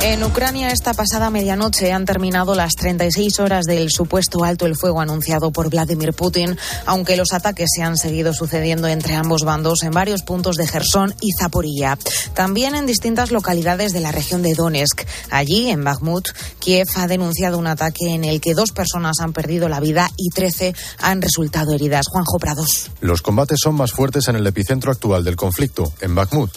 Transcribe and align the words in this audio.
En 0.00 0.22
Ucrania 0.22 0.70
esta 0.70 0.94
pasada 0.94 1.28
medianoche 1.28 1.92
han 1.92 2.04
terminado 2.04 2.54
las 2.54 2.74
36 2.76 3.40
horas 3.40 3.64
del 3.64 3.90
supuesto 3.90 4.44
alto 4.44 4.64
el 4.64 4.76
fuego 4.76 5.00
anunciado 5.00 5.50
por 5.50 5.70
Vladimir 5.70 6.12
Putin, 6.12 6.56
aunque 6.86 7.16
los 7.16 7.32
ataques 7.32 7.68
se 7.74 7.82
han 7.82 7.96
seguido 7.96 8.32
sucediendo 8.32 8.86
entre 8.86 9.16
ambos 9.16 9.42
bandos 9.42 9.82
en 9.82 9.90
varios 9.90 10.22
puntos 10.22 10.54
de 10.54 10.68
Gerson 10.68 11.16
y 11.20 11.32
Zaporilla. 11.32 11.98
También 12.32 12.76
en 12.76 12.86
distintas 12.86 13.32
localidades 13.32 13.92
de 13.92 14.00
la 14.00 14.12
región 14.12 14.40
de 14.40 14.54
Donetsk. 14.54 15.02
Allí, 15.30 15.68
en 15.68 15.82
Bakhmut, 15.82 16.28
Kiev 16.60 16.86
ha 16.94 17.08
denunciado 17.08 17.58
un 17.58 17.66
ataque 17.66 18.14
en 18.14 18.22
el 18.22 18.40
que 18.40 18.54
dos 18.54 18.70
personas 18.70 19.18
han 19.18 19.32
perdido 19.32 19.68
la 19.68 19.80
vida 19.80 20.12
y 20.16 20.30
13 20.30 20.74
han 21.00 21.20
resultado 21.20 21.72
heridas. 21.72 22.06
Juanjo 22.06 22.38
Prados. 22.38 22.88
Los 23.00 23.20
combates 23.20 23.58
son 23.60 23.74
más 23.74 23.90
fuertes 23.90 24.28
en 24.28 24.36
el 24.36 24.46
epicentro 24.46 24.92
actual 24.92 25.24
del 25.24 25.34
conflicto, 25.34 25.92
en 26.00 26.14
Bakhmut. 26.14 26.52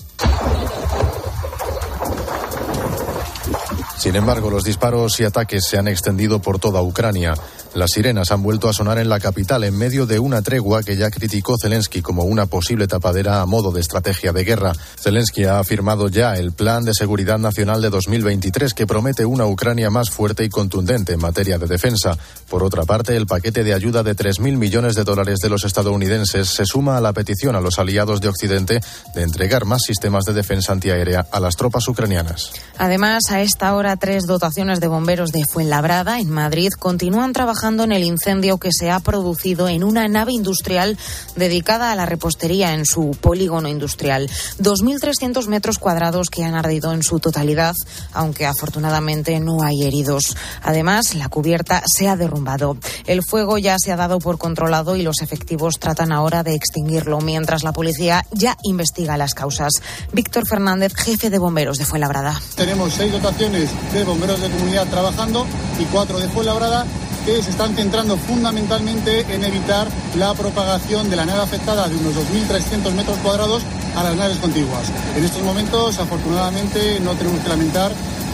Sin 4.02 4.16
embargo, 4.16 4.50
los 4.50 4.64
disparos 4.64 5.20
y 5.20 5.26
ataques 5.26 5.64
se 5.64 5.78
han 5.78 5.88
extendido 5.88 6.42
por 6.42 6.58
toda 6.58 6.82
Ucrania. 6.82 7.36
Las 7.74 7.92
sirenas 7.92 8.32
han 8.32 8.44
vuelto 8.44 8.68
a 8.68 8.74
sonar 8.74 8.98
en 8.98 9.08
la 9.08 9.22
capital 9.22 9.64
en 9.64 9.78
medio 9.78 10.06
de 10.06 10.20
una 10.20 10.42
tregua 10.42 10.84
que 10.84 10.98
ya 10.98 11.10
criticó 11.10 11.56
Zelensky 11.58 12.02
como 12.02 12.24
una 12.24 12.46
posible 12.46 12.86
tapadera 12.86 13.40
a 13.40 13.46
modo 13.46 13.72
de 13.72 13.80
estrategia 13.80 14.34
de 14.34 14.44
guerra. 14.44 14.74
Zelensky 15.00 15.46
ha 15.46 15.60
afirmado 15.60 16.10
ya 16.10 16.36
el 16.36 16.52
Plan 16.52 16.84
de 16.84 16.94
Seguridad 16.94 17.40
Nacional 17.40 17.82
de 17.82 17.90
2023 17.90 18.74
que 18.74 18.86
promete 18.86 19.26
una 19.26 19.46
Ucrania 19.46 19.90
más 19.90 20.10
fuerte 20.10 20.44
y 20.44 20.50
contundente 20.50 21.14
en 21.14 21.22
materia 21.22 21.58
de 21.58 21.68
defensa. 21.68 22.18
Por 22.50 22.62
otra 22.62 22.84
parte, 22.84 23.16
el 23.16 23.26
paquete 23.26 23.64
de 23.64 23.74
ayuda 23.74 24.04
de 24.04 24.18
3.000 24.18 24.58
millones 24.58 24.96
de 24.96 25.06
dólares 25.06 25.40
de 25.40 25.48
los 25.48 25.64
estadounidenses 25.64 26.50
se 26.50 26.66
suma 26.66 26.98
a 26.98 27.02
la 27.02 27.14
petición 27.14 27.56
a 27.56 27.62
los 27.62 27.80
aliados 27.80 28.20
de 28.20 28.28
Occidente 28.28 28.82
de 29.16 29.22
entregar 29.22 29.64
más 29.64 29.84
sistemas 29.84 30.26
de 30.26 30.34
defensa 30.34 30.74
antiaérea 30.74 31.26
a 31.32 31.40
las 31.40 31.56
tropas 31.56 31.88
ucranianas. 31.88 32.52
Además, 32.78 33.24
a 33.30 33.42
esta 33.42 33.74
hora, 33.76 33.96
tres 33.96 34.26
dotaciones 34.28 34.82
de 34.82 34.90
bomberos 34.90 35.32
de 35.32 35.46
Fuenlabrada, 35.46 36.20
en 36.20 36.30
Madrid, 36.30 36.72
continúan 36.78 37.32
trabajando 37.32 37.61
en 37.64 37.92
el 37.92 38.04
incendio 38.04 38.58
que 38.58 38.72
se 38.72 38.90
ha 38.90 39.00
producido 39.00 39.70
en 39.70 39.84
una 39.84 40.08
nave 40.08 40.32
industrial 40.34 40.98
dedicada 41.36 41.92
a 41.92 41.96
la 41.96 42.08
repostería 42.08 42.74
en 42.74 42.88
su 42.88 43.12
polígono 43.12 43.68
industrial. 43.68 44.28
2.300 44.60 45.46
metros 45.48 45.78
cuadrados 45.78 46.32
que 46.32 46.44
han 46.44 46.56
ardido 46.56 46.92
en 46.92 47.04
su 47.04 47.20
totalidad, 47.20 47.76
aunque 48.14 48.48
afortunadamente 48.48 49.40
no 49.40 49.62
hay 49.62 49.84
heridos. 49.84 50.36
Además, 50.64 51.14
la 51.14 51.30
cubierta 51.30 51.84
se 51.86 52.08
ha 52.08 52.16
derrumbado. 52.16 52.78
El 53.06 53.22
fuego 53.24 53.60
ya 53.60 53.76
se 53.78 53.92
ha 53.92 53.96
dado 53.96 54.18
por 54.18 54.40
controlado 54.40 54.96
y 54.96 55.04
los 55.04 55.22
efectivos 55.22 55.78
tratan 55.78 56.12
ahora 56.12 56.42
de 56.42 56.56
extinguirlo, 56.56 57.22
mientras 57.22 57.64
la 57.64 57.74
policía 57.74 58.26
ya 58.32 58.58
investiga 58.64 59.18
las 59.18 59.36
causas. 59.36 59.74
Víctor 60.14 60.48
Fernández, 60.48 60.94
jefe 60.96 61.30
de 61.30 61.38
bomberos 61.38 61.78
de 61.78 61.86
Fuenlabrada. 61.86 62.42
Tenemos 62.56 62.92
seis 62.94 63.12
dotaciones 63.12 63.70
de 63.94 64.04
bomberos 64.04 64.42
de 64.42 64.50
comunidad 64.50 64.88
trabajando 64.88 65.46
y 65.80 65.86
cuatro 65.86 66.20
de 66.20 66.28
Fuenlabrada 66.28 66.88
que 67.26 67.44
se 67.44 67.51
están 67.52 67.76
centrando 67.76 68.18
fundamentalmente 68.18 69.22
en 69.34 69.44
evitar 69.44 69.88
la 70.16 70.34
propagación 70.34 71.10
de 71.10 71.16
la 71.18 71.26
nave 71.26 71.44
afectada 71.44 71.88
de 71.88 71.96
unos 71.96 72.16
2.300 72.16 72.94
metros 72.94 73.18
cuadrados 73.20 73.62
a 73.96 74.04
las 74.04 74.16
naves 74.16 74.38
contiguas. 74.38 74.92
En 75.16 75.24
estos 75.24 75.44
momentos, 75.44 76.00
afortunadamente, 76.00 77.00
no 77.02 77.14
tenemos 77.14 77.42
que 77.42 77.50
lamentar 77.50 77.92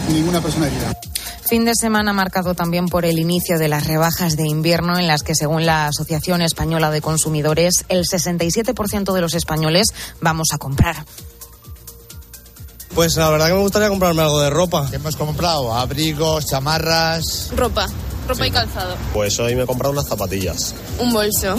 ninguna 0.08 0.40
persona 0.40 0.68
herida. 0.68 0.94
Fin 1.48 1.64
de 1.64 1.74
semana 1.74 2.12
marcado 2.12 2.54
también 2.54 2.86
por 2.88 3.04
el 3.04 3.18
inicio 3.18 3.58
de 3.58 3.68
las 3.68 3.86
rebajas 3.86 4.36
de 4.36 4.46
invierno 4.46 4.98
en 4.98 5.08
las 5.08 5.22
que, 5.22 5.34
según 5.34 5.66
la 5.66 5.86
Asociación 5.86 6.42
Española 6.42 6.90
de 6.90 7.00
Consumidores, 7.00 7.84
el 7.88 8.04
67% 8.04 9.12
de 9.12 9.20
los 9.20 9.34
españoles 9.34 9.88
vamos 10.20 10.48
a 10.52 10.58
comprar. 10.58 11.04
Pues 12.94 13.16
la 13.16 13.30
verdad 13.30 13.48
que 13.48 13.54
me 13.54 13.60
gustaría 13.60 13.88
comprarme 13.88 14.22
algo 14.22 14.40
de 14.40 14.50
ropa. 14.50 14.88
¿Qué 14.90 14.96
hemos 14.96 15.16
comprado? 15.16 15.74
Abrigos, 15.74 16.46
chamarras. 16.46 17.50
Ropa. 17.56 17.86
Ropa 18.28 18.46
y 18.46 18.50
calzado. 18.50 18.96
Pues 19.14 19.38
hoy 19.40 19.54
me 19.54 19.62
he 19.62 19.66
comprado 19.66 19.92
unas 19.92 20.06
zapatillas. 20.06 20.74
Un 20.98 21.12
bolso. 21.12 21.56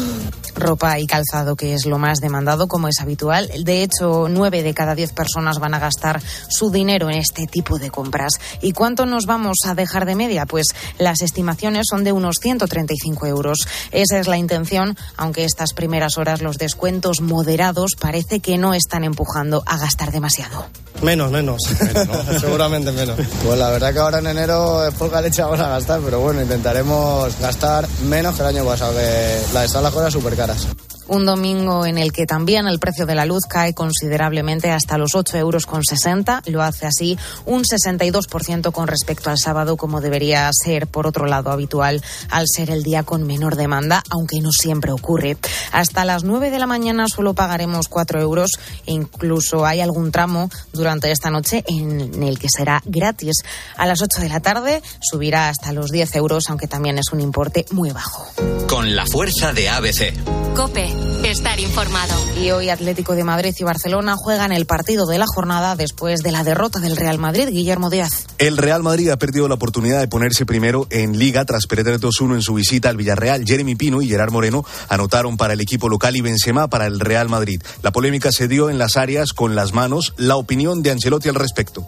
Ropa 0.60 1.00
y 1.00 1.08
calzado, 1.08 1.56
que 1.56 1.74
es 1.74 1.86
lo 1.86 1.98
más 1.98 2.20
demandado, 2.20 2.68
como 2.68 2.88
es 2.88 3.00
habitual. 3.00 3.50
De 3.64 3.84
hecho, 3.84 4.28
nueve 4.30 4.64
de 4.64 4.74
cada 4.74 4.96
diez 4.96 5.14
personas 5.14 5.60
van 5.60 5.74
a 5.74 5.80
gastar 5.80 6.22
su 6.50 6.70
dinero 6.72 7.10
en 7.10 7.18
este 7.18 7.48
tipo 7.48 7.80
de 7.80 7.90
compras. 7.90 8.34
¿Y 8.62 8.74
cuánto 8.74 9.06
nos 9.06 9.26
vamos 9.26 9.58
a 9.66 9.76
dejar 9.76 10.06
de 10.06 10.16
media? 10.16 10.46
Pues 10.46 10.68
las 10.98 11.22
estimaciones 11.22 11.88
son 11.90 12.04
de 12.04 12.12
unos 12.12 12.38
135 12.42 13.26
euros. 13.26 13.68
Esa 13.92 14.20
es 14.20 14.28
la 14.28 14.38
intención, 14.38 14.98
aunque 15.18 15.46
estas 15.46 15.74
primeras 15.74 16.18
horas 16.18 16.42
los 16.42 16.58
descuentos 16.58 17.22
moderados 17.22 17.92
parece 18.00 18.40
que 18.40 18.58
no 18.58 18.74
están 18.74 19.04
empujando 19.04 19.64
a 19.66 19.78
gastar 19.78 20.12
demasiado. 20.12 20.66
Menos, 21.02 21.32
menos. 21.32 21.62
Seguramente 22.42 22.92
menos. 22.92 23.18
Pues 23.46 23.58
la 23.58 23.70
verdad 23.70 23.94
que 23.94 24.00
ahora 24.00 24.20
en 24.20 24.28
enero 24.28 24.86
es 24.86 24.94
poca 24.96 25.22
leche 25.22 25.42
vamos 25.42 25.60
a 25.60 25.70
gastar, 25.70 26.02
pero 26.02 26.20
bueno, 26.20 26.42
intentaremos 26.42 27.40
gastar 27.40 27.88
menos 28.08 28.36
que 28.36 28.42
el 28.42 28.48
año 28.48 28.66
pasado, 28.66 28.94
que 28.94 29.42
la 29.54 29.62
de 29.62 29.68
sal 29.70 29.84
las 29.84 29.94
cosas 29.94 30.12
súper 30.12 30.36
caras 30.36 30.49
caras. 30.50 30.89
Un 31.10 31.26
domingo 31.26 31.88
en 31.88 31.98
el 31.98 32.12
que 32.12 32.28
también 32.28 32.68
el 32.68 32.78
precio 32.78 33.08
de 33.08 33.16
la 33.16 33.26
luz 33.26 33.46
cae 33.50 33.74
considerablemente 33.74 34.70
hasta 34.70 35.00
los 35.00 35.16
8 35.16 35.38
euros 35.38 35.66
con 35.66 35.84
60. 35.84 36.44
Lo 36.46 36.62
hace 36.62 36.86
así 36.86 37.18
un 37.46 37.64
62% 37.64 38.72
con 38.72 38.88
respecto 38.88 39.32
al 39.32 39.40
sábado, 39.40 39.76
como 39.76 40.02
debería 40.02 40.50
ser, 40.54 40.86
por 40.86 41.08
otro 41.08 41.26
lado, 41.26 41.50
habitual 41.52 42.04
al 42.30 42.46
ser 42.48 42.70
el 42.70 42.84
día 42.84 43.02
con 43.02 43.26
menor 43.26 43.56
demanda, 43.56 44.04
aunque 44.12 44.40
no 44.40 44.52
siempre 44.52 44.92
ocurre. 44.92 45.36
Hasta 45.72 46.06
las 46.06 46.24
9 46.24 46.52
de 46.52 46.60
la 46.60 46.68
mañana 46.68 47.08
solo 47.08 47.34
pagaremos 47.34 47.88
4 47.88 48.22
euros 48.22 48.52
e 48.86 48.92
incluso 48.92 49.66
hay 49.66 49.82
algún 49.82 50.12
tramo 50.12 50.50
durante 50.74 51.12
esta 51.12 51.32
noche 51.32 51.64
en 51.68 52.22
el 52.22 52.38
que 52.38 52.50
será 52.56 52.84
gratis. 52.86 53.44
A 53.78 53.88
las 53.88 54.02
8 54.02 54.22
de 54.22 54.30
la 54.30 54.42
tarde 54.42 54.84
subirá 55.02 55.50
hasta 55.50 55.74
los 55.74 55.90
10 55.90 56.16
euros, 56.18 56.44
aunque 56.50 56.68
también 56.68 57.00
es 57.00 57.12
un 57.12 57.20
importe 57.20 57.66
muy 57.72 57.90
bajo. 57.90 58.28
Con 58.68 58.96
la 58.96 59.06
fuerza 59.08 59.54
de 59.54 59.70
ABC. 59.70 60.14
Cope, 60.56 60.94
estar 61.30 61.60
informado. 61.60 62.16
Y 62.42 62.52
hoy 62.52 62.70
Atlético 62.70 63.16
de 63.16 63.24
Madrid 63.24 63.54
y 63.58 63.64
Barcelona 63.64 64.16
juegan 64.18 64.52
el 64.52 64.66
partido 64.66 65.06
de 65.06 65.20
la 65.20 65.26
jornada 65.28 65.76
después 65.76 66.22
de 66.22 66.32
la 66.32 66.44
derrota 66.44 66.80
del 66.80 66.98
Real 66.98 67.20
Madrid. 67.20 67.50
Guillermo 67.50 67.90
Díaz. 67.90 68.26
El 68.40 68.58
Real 68.58 68.82
Madrid 68.82 69.10
ha 69.10 69.18
perdido 69.18 69.48
la 69.48 69.56
oportunidad 69.56 70.00
de 70.00 70.08
ponerse 70.08 70.46
primero 70.46 70.88
en 70.90 71.20
Liga 71.20 71.46
tras 71.46 71.68
perder 71.68 72.00
2-1 72.00 72.36
en 72.36 72.42
su 72.42 72.56
visita 72.56 72.90
al 72.90 72.98
Villarreal. 72.98 73.46
Jeremy 73.46 73.76
Pino 73.76 74.02
y 74.02 74.08
Gerard 74.08 74.32
Moreno 74.32 74.66
anotaron 74.88 75.38
para 75.38 75.54
el 75.54 75.62
equipo 75.62 75.88
local 75.88 76.16
y 76.16 76.22
Benzema 76.22 76.68
para 76.68 76.88
el 76.88 77.00
Real 77.00 77.30
Madrid. 77.30 77.62
La 77.84 77.92
polémica 77.92 78.32
se 78.32 78.48
dio 78.48 78.70
en 78.70 78.80
las 78.80 78.98
áreas 78.98 79.34
con 79.34 79.56
las 79.56 79.74
manos. 79.74 80.14
La 80.18 80.36
opinión 80.36 80.82
de 80.82 80.92
Ancelotti 80.92 81.30
al 81.30 81.36
respecto. 81.36 81.86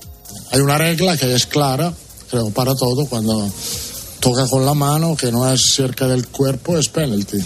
Hay 0.51 0.61
una 0.61 0.78
regla 0.78 1.17
que 1.17 1.33
es 1.33 1.47
clara, 1.47 1.91
creo, 2.29 2.51
para 2.51 2.75
todo. 2.75 3.05
Cuando 3.07 3.49
toca 4.19 4.47
con 4.47 4.66
la 4.66 4.73
mano, 4.73 5.16
que 5.16 5.31
no 5.31 5.51
es 5.51 5.73
cerca 5.73 6.07
del 6.07 6.28
cuerpo, 6.28 6.78
es 6.78 6.89
penalty. 6.89 7.41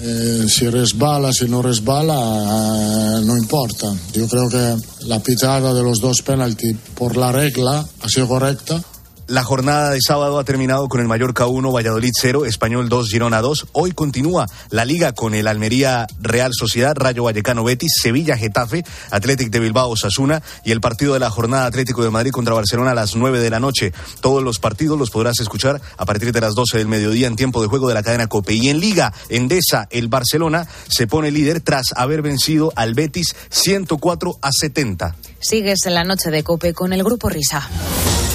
Eh, 0.00 0.44
si 0.48 0.68
resbala, 0.70 1.32
si 1.32 1.46
no 1.48 1.60
resbala, 1.60 2.14
eh, 2.14 3.24
no 3.24 3.36
importa. 3.36 3.92
Yo 4.12 4.28
creo 4.28 4.48
que 4.48 4.76
la 5.06 5.20
pitada 5.20 5.74
de 5.74 5.82
los 5.82 6.00
dos 6.00 6.22
penalti 6.22 6.72
por 6.94 7.16
la 7.16 7.32
regla 7.32 7.84
ha 8.02 8.08
sido 8.08 8.28
correcta. 8.28 8.80
La 9.28 9.44
jornada 9.44 9.90
de 9.90 9.98
sábado 10.00 10.38
ha 10.38 10.44
terminado 10.44 10.88
con 10.88 11.02
el 11.02 11.06
Mallorca 11.06 11.44
1, 11.44 11.70
Valladolid 11.70 12.12
0, 12.18 12.46
Español 12.46 12.88
2, 12.88 13.10
Girona 13.10 13.42
2. 13.42 13.66
Hoy 13.72 13.92
continúa 13.92 14.46
la 14.70 14.86
liga 14.86 15.12
con 15.12 15.34
el 15.34 15.48
Almería 15.48 16.06
Real 16.18 16.52
Sociedad, 16.58 16.94
Rayo 16.96 17.24
Vallecano 17.24 17.62
Betis, 17.62 17.92
Sevilla 18.00 18.38
Getafe, 18.38 18.86
Athletic 19.10 19.50
de 19.50 19.60
Bilbao 19.60 19.90
Osasuna 19.90 20.42
y 20.64 20.72
el 20.72 20.80
partido 20.80 21.12
de 21.12 21.20
la 21.20 21.28
jornada 21.28 21.66
Atlético 21.66 22.02
de 22.02 22.08
Madrid 22.08 22.30
contra 22.30 22.54
Barcelona 22.54 22.92
a 22.92 22.94
las 22.94 23.16
9 23.16 23.38
de 23.40 23.50
la 23.50 23.60
noche. 23.60 23.92
Todos 24.22 24.42
los 24.42 24.60
partidos 24.60 24.98
los 24.98 25.10
podrás 25.10 25.40
escuchar 25.40 25.78
a 25.98 26.06
partir 26.06 26.32
de 26.32 26.40
las 26.40 26.54
12 26.54 26.78
del 26.78 26.88
mediodía 26.88 27.26
en 27.26 27.36
tiempo 27.36 27.60
de 27.60 27.68
juego 27.68 27.86
de 27.86 27.94
la 27.94 28.02
cadena 28.02 28.28
Cope. 28.28 28.54
Y 28.54 28.70
en 28.70 28.80
liga 28.80 29.12
Endesa, 29.28 29.88
el 29.90 30.08
Barcelona 30.08 30.66
se 30.88 31.06
pone 31.06 31.30
líder 31.30 31.60
tras 31.60 31.88
haber 31.94 32.22
vencido 32.22 32.72
al 32.76 32.94
Betis 32.94 33.36
104 33.50 34.38
a 34.40 34.52
70. 34.52 35.16
Sigues 35.38 35.84
en 35.84 35.92
la 35.92 36.04
noche 36.04 36.30
de 36.30 36.42
Cope 36.42 36.72
con 36.72 36.94
el 36.94 37.04
grupo 37.04 37.28
Risa. 37.28 37.68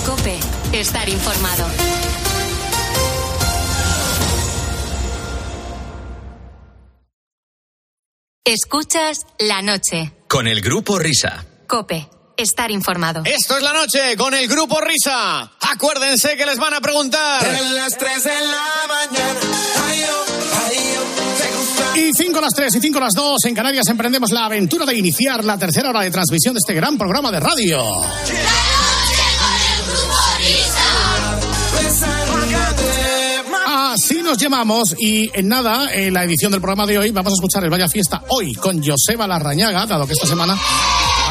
Cope, 0.06 0.38
estar 0.74 1.08
informado. 1.08 1.66
Escuchas 8.44 9.20
la 9.40 9.62
noche. 9.62 10.12
Con 10.28 10.48
el 10.48 10.62
grupo 10.62 11.00
Risa. 11.00 11.46
Cope, 11.68 12.10
estar 12.36 12.72
informado. 12.72 13.22
Esto 13.26 13.58
es 13.58 13.64
la 13.64 13.74
noche 13.74 14.18
con 14.18 14.34
el 14.34 14.48
grupo 14.48 14.82
Risa. 14.82 15.52
Acuérdense 15.62 16.36
que 16.36 16.46
les 16.46 16.58
van 16.58 16.74
a 16.74 16.82
preguntar. 16.82 17.46
En 17.46 17.76
las 17.76 17.98
3 17.98 18.24
de 18.24 18.30
la 18.30 18.88
mañana. 18.88 19.40
Ay, 19.88 20.04
oh, 20.04 20.26
ay, 20.66 20.78
oh. 20.98 21.98
Y 21.98 22.12
5 22.14 22.42
las 22.42 22.54
3 22.54 22.76
y 22.76 22.80
5 22.80 23.00
las 23.00 23.14
2 23.14 23.46
en 23.46 23.56
Canarias 23.56 23.88
emprendemos 23.90 24.32
la 24.32 24.46
aventura 24.46 24.86
de 24.86 24.98
iniciar 24.98 25.46
la 25.46 25.58
tercera 25.58 25.90
hora 25.90 26.02
de 26.02 26.10
transmisión 26.10 26.56
de 26.56 26.60
este 26.60 26.74
gran 26.74 26.98
programa 26.98 27.32
de 27.32 27.40
radio. 27.40 27.80
Así 34.04 34.22
nos 34.22 34.38
llamamos 34.38 34.96
y 35.00 35.32
en 35.34 35.48
nada, 35.48 35.88
en 35.94 36.14
la 36.14 36.26
edición 36.26 36.52
del 36.52 36.60
programa 36.60 36.86
de 36.86 36.98
hoy 36.98 37.12
vamos 37.12 37.32
a 37.32 37.36
escuchar 37.36 37.64
el 37.64 37.70
Vaya 37.70 37.88
Fiesta 37.88 38.22
hoy 38.28 38.54
con 38.54 38.84
Joseba 38.84 39.26
Larrañaga, 39.26 39.86
dado 39.86 40.06
que 40.06 40.12
esta 40.12 40.28
semana 40.28 40.58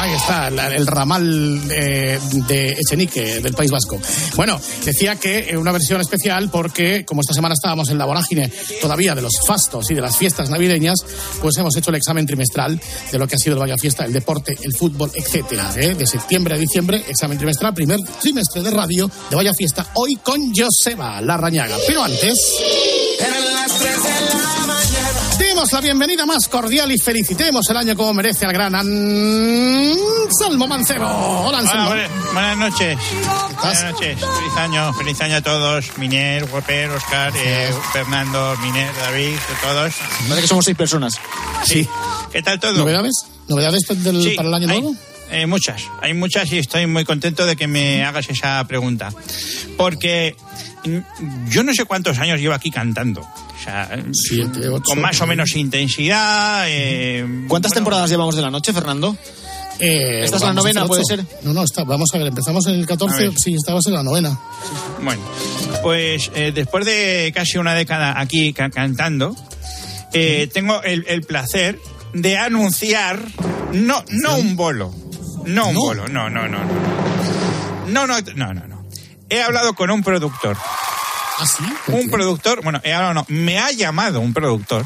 Ahí 0.03 0.11
está, 0.11 0.49
el 0.49 0.85
ramal 0.85 1.61
eh, 1.71 2.19
de 2.45 2.71
Echenique, 2.73 3.39
del 3.39 3.53
País 3.53 3.71
Vasco. 3.71 3.97
Bueno, 4.35 4.59
decía 4.83 5.15
que 5.15 5.51
eh, 5.51 5.57
una 5.57 5.71
versión 5.71 6.01
especial 6.01 6.49
porque, 6.49 7.05
como 7.05 7.21
esta 7.21 7.33
semana 7.33 7.53
estábamos 7.53 7.87
en 7.87 7.97
la 7.97 8.03
vorágine 8.03 8.51
todavía 8.81 9.15
de 9.15 9.21
los 9.21 9.31
fastos 9.47 9.89
y 9.91 9.93
de 9.93 10.01
las 10.01 10.17
fiestas 10.17 10.49
navideñas, 10.49 10.99
pues 11.41 11.55
hemos 11.57 11.77
hecho 11.77 11.89
el 11.89 11.95
examen 11.95 12.25
trimestral 12.25 12.81
de 13.13 13.17
lo 13.17 13.25
que 13.29 13.35
ha 13.35 13.37
sido 13.37 13.53
el 13.53 13.61
Vaya 13.61 13.77
Fiesta, 13.77 14.03
el 14.03 14.11
deporte, 14.11 14.57
el 14.61 14.75
fútbol, 14.75 15.09
etcétera. 15.15 15.71
¿eh? 15.77 15.95
De 15.95 16.05
septiembre 16.05 16.55
a 16.55 16.57
diciembre, 16.57 17.01
examen 17.07 17.37
trimestral, 17.37 17.73
primer 17.73 18.01
trimestre 18.21 18.61
de 18.61 18.71
radio 18.71 19.09
de 19.29 19.35
Vaya 19.37 19.53
Fiesta, 19.53 19.87
hoy 19.93 20.15
con 20.21 20.51
Joseba 20.53 21.21
Larrañaga. 21.21 21.77
Pero 21.87 22.03
antes... 22.03 22.37
Eran 23.21 23.53
las 23.53 23.79
3 23.79 24.03
de 24.03 24.09
la 24.09 24.19
mañana. 24.19 24.52
Demos 25.53 25.71
la 25.71 25.81
bienvenida 25.81 26.25
más 26.25 26.47
cordial 26.47 26.91
y 26.91 26.97
felicitemos 26.97 27.69
el 27.69 27.77
año 27.77 27.95
como 27.95 28.11
merece 28.15 28.43
al 28.47 28.53
gran 28.53 28.73
Anselmo 28.73 30.67
Mancebo. 30.67 31.05
Hola, 31.05 31.47
Hola, 31.47 31.59
Anselmo. 31.59 31.87
buenas, 31.89 32.09
buenas 32.33 32.57
noches. 32.57 32.97
Buenas 33.61 33.83
noches. 33.91 34.19
Feliz 34.19 34.57
año, 34.57 34.91
feliz 34.95 35.21
año 35.21 35.35
a 35.35 35.41
todos. 35.41 35.95
Miner, 35.99 36.47
Guaper, 36.49 36.89
Oscar, 36.89 37.31
eh, 37.35 37.71
Fernando, 37.93 38.57
Miner, 38.63 38.91
David, 38.95 39.35
a 39.35 39.61
todos. 39.61 39.93
Parece 40.27 40.41
que 40.41 40.47
somos 40.47 40.65
seis 40.65 40.75
personas. 40.75 41.19
Sí. 41.65 41.87
¿Qué 42.31 42.41
tal 42.41 42.59
todo? 42.59 42.73
¿Novedades? 42.73 43.13
¿Novedades 43.47 43.83
del- 43.89 44.23
Sí, 44.23 44.31
para 44.35 44.47
el 44.49 44.53
año 44.55 44.67
hay, 44.71 44.81
nuevo? 44.81 44.95
eh, 45.29 45.45
muchas, 45.45 45.83
hay 46.01 46.15
muchas 46.15 46.51
y 46.51 46.57
estoy 46.57 46.87
muy 46.87 47.05
contento 47.05 47.45
de 47.45 47.55
que 47.55 47.67
me 47.67 48.03
hagas 48.03 48.27
esa 48.27 48.65
pregunta. 48.67 49.11
Porque 49.77 50.35
mm, 50.83 51.49
yo 51.51 51.61
no 51.63 51.73
sé 51.75 51.85
cuántos 51.85 52.17
años 52.17 52.39
llevo 52.39 52.55
aquí 52.55 52.71
cantando. 52.71 53.23
O 53.63 53.65
sea, 53.65 53.89
Siete, 54.11 54.67
ocho, 54.67 54.83
con 54.83 54.99
más 55.01 55.19
o 55.21 55.25
menos 55.27 55.55
intensidad. 55.55 56.65
eh, 56.67 57.25
¿Cuántas 57.47 57.69
bueno, 57.71 57.75
temporadas 57.75 58.09
llevamos 58.09 58.35
de 58.35 58.41
la 58.41 58.51
noche, 58.51 58.73
Fernando? 58.73 59.15
Eh, 59.79 60.21
¿Esta 60.25 60.35
es 60.37 60.43
la 60.43 60.53
novena, 60.53 60.85
puede 60.85 61.03
ser? 61.05 61.25
No, 61.43 61.53
no, 61.53 61.63
está, 61.63 61.83
vamos 61.85 62.09
a 62.13 62.17
ver, 62.17 62.27
empezamos 62.27 62.67
en 62.67 62.75
el 62.75 62.83
A 62.83 62.87
14, 62.87 63.29
ver. 63.29 63.37
sí, 63.39 63.53
estabas 63.55 63.85
en 63.87 63.93
la 63.93 64.03
novena. 64.03 64.37
Bueno, 65.01 65.21
pues 65.81 66.29
eh, 66.35 66.51
después 66.53 66.85
de 66.85 67.31
casi 67.33 67.57
una 67.57 67.73
década 67.73 68.19
aquí 68.19 68.51
ca- 68.53 68.69
cantando, 68.69 69.33
eh, 70.13 70.49
tengo 70.53 70.83
el, 70.83 71.05
el 71.07 71.21
placer 71.23 71.79
de 72.13 72.37
anunciar, 72.37 73.19
no, 73.71 74.03
no 74.09 74.35
un 74.37 74.55
bolo, 74.57 74.93
no 75.45 75.69
un 75.69 75.75
bolo, 75.75 76.07
no, 76.09 76.29
no, 76.29 76.47
no, 76.49 76.59
no, 76.59 76.65
no, 77.87 78.07
no, 78.07 78.21
no, 78.35 78.53
no, 78.53 78.67
no. 78.67 78.83
He 79.29 79.41
hablado 79.41 79.73
con 79.73 79.89
un 79.89 80.03
productor, 80.03 80.55
¿Ah, 81.39 81.45
sí? 81.45 81.63
un 81.87 82.09
productor, 82.09 82.61
bueno, 82.63 82.79
he 82.83 82.93
hablado, 82.93 83.13
no, 83.13 83.25
me 83.27 83.59
ha 83.59 83.71
llamado 83.71 84.19
un 84.19 84.33
productor. 84.33 84.85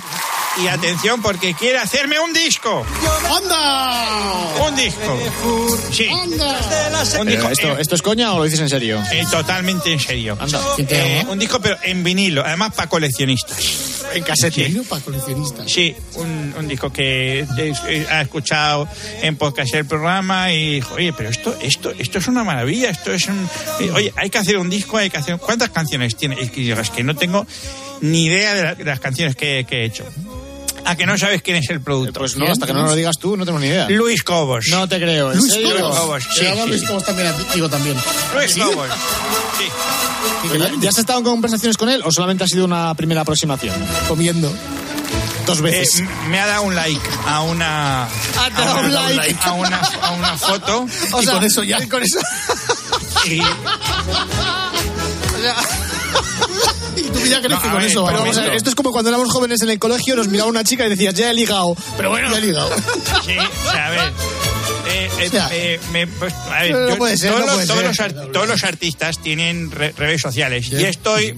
Y 0.63 0.67
atención 0.67 1.21
porque 1.21 1.53
quiere 1.53 1.77
hacerme 1.77 2.19
un 2.19 2.33
disco. 2.33 2.83
¡Anda! 3.31 4.67
Un 4.67 4.75
disco. 4.75 5.19
Sí. 5.91 6.07
¡Anda! 6.09 6.59
Un 7.19 7.27
Pero 7.27 7.31
disco. 7.41 7.49
¿esto, 7.49 7.67
eh, 7.73 7.81
¿Esto 7.81 7.95
es 7.95 8.01
coña 8.01 8.33
o 8.33 8.39
lo 8.39 8.43
dices 8.45 8.59
en 8.61 8.69
serio? 8.69 9.03
eh, 9.11 9.23
totalmente 9.29 9.93
en 9.93 9.99
serio. 9.99 10.35
Anda. 10.39 10.59
¿Quién 10.75 10.87
te 10.87 11.19
Eh, 11.19 11.25
un 11.29 11.37
disco, 11.37 11.59
pero 11.61 11.77
en 11.83 12.03
vinilo, 12.03 12.43
además 12.43 12.73
para 12.73 12.89
coleccionistas. 12.89 14.03
En 14.13 14.23
casete. 14.23 14.63
Vinilo 14.63 14.83
para 14.85 15.01
coleccionistas. 15.03 15.71
Sí, 15.71 15.95
un, 16.15 16.55
un 16.57 16.67
disco 16.67 16.91
que 16.91 17.45
ha 18.09 18.21
escuchado 18.21 18.87
en 19.21 19.35
podcast 19.37 19.75
el 19.75 19.85
programa 19.85 20.51
y 20.53 20.75
dijo, 20.75 20.95
oye, 20.95 21.13
pero 21.13 21.29
esto, 21.29 21.55
esto, 21.61 21.91
esto 21.99 22.17
es 22.17 22.27
una 22.27 22.43
maravilla, 22.43 22.89
esto 22.89 23.13
es 23.13 23.27
un... 23.27 23.47
Oye, 23.93 24.11
hay 24.15 24.29
que 24.31 24.37
hacer 24.39 24.57
un 24.57 24.71
disco, 24.71 24.97
hay 24.97 25.11
que 25.11 25.17
hacer... 25.17 25.37
¿Cuántas 25.37 25.69
canciones 25.69 26.15
tiene? 26.15 26.41
Es 26.41 26.49
que, 26.49 26.61
digo, 26.61 26.79
es 26.79 26.89
que 26.89 27.03
no 27.03 27.15
tengo 27.15 27.45
ni 28.01 28.25
idea 28.25 28.53
de, 28.55 28.63
la- 28.63 28.75
de 28.75 28.83
las 28.85 28.99
canciones 28.99 29.35
que, 29.35 29.65
que 29.69 29.81
he 29.81 29.85
hecho. 29.85 30.05
¿A 30.89 30.95
que 30.95 31.05
no 31.05 31.17
sabes 31.17 31.41
quién 31.41 31.57
es 31.57 31.69
el 31.69 31.81
productor? 31.81 32.13
Pues 32.23 32.37
no, 32.37 32.45
hasta 32.49 32.65
que 32.65 32.73
no 32.73 32.83
lo 32.83 32.95
digas 32.95 33.17
tú, 33.19 33.35
no 33.35 33.45
tengo 33.45 33.59
ni 33.59 33.67
idea. 33.67 33.87
Luis 33.89 34.23
Cobos. 34.23 34.67
No 34.71 34.87
te 34.87 34.97
creo, 34.97 35.31
¿en 35.33 35.37
Luis 35.39 35.51
serio? 35.51 35.75
Cobos. 35.81 35.99
Cobos, 35.99 36.23
sí, 36.33 36.45
sí. 36.45 36.67
Luis 36.69 36.83
Cobos 36.83 37.03
también, 37.03 37.33
digo 37.53 37.69
también. 37.69 37.97
Luis 38.33 38.51
¿Sí? 38.53 38.61
Cobos. 38.61 38.87
Sí. 39.57 39.65
¿Ya 40.79 40.89
has 40.89 40.97
estado 40.97 41.19
en 41.19 41.25
conversaciones 41.25 41.75
con 41.77 41.89
él 41.89 42.01
o 42.05 42.11
solamente 42.11 42.43
ha 42.45 42.47
sido 42.47 42.63
una 42.65 42.93
primera 42.95 43.21
aproximación? 43.21 43.75
Comiendo. 44.07 44.51
Dos 45.45 45.59
Eh, 45.59 45.61
veces. 45.61 45.99
m- 45.99 46.09
me 46.29 46.39
ha 46.39 46.47
dado 46.47 46.63
un 46.63 46.75
like 46.75 47.01
a 47.25 47.41
una... 47.41 48.03
Ha 48.05 48.49
dado 48.55 48.71
a 48.77 48.79
un 48.81 48.85
una- 48.87 49.09
like. 49.11 49.39
A 49.43 49.51
una, 49.53 49.77
a 50.01 50.11
una 50.11 50.37
foto. 50.37 50.85
O 51.13 51.21
y 51.21 51.25
sea, 51.25 51.33
con 51.35 51.43
eso 51.43 51.63
ya. 51.63 51.81
y 51.83 51.87
con 51.87 52.01
eso. 52.03 52.19
Y, 53.25 53.39
tú 57.27 57.33
ya 57.33 57.39
crees 57.41 57.51
No, 57.55 57.61
que 57.61 57.67
a 57.67 57.71
con 57.71 57.79
ver, 57.81 57.89
eso 57.91 58.05
Pero 58.05 58.17
va 58.17 58.19
vamos 58.21 58.37
a 58.37 58.41
ver, 58.41 58.49
bien. 58.49 58.57
esto 58.57 58.69
es 58.69 58.75
como 58.75 58.91
cuando 58.91 59.09
éramos 59.09 59.31
jóvenes 59.31 59.61
en 59.61 59.69
el 59.69 59.79
colegio, 59.79 60.15
nos 60.15 60.27
miraba 60.27 60.49
una 60.49 60.63
chica 60.63 60.85
y 60.85 60.89
decías, 60.89 61.13
ya 61.13 61.29
he 61.29 61.33
ligado. 61.33 61.75
Pero 61.97 62.09
bueno, 62.09 62.31
ya 62.31 62.37
he 62.37 62.41
ligado. 62.41 62.69
Sí, 63.25 63.37
o 63.37 63.71
sea, 63.71 63.87
a 63.87 63.89
ver. 63.89 63.99
eh, 64.89 65.09
eh, 65.19 65.27
O 65.27 65.29
sea, 65.31 65.49
eh, 65.51 65.79
me- 65.91 66.07
pues, 66.07 66.33
a 66.33 66.61
ver, 66.61 66.71
no 66.71 66.89
yo- 66.89 66.97
puede 66.97 67.17
ser, 67.17 67.31
todos, 67.31 67.41
no 67.41 67.45
los, 67.47 67.55
puede 67.55 67.67
todos 67.67 67.95
ser. 67.95 68.11
los 68.15 68.23
ar- 68.25 68.31
todos 68.31 68.47
los 68.47 68.63
artistas 68.63 69.19
tienen 69.21 69.71
re- 69.71 69.93
redes 69.97 70.21
sociales 70.21 70.69
y 70.71 70.83
estoy 70.83 71.35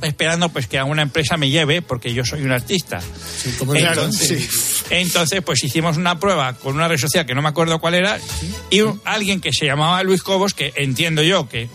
esperando 0.00 0.48
pues 0.50 0.68
que 0.68 0.78
alguna 0.78 1.02
empresa 1.02 1.36
me 1.36 1.50
lleve 1.50 1.82
porque 1.82 2.14
yo 2.14 2.24
soy 2.24 2.42
un 2.42 2.52
artista. 2.52 3.00
sí. 4.12 4.48
Entonces, 4.90 5.42
pues 5.42 5.62
hicimos 5.64 5.96
una 5.96 6.18
prueba 6.18 6.54
con 6.54 6.74
una 6.76 6.88
red 6.88 6.98
social 6.98 7.26
que 7.26 7.34
no 7.34 7.42
me 7.42 7.48
acuerdo 7.48 7.78
cuál 7.80 7.94
era 7.94 8.18
y 8.70 8.80
un- 8.80 9.00
alguien 9.04 9.40
que 9.40 9.52
se 9.52 9.66
llamaba 9.66 10.02
Luis 10.02 10.22
Cobos, 10.22 10.54
que 10.54 10.72
entiendo 10.76 11.22
yo 11.22 11.48
que, 11.48 11.68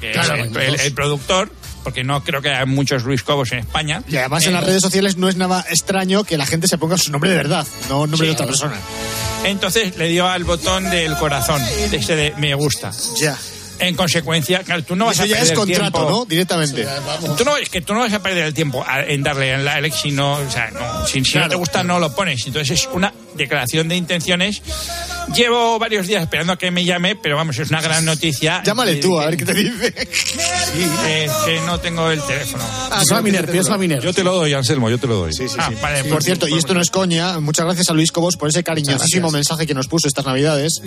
que 0.00 0.12
Claro, 0.12 0.34
es 0.36 0.40
el, 0.46 0.52
los 0.52 0.62
el- 0.62 0.70
dos. 0.72 0.80
el 0.82 0.92
productor, 0.92 1.52
porque 1.82 2.04
no 2.04 2.22
creo 2.22 2.40
que 2.42 2.50
haya 2.50 2.66
muchos 2.66 3.04
Luis 3.04 3.22
Cobos 3.22 3.52
en 3.52 3.58
España. 3.60 4.02
Y 4.08 4.16
además 4.16 4.46
en 4.46 4.52
las 4.54 4.62
Eh, 4.62 4.66
redes 4.66 4.82
sociales 4.82 5.16
no 5.16 5.28
es 5.28 5.36
nada 5.36 5.64
extraño 5.68 6.24
que 6.24 6.36
la 6.38 6.46
gente 6.46 6.68
se 6.68 6.78
ponga 6.78 6.96
su 6.98 7.10
nombre 7.12 7.30
de 7.30 7.36
verdad, 7.36 7.66
no 7.88 8.06
nombre 8.06 8.26
de 8.28 8.32
otra 8.34 8.46
persona. 8.46 8.76
Entonces 9.44 9.96
le 9.96 10.08
dio 10.08 10.26
al 10.28 10.44
botón 10.44 10.90
del 10.90 11.16
corazón, 11.16 11.62
de 11.90 11.96
ese 11.96 12.14
de 12.16 12.34
me 12.38 12.54
gusta. 12.54 12.90
Ya. 13.18 13.36
En 13.78 13.96
consecuencia, 13.96 14.62
claro, 14.62 14.82
tú 14.84 14.94
no 14.94 15.06
vas 15.06 15.14
Eso 15.14 15.22
a 15.22 15.26
ya 15.26 15.36
perder 15.36 15.52
es 15.52 15.58
contrato, 15.58 15.90
tiempo. 15.98 16.10
¿no? 16.10 16.24
Directamente. 16.26 16.86
Tú 17.38 17.44
no, 17.46 17.56
es 17.56 17.70
que 17.70 17.80
tú 17.80 17.94
no 17.94 18.00
vas 18.00 18.12
a 18.12 18.22
perder 18.22 18.44
el 18.44 18.52
tiempo 18.52 18.84
a- 18.86 19.00
en 19.04 19.22
darle 19.22 19.52
en 19.54 19.64
like, 19.64 19.96
si 19.96 20.10
no, 20.10 20.34
o 20.34 20.50
sea, 20.50 20.70
no, 20.70 21.06
si, 21.06 21.24
si 21.24 21.38
no 21.38 21.48
te 21.48 21.56
gusta 21.56 21.82
no 21.82 21.98
lo 21.98 22.14
pones. 22.14 22.46
Entonces 22.46 22.78
es 22.78 22.88
una 22.92 23.10
declaración 23.36 23.88
de 23.88 23.96
intenciones. 23.96 24.62
Llevo 25.34 25.78
varios 25.78 26.06
días 26.08 26.22
esperando 26.22 26.52
a 26.54 26.58
que 26.58 26.70
me 26.72 26.84
llame, 26.84 27.14
pero 27.14 27.36
vamos, 27.36 27.56
es 27.58 27.70
una 27.70 27.80
gran 27.80 28.04
noticia. 28.04 28.62
Llámale 28.64 28.96
tú, 28.96 29.20
a 29.20 29.26
ver 29.26 29.36
qué 29.36 29.44
te 29.44 29.54
dice. 29.54 29.92
que 29.94 31.60
no 31.66 31.78
tengo 31.78 32.10
el 32.10 32.20
teléfono. 32.22 32.64
Piensa 32.94 33.22
Miner, 33.22 33.50
piensa 33.50 33.76
Miner. 33.78 34.00
Yo 34.02 34.12
te 34.12 34.24
lo 34.24 34.34
doy, 34.34 34.52
Anselmo, 34.54 34.90
yo 34.90 34.98
te 34.98 35.06
lo 35.06 35.14
doy. 35.16 35.32
Sí, 35.32 35.48
sí, 35.48 35.56
Ah, 35.58 35.68
sí. 35.68 35.76
vale, 35.80 36.02
Por 36.04 36.12
pues- 36.14 36.24
cierto, 36.24 36.46
y 36.48 36.50
pues- 36.50 36.60
esto 36.64 36.74
no 36.74 36.80
es 36.80 36.90
coña, 36.90 37.38
muchas 37.40 37.64
gracias 37.64 37.90
a 37.90 37.92
Luis 37.92 38.12
Cobos 38.12 38.36
por 38.36 38.48
ese 38.48 38.64
cariñosísimo 38.64 39.30
mensaje 39.30 39.66
que 39.66 39.74
nos 39.74 39.86
puso 39.88 40.08
estas 40.08 40.24
navidades. 40.26 40.82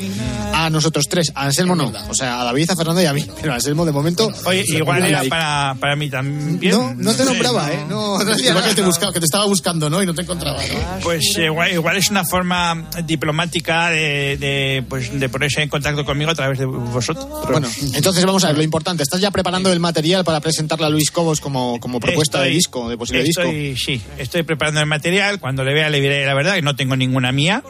A 0.54 0.70
nosotros 0.70 1.06
tres, 1.10 1.32
a 1.36 1.44
Anselmo 1.46 1.76
no. 1.76 1.92
O 2.10 2.14
sea, 2.14 2.42
a 2.42 2.44
David, 2.44 2.70
a 2.72 2.76
Fernando 2.76 3.02
y 3.02 3.06
a 3.06 3.14
mí. 3.14 3.26
Pero 3.42 3.54
a 3.54 3.56
Anselmo 3.56 3.86
de 3.86 3.92
momento. 3.92 4.32
Oye, 4.46 4.64
igual 4.68 5.00
era 5.06 5.20
like. 5.20 5.30
para, 5.30 5.76
para 5.80 5.96
mí 5.96 6.10
también. 6.10 6.72
No, 6.74 6.94
no 6.96 7.14
te 7.14 7.24
nombraba, 7.26 7.68
no. 7.68 7.74
¿eh? 7.74 7.86
No, 7.88 8.24
no 8.24 8.38
Igual 8.44 8.64
que 8.68 8.76
te, 8.76 8.82
buscaba, 8.82 9.14
que 9.14 9.20
te 9.20 9.26
estaba 9.26 9.46
buscando, 9.46 9.90
¿no? 9.90 10.02
Y 10.02 10.06
no 10.06 10.14
te 10.14 10.22
encontraba, 10.24 10.60
¿no? 10.62 11.00
Pues 11.02 11.24
eh, 11.38 11.46
igual, 11.46 11.72
igual 11.72 11.98
es 11.98 12.10
una 12.10 12.24
forma 12.34 12.90
diplomática 13.06 13.92
de, 13.92 14.38
de, 14.38 14.84
pues, 14.90 15.20
de 15.20 15.30
ponerse 15.30 15.62
en 15.62 15.70
contacto 15.70 16.04
conmigo 16.04 16.32
a 16.32 16.34
través 16.34 16.58
de 16.58 16.66
vosotros. 16.66 17.28
Bueno, 17.52 17.70
entonces 17.94 18.26
vamos 18.26 18.44
a 18.44 18.48
ver 18.48 18.58
lo 18.58 18.64
importante. 18.64 19.04
¿Estás 19.04 19.22
ya 19.22 19.30
preparando 19.30 19.72
el 19.72 19.80
material 19.80 20.24
para 20.24 20.40
presentarle 20.40 20.88
a 20.88 20.90
Luis 20.90 21.12
Cobos 21.12 21.40
como, 21.40 21.80
como 21.80 22.00
propuesta 22.00 22.42
de 22.42 22.50
disco, 22.50 22.90
de 22.90 22.98
posible 22.98 23.22
estoy, 23.22 23.70
disco? 23.70 23.86
Sí, 23.86 24.02
estoy 24.18 24.42
preparando 24.42 24.80
el 24.80 24.88
material. 24.88 25.40
Cuando 25.40 25.64
le 25.64 25.76
vea, 25.76 25.92
le 25.92 26.02
diré 26.02 26.26
la 26.26 26.34
verdad 26.34 26.56
que 26.56 26.64
no 26.64 26.76
tengo 26.76 26.96
ninguna 26.96 27.32
mía. 27.32 27.62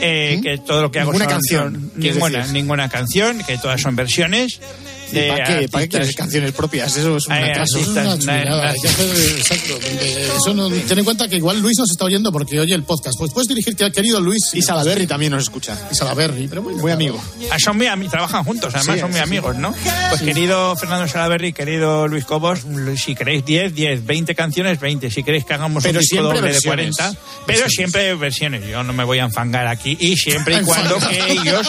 eh, 0.00 0.38
Que 0.44 0.58
todo 0.58 0.80
lo 0.80 0.92
que 0.92 1.00
hago 1.00 1.10
Ninguna 1.10 1.24
son- 1.24 1.34
canción, 1.34 1.74
son- 1.74 1.90
quieres 2.00 2.14
ninguna, 2.14 2.38
decir. 2.38 2.52
ninguna 2.54 2.88
canción, 2.88 3.38
que 3.44 3.58
todas 3.58 3.80
son 3.80 3.96
versiones. 3.96 4.60
De 5.12 5.28
¿Para 5.28 5.44
qué? 5.44 5.68
¿Para 5.68 5.84
qué 5.84 5.88
quieres 5.88 6.14
canciones 6.16 6.52
propias? 6.52 6.96
Eso 6.96 7.16
es 7.16 7.26
un 7.26 7.32
Ay, 7.32 7.50
atraso. 7.50 7.78
Eso 7.78 7.90
es 7.90 8.24
una 8.24 8.72
exacto. 8.74 9.78
Eso 10.36 10.54
no, 10.54 10.68
ten 10.70 10.98
en 10.98 11.04
cuenta 11.04 11.28
que 11.28 11.36
igual 11.36 11.60
Luis 11.60 11.78
nos 11.78 11.90
está 11.90 12.04
oyendo 12.04 12.30
porque 12.32 12.58
oye 12.60 12.74
el 12.74 12.82
podcast. 12.84 13.16
Pues 13.18 13.32
puedes 13.32 13.48
dirigirte 13.48 13.84
al 13.84 13.92
querido 13.92 14.20
Luis 14.20 14.50
Y 14.54 14.62
Salaberry 14.62 15.06
también 15.06 15.32
nos 15.32 15.42
escucha. 15.42 15.76
y 15.90 15.94
Salaberry, 15.94 16.48
pero 16.48 16.62
muy, 16.62 16.74
Muy 16.74 16.92
amigo. 16.92 17.22
Ah, 17.50 17.56
son 17.58 17.76
muy 17.76 17.86
ami- 17.86 18.10
trabajan 18.10 18.44
juntos, 18.44 18.74
además 18.74 18.94
Sí, 18.96 19.00
son 19.00 19.10
muy 19.10 19.18
sí, 19.18 19.24
amigos, 19.24 19.56
¿no? 19.56 19.74
Pues 20.10 20.22
querido 20.22 20.76
Fernando 20.76 21.06
Salaberry, 21.08 21.52
querido 21.52 22.08
Luis 22.08 22.24
Cobos, 22.24 22.60
si 22.96 23.14
queréis 23.14 23.44
10, 23.44 23.74
10, 23.74 24.04
20 24.06 24.34
canciones, 24.34 24.80
20. 24.80 25.10
Si 25.10 25.22
queréis 25.22 25.44
que 25.44 25.54
hagamos 25.54 25.82
Pero 25.82 25.98
un 25.98 26.00
disco 26.02 26.22
doble 26.22 26.40
de 26.40 26.48
versiones. 26.48 26.96
40, 26.96 27.20
pero 27.46 27.68
siempre 27.68 28.14
versiones. 28.14 28.66
Yo 28.66 28.82
no 28.82 28.92
me 28.92 29.04
voy 29.04 29.18
a 29.18 29.24
enfangar 29.24 29.66
aquí 29.66 29.96
y 30.00 30.16
siempre 30.16 30.58
y 30.60 30.60
cuando 30.64 30.98
que 30.98 31.32
ellos 31.32 31.66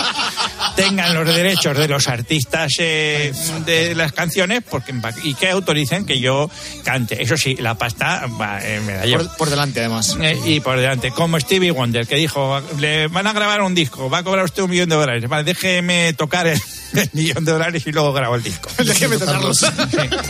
tengan 0.76 1.14
los 1.14 1.28
derechos 1.28 1.78
de 1.78 1.88
los 1.88 2.08
artistas 2.08 2.72
eh, 2.80 3.29
de, 3.66 3.90
de 3.90 3.96
las 3.96 4.12
canciones 4.12 4.64
porque, 4.70 4.94
y 5.24 5.34
que 5.34 5.50
autoricen 5.50 6.06
que 6.06 6.20
yo 6.20 6.50
cante. 6.84 7.22
Eso 7.22 7.38
sí, 7.38 7.56
la 7.58 7.76
pasta 7.76 8.26
va, 8.40 8.60
eh, 8.64 8.82
me 8.86 8.94
la 8.96 9.06
llevo. 9.06 9.24
Por, 9.26 9.38
por 9.38 9.50
delante, 9.50 9.80
además. 9.80 10.18
Eh, 10.22 10.38
y 10.46 10.60
por 10.60 10.78
delante, 10.78 11.12
como 11.12 11.40
Stevie 11.40 11.72
Wonder, 11.72 12.08
que 12.08 12.16
dijo, 12.16 12.62
le 12.80 13.08
van 13.08 13.28
a 13.28 13.34
grabar 13.34 13.62
un 13.62 13.76
disco, 13.76 14.10
va 14.10 14.20
a 14.20 14.24
cobrar 14.24 14.46
usted 14.46 14.64
un 14.64 14.70
millón 14.72 14.90
de 14.90 14.96
dólares. 14.96 15.30
Vale, 15.30 15.44
déjeme 15.44 16.14
tocar 16.14 16.48
el, 16.48 16.60
el 16.94 17.10
millón 17.14 17.46
de 17.46 17.52
dólares 17.52 17.84
y 17.86 17.92
luego 17.92 18.14
grabo 18.14 18.36
el 18.36 18.44
disco. 18.44 18.70
Déjeme 18.84 19.18
tocarlos. 19.18 19.58
Sí, 19.60 19.66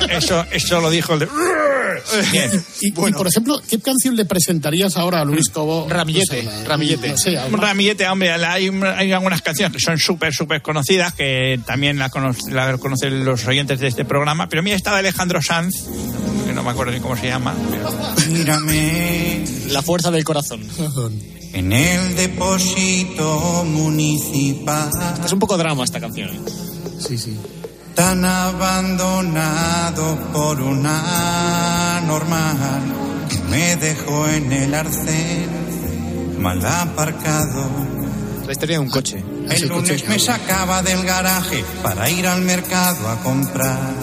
eso, 0.10 0.46
eso 0.52 0.82
lo 0.82 0.90
dijo 0.90 1.14
el 1.14 1.20
de... 1.20 1.28
Bien. 2.32 2.50
Y, 2.82 2.88
y, 2.88 2.92
por 2.92 3.28
ejemplo, 3.28 3.62
¿qué 3.68 3.80
canción 3.80 4.16
le 4.16 4.24
presentarías 4.26 4.96
ahora 4.96 5.22
a 5.22 5.26
Luis 5.26 5.50
Cobo? 5.50 5.88
Ramillete, 5.90 6.44
No 6.44 6.50
sé, 6.50 6.60
la- 6.62 6.68
Ramillete. 6.70 7.10
no 7.10 7.18
sé, 7.18 7.38
algo- 7.38 7.58
Ramillete, 7.58 8.08
hombre, 8.08 8.32
hay, 8.32 8.70
hay 8.96 9.12
algunas 9.12 9.42
canciones 9.42 9.74
que 9.74 9.80
son 9.84 9.98
súper, 9.98 10.34
súper 10.34 10.62
conocidas, 10.62 11.14
que 11.14 11.60
también 11.66 11.98
la, 12.00 12.10
cono- 12.10 12.36
la 12.90 12.96
conocen 12.96 13.24
los 13.26 13.46
oyentes 13.46 13.80
de 13.80 13.88
este 13.88 14.04
programa, 14.06 14.48
pero 14.50 14.64
mira, 14.64 14.76
estaba 14.76 14.98
Alejandro 14.98 15.42
Sanz, 15.42 15.86
que 16.46 16.54
no 16.54 16.64
me 16.64 16.72
acuerdo 16.72 16.92
ni 16.92 17.00
cómo 17.00 17.16
se 17.16 17.28
llama. 17.28 17.54
pero- 17.70 17.92
Mírame 18.32 19.44
La 19.70 19.82
fuerza 19.84 20.10
del 20.12 20.24
corazón. 20.24 20.62
en 21.54 21.72
el 21.72 22.16
depósito 22.16 23.64
municipal, 23.66 24.90
Es 25.24 25.32
un 25.32 25.40
poco 25.40 25.56
drama 25.58 25.84
esta 25.84 26.00
canción. 26.00 26.30
¿eh? 26.30 26.40
Sí, 27.00 27.18
sí. 27.18 27.38
tan 27.96 28.24
abandonado 28.26 30.18
por 30.34 30.60
una 30.62 32.02
normal 32.08 33.28
que 33.30 33.38
me 33.50 33.76
dejó 33.76 34.28
en 34.30 34.52
el 34.52 34.74
arcén, 34.74 35.48
mal 36.40 36.66
aparcado. 36.66 37.99
La 38.50 38.54
historia 38.54 38.78
de 38.78 38.80
un 38.80 38.90
coche. 38.90 39.24
El 39.52 39.68
lunes 39.68 40.10
me 40.10 40.18
sacaba 40.18 40.82
del 40.82 41.06
garaje 41.06 41.64
para 41.84 42.10
ir 42.10 42.26
al 42.26 42.42
mercado 42.42 43.08
a 43.08 43.22
comprar. 43.22 43.94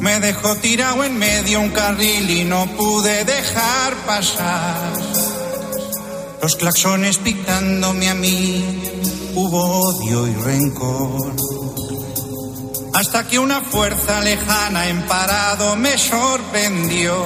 Me 0.00 0.20
dejó 0.20 0.54
tirado 0.56 1.02
en 1.02 1.16
medio 1.16 1.60
un 1.60 1.70
carril 1.70 2.28
y 2.28 2.44
no 2.44 2.66
pude 2.76 3.24
dejar 3.24 3.94
pasar. 4.04 4.92
Los 6.42 6.56
claxones 6.56 7.16
picándome 7.16 8.10
a 8.10 8.14
mí, 8.14 8.82
hubo 9.34 9.64
odio 9.80 10.26
y 10.26 10.34
rencor. 10.34 11.36
Hasta 12.92 13.26
que 13.26 13.38
una 13.38 13.62
fuerza 13.62 14.20
lejana 14.20 14.90
en 14.90 15.06
parado 15.06 15.74
me 15.74 15.96
sorprendió. 15.96 17.16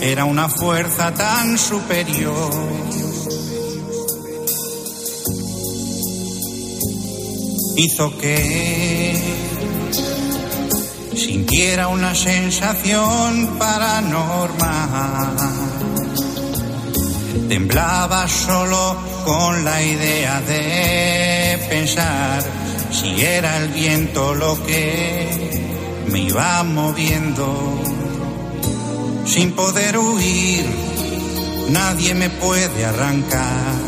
Era 0.00 0.24
una 0.26 0.48
fuerza 0.48 1.12
tan 1.12 1.58
superior. 1.58 3.07
Hizo 7.78 8.18
que 8.18 9.14
sintiera 11.14 11.86
una 11.86 12.12
sensación 12.12 13.56
paranormal. 13.56 15.36
Temblaba 17.48 18.26
solo 18.26 18.96
con 19.24 19.64
la 19.64 19.80
idea 19.80 20.40
de 20.40 21.66
pensar 21.70 22.42
si 22.90 23.22
era 23.22 23.58
el 23.58 23.68
viento 23.68 24.34
lo 24.34 24.60
que 24.64 25.62
me 26.10 26.22
iba 26.22 26.64
moviendo. 26.64 27.80
Sin 29.24 29.52
poder 29.52 29.98
huir, 29.98 30.64
nadie 31.70 32.14
me 32.14 32.28
puede 32.28 32.84
arrancar. 32.84 33.87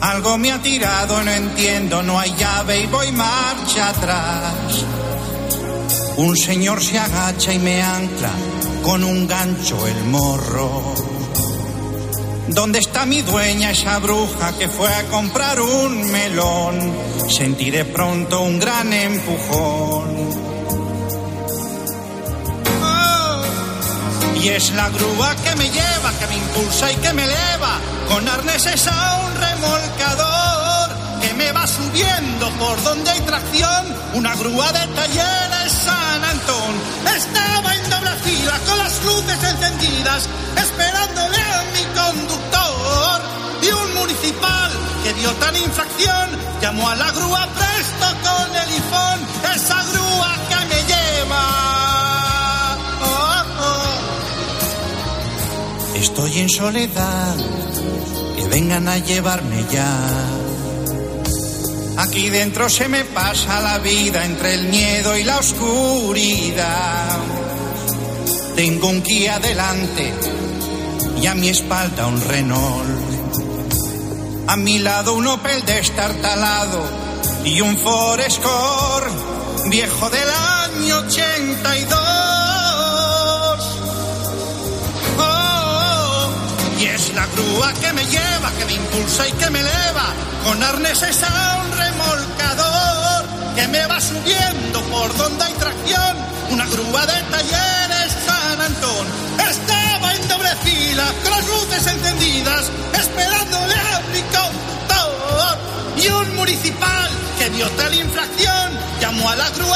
Algo 0.00 0.38
me 0.38 0.52
ha 0.52 0.62
tirado, 0.62 1.22
no 1.22 1.30
entiendo, 1.30 2.02
no 2.02 2.18
hay 2.18 2.34
llave 2.36 2.82
y 2.82 2.86
voy 2.86 3.10
marcha 3.12 3.88
atrás. 3.88 4.84
Un 6.16 6.36
señor 6.36 6.82
se 6.82 6.98
agacha 6.98 7.52
y 7.52 7.58
me 7.58 7.82
ancla 7.82 8.30
con 8.82 9.02
un 9.04 9.26
gancho 9.26 9.86
el 9.86 10.04
morro. 10.04 10.94
¿Dónde 12.48 12.78
está 12.78 13.06
mi 13.06 13.22
dueña, 13.22 13.72
esa 13.72 13.98
bruja 13.98 14.56
que 14.58 14.68
fue 14.68 14.88
a 14.88 15.04
comprar 15.04 15.60
un 15.60 16.10
melón? 16.10 16.94
Sentí 17.28 17.70
de 17.70 17.84
pronto 17.84 18.40
un 18.40 18.58
gran 18.58 18.92
empujón. 18.92 20.47
Y 24.48 24.50
es 24.52 24.70
la 24.70 24.88
grúa 24.88 25.36
que 25.44 25.54
me 25.56 25.68
lleva, 25.68 26.10
que 26.18 26.26
me 26.26 26.36
impulsa 26.36 26.90
y 26.90 26.96
que 26.96 27.12
me 27.12 27.24
eleva, 27.24 27.78
con 28.08 28.26
arneses 28.26 28.86
a 28.86 29.20
un 29.26 29.34
remolcador, 29.34 30.88
que 31.20 31.34
me 31.34 31.52
va 31.52 31.66
subiendo 31.66 32.48
por 32.52 32.82
donde 32.82 33.10
hay 33.10 33.20
tracción, 33.20 33.94
una 34.14 34.34
grúa 34.36 34.72
de 34.72 34.86
talleres 34.86 35.72
San 35.84 36.24
Antón. 36.24 36.74
Estaba 37.14 37.74
en 37.74 37.90
doble 37.90 38.10
fila 38.24 38.58
con 38.66 38.78
las 38.78 39.04
luces 39.04 39.44
encendidas, 39.44 40.26
esperándole 40.56 41.42
a 41.42 41.64
mi 41.74 41.84
conductor. 42.00 43.20
Y 43.60 43.70
un 43.70 43.94
municipal 43.96 44.70
que 45.04 45.12
dio 45.12 45.30
tan 45.34 45.56
infracción, 45.56 46.30
llamó 46.62 46.88
a 46.88 46.96
la 46.96 47.10
grúa 47.10 47.46
presto 47.54 48.06
con 48.22 48.56
el 48.56 48.70
ifón, 48.70 49.20
Estoy 56.00 56.38
en 56.38 56.48
soledad, 56.48 57.36
que 58.36 58.46
vengan 58.48 58.86
a 58.88 58.98
llevarme 58.98 59.64
ya. 59.70 59.90
Aquí 61.98 62.30
dentro 62.30 62.68
se 62.68 62.86
me 62.88 63.04
pasa 63.04 63.60
la 63.60 63.78
vida 63.78 64.24
entre 64.24 64.54
el 64.54 64.68
miedo 64.68 65.16
y 65.18 65.24
la 65.24 65.38
oscuridad. 65.38 67.18
Tengo 68.54 68.88
un 68.88 69.02
Kia 69.02 69.40
delante 69.40 70.14
y 71.20 71.26
a 71.26 71.34
mi 71.34 71.48
espalda 71.48 72.06
un 72.06 72.20
Renault. 72.20 72.88
A 74.46 74.56
mi 74.56 74.78
lado 74.78 75.14
un 75.14 75.26
Opel 75.26 75.64
destartalado 75.64 76.84
y 77.44 77.60
un 77.60 77.76
Ford 77.76 78.20
Escort 78.20 79.12
viejo 79.68 80.08
del 80.10 80.30
año 80.30 80.98
82. 80.98 82.07
La 87.18 87.26
grúa 87.34 87.72
que 87.72 87.92
me 87.94 88.04
lleva, 88.06 88.48
que 88.56 88.64
me 88.64 88.74
impulsa 88.74 89.26
y 89.26 89.32
que 89.32 89.50
me 89.50 89.58
eleva, 89.58 90.06
con 90.44 90.62
arneses 90.62 91.20
a 91.24 91.62
un 91.64 91.76
remolcador, 91.76 93.24
que 93.56 93.66
me 93.66 93.84
va 93.86 94.00
subiendo 94.00 94.80
por 94.82 95.08
donde 95.16 95.44
hay 95.44 95.52
tracción, 95.54 96.14
una 96.50 96.66
grúa 96.66 97.06
de 97.06 97.18
talleres 97.34 98.08
San 98.24 98.60
Antón. 98.60 99.06
Estaba 99.50 100.14
en 100.14 100.28
doble 100.28 100.54
fila, 100.62 101.06
con 101.24 101.32
las 101.32 101.46
luces 101.48 101.86
encendidas, 101.88 102.70
esperándole 103.02 103.74
a 103.74 104.00
mi 104.12 104.22
conductor. 104.36 105.58
Y 105.96 106.06
un 106.20 106.36
municipal 106.36 107.10
que 107.36 107.50
dio 107.50 107.68
tal 107.70 107.94
infracción, 107.94 108.78
llamó 109.00 109.28
a 109.28 109.34
la 109.34 109.50
grúa 109.50 109.67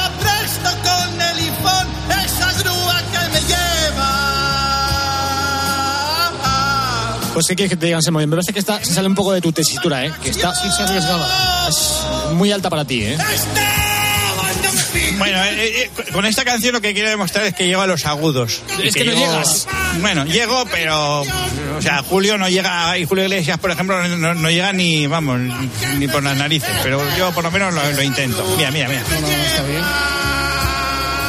Pues 7.33 7.47
sí 7.47 7.57
que 7.57 7.69
te 7.69 7.87
digan, 7.87 8.03
Semo, 8.03 8.19
me 8.19 8.29
parece 8.29 8.53
que 8.53 8.59
está, 8.59 8.79
se 8.85 8.93
sale 8.93 9.09
un 9.09 9.15
poco 9.15 9.33
de 9.33 9.41
tu 9.41 9.53
tesitura, 9.53 10.05
¿eh? 10.05 10.13
Que 10.23 10.31
está 10.31 10.55
Sí, 10.55 10.71
se 10.71 10.83
arriesgaba. 10.83 11.27
es 11.69 12.01
muy 12.35 12.53
alta 12.53 12.69
para 12.69 12.85
ti, 12.85 13.03
¿eh? 13.05 13.19
Bueno, 15.19 15.43
eh, 15.45 15.83
eh, 15.85 15.91
con 16.13 16.25
esta 16.27 16.45
canción 16.45 16.75
lo 16.75 16.81
que 16.81 16.93
quiero 16.93 17.09
demostrar 17.09 17.45
es 17.47 17.55
que 17.55 17.67
llego 17.67 17.81
a 17.81 17.87
los 17.87 18.05
agudos. 18.07 18.61
Es 18.83 18.95
que 18.95 19.05
no 19.05 19.13
llego- 19.13 19.27
llegas. 19.27 19.67
Bueno, 20.01 20.25
llego, 20.27 20.65
pero. 20.71 21.21
O 21.23 21.81
sea, 21.83 22.03
Julio 22.03 22.37
no 22.39 22.49
llega. 22.49 22.99
Y 22.99 23.05
Julio 23.05 23.25
Iglesias, 23.25 23.59
por 23.59 23.71
ejemplo, 23.71 24.03
no, 24.09 24.35
no 24.35 24.51
llega 24.51 24.73
ni, 24.73 25.07
vamos, 25.07 25.41
ni 25.99 26.09
por 26.09 26.23
las 26.23 26.37
narices. 26.37 26.71
Pero 26.83 27.01
yo 27.17 27.31
por 27.33 27.45
lo 27.45 27.51
menos 27.51 27.73
lo, 27.75 27.93
lo 27.93 28.03
intento. 28.03 28.45
Mira, 28.57 28.71
mira, 28.71 28.89
mira. 28.89 29.03
No, 29.11 29.21
no, 29.21 29.29
está 29.29 29.63
bien. 29.63 29.83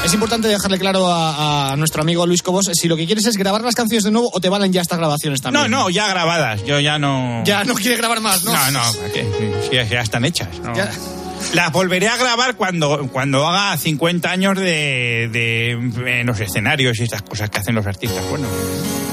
Es 0.05 0.13
importante 0.13 0.47
dejarle 0.49 0.77
claro 0.79 1.07
a, 1.07 1.71
a 1.71 1.75
nuestro 1.77 2.01
amigo 2.01 2.25
Luis 2.27 2.41
Cobos 2.43 2.69
si 2.73 2.87
lo 2.89 2.97
que 2.97 3.05
quieres 3.05 3.25
es 3.25 3.37
grabar 3.37 3.61
las 3.61 3.73
canciones 3.73 4.03
de 4.03 4.11
nuevo 4.11 4.29
o 4.33 4.41
te 4.41 4.49
valen 4.49 4.73
ya 4.73 4.81
estas 4.81 4.97
grabaciones 4.99 5.41
No, 5.41 5.51
también. 5.51 5.71
no, 5.71 5.89
ya 5.89 6.07
grabadas. 6.09 6.63
Yo 6.65 6.79
ya 6.81 6.99
no. 6.99 7.41
Ya 7.45 7.63
no 7.63 7.73
quiere 7.73 7.95
grabar 7.95 8.19
más, 8.19 8.43
¿no? 8.43 8.51
No, 8.53 8.71
no, 8.71 8.81
ya, 9.71 9.83
ya 9.85 10.01
están 10.01 10.25
hechas. 10.25 10.59
¿no? 10.59 10.75
Ya. 10.75 10.91
Las 11.53 11.71
volveré 11.71 12.07
a 12.09 12.17
grabar 12.17 12.55
cuando, 12.55 13.07
cuando 13.11 13.47
haga 13.47 13.77
50 13.77 14.29
años 14.29 14.55
de, 14.57 15.29
de, 15.31 15.71
en 16.19 16.27
los 16.27 16.39
escenarios 16.39 16.99
y 16.99 17.03
estas 17.03 17.21
cosas 17.21 17.49
que 17.49 17.59
hacen 17.59 17.73
los 17.75 17.85
artistas. 17.85 18.23
Bueno, 18.29 18.47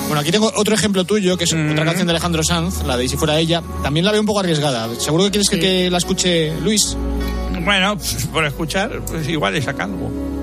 Bueno, 0.08 0.20
aquí 0.20 0.32
tengo 0.32 0.52
otro 0.56 0.74
ejemplo 0.74 1.04
tuyo, 1.04 1.36
que 1.36 1.44
es 1.44 1.52
otra 1.52 1.84
canción 1.84 2.06
de 2.08 2.12
Alejandro 2.12 2.42
Sanz, 2.42 2.82
la 2.84 2.96
de 2.96 3.08
Si 3.08 3.16
fuera 3.16 3.38
ella. 3.38 3.62
También 3.82 4.04
la 4.04 4.12
veo 4.12 4.20
un 4.20 4.26
poco 4.26 4.40
arriesgada. 4.40 4.88
¿Seguro 4.98 5.24
que 5.24 5.30
quieres 5.30 5.48
que, 5.50 5.58
que 5.60 5.90
la 5.90 5.98
escuche 5.98 6.52
Luis? 6.60 6.96
bueno, 7.64 7.96
pues, 7.96 8.26
por 8.32 8.44
escuchar, 8.44 9.00
pues 9.06 9.28
igual 9.28 9.54
le 9.54 9.62
saca 9.62 9.84
algo. 9.84 10.39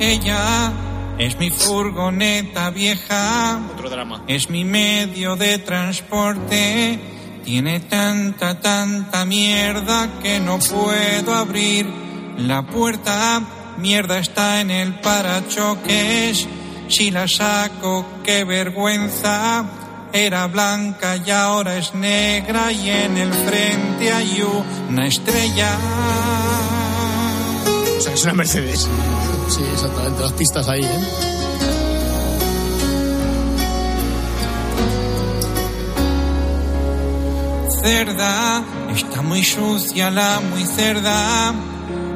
Ella 0.00 0.72
es 1.18 1.38
mi 1.38 1.50
furgoneta 1.50 2.70
vieja, 2.70 3.60
Otro 3.74 3.90
drama. 3.90 4.22
es 4.28 4.48
mi 4.50 4.64
medio 4.64 5.36
de 5.36 5.58
transporte. 5.58 6.98
Tiene 7.44 7.80
tanta, 7.80 8.60
tanta 8.60 9.24
mierda 9.24 10.08
que 10.22 10.38
no 10.38 10.58
puedo 10.58 11.34
abrir 11.34 11.86
la 12.36 12.62
puerta. 12.62 13.40
Mierda 13.78 14.18
está 14.18 14.60
en 14.60 14.70
el 14.70 14.94
parachoques. 15.00 16.46
Si 16.88 17.10
la 17.10 17.26
saco, 17.26 18.06
qué 18.24 18.44
vergüenza. 18.44 19.64
Era 20.12 20.46
blanca 20.46 21.16
y 21.16 21.30
ahora 21.30 21.76
es 21.76 21.94
negra 21.94 22.70
y 22.72 22.90
en 22.90 23.16
el 23.18 23.32
frente 23.32 24.12
hay 24.12 24.42
una 24.88 25.06
estrella. 25.06 25.76
O 27.98 28.00
sea, 28.00 28.12
es 28.14 28.24
una 28.24 28.34
Mercedes. 28.34 28.88
Sí, 29.48 29.62
exactamente. 29.72 30.22
Las 30.22 30.32
pistas 30.32 30.68
ahí, 30.68 30.82
¿eh? 30.82 31.28
cerda, 37.80 38.62
está 38.94 39.22
muy 39.22 39.42
sucia 39.42 40.10
la 40.10 40.40
muy 40.40 40.64
cerda, 40.64 41.52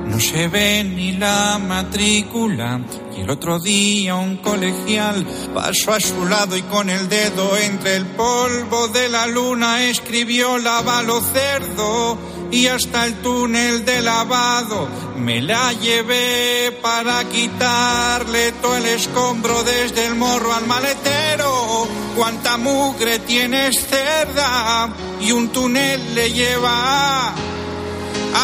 no 0.06 0.18
se 0.20 0.48
ve 0.48 0.84
ni 0.84 1.12
la 1.12 1.58
matrícula. 1.58 2.80
Y 3.16 3.22
el 3.22 3.30
otro 3.30 3.58
día 3.60 4.16
un 4.16 4.38
colegial 4.38 5.24
pasó 5.54 5.92
a 5.92 6.00
su 6.00 6.24
lado 6.26 6.56
y 6.56 6.62
con 6.62 6.90
el 6.90 7.08
dedo 7.08 7.56
entre 7.56 7.96
el 7.96 8.06
polvo 8.06 8.88
de 8.88 9.08
la 9.08 9.26
luna 9.26 9.84
escribió 9.84 10.58
lavalo 10.58 11.20
cerdo 11.20 12.18
y 12.52 12.66
hasta 12.66 13.06
el 13.06 13.14
túnel 13.22 13.84
de 13.86 14.02
lavado 14.02 14.86
me 15.16 15.40
la 15.40 15.72
llevé 15.72 16.70
para 16.82 17.24
quitarle 17.24 18.52
todo 18.52 18.76
el 18.76 18.86
escombro 18.86 19.62
desde 19.64 20.06
el 20.06 20.14
morro 20.16 20.52
al 20.52 20.66
maletero. 20.66 21.88
Cuánta 22.14 22.58
mugre 22.58 23.20
tienes 23.20 23.86
cerda 23.86 24.90
y 25.20 25.32
un 25.32 25.48
túnel 25.48 26.14
le 26.14 26.30
lleva 26.30 27.32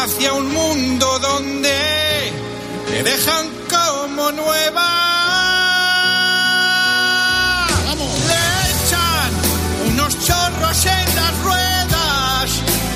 hacia 0.01 0.33
un 0.33 0.51
mundo 0.53 1.19
donde 1.19 2.31
te 2.87 3.03
dejan 3.03 3.47
como 3.69 4.31
nueva. 4.31 4.89
Le 8.27 8.41
echan 8.71 9.91
unos 9.91 10.19
chorros 10.25 10.85
en 10.87 11.15
las 11.15 11.39
ruedas, 11.43 12.51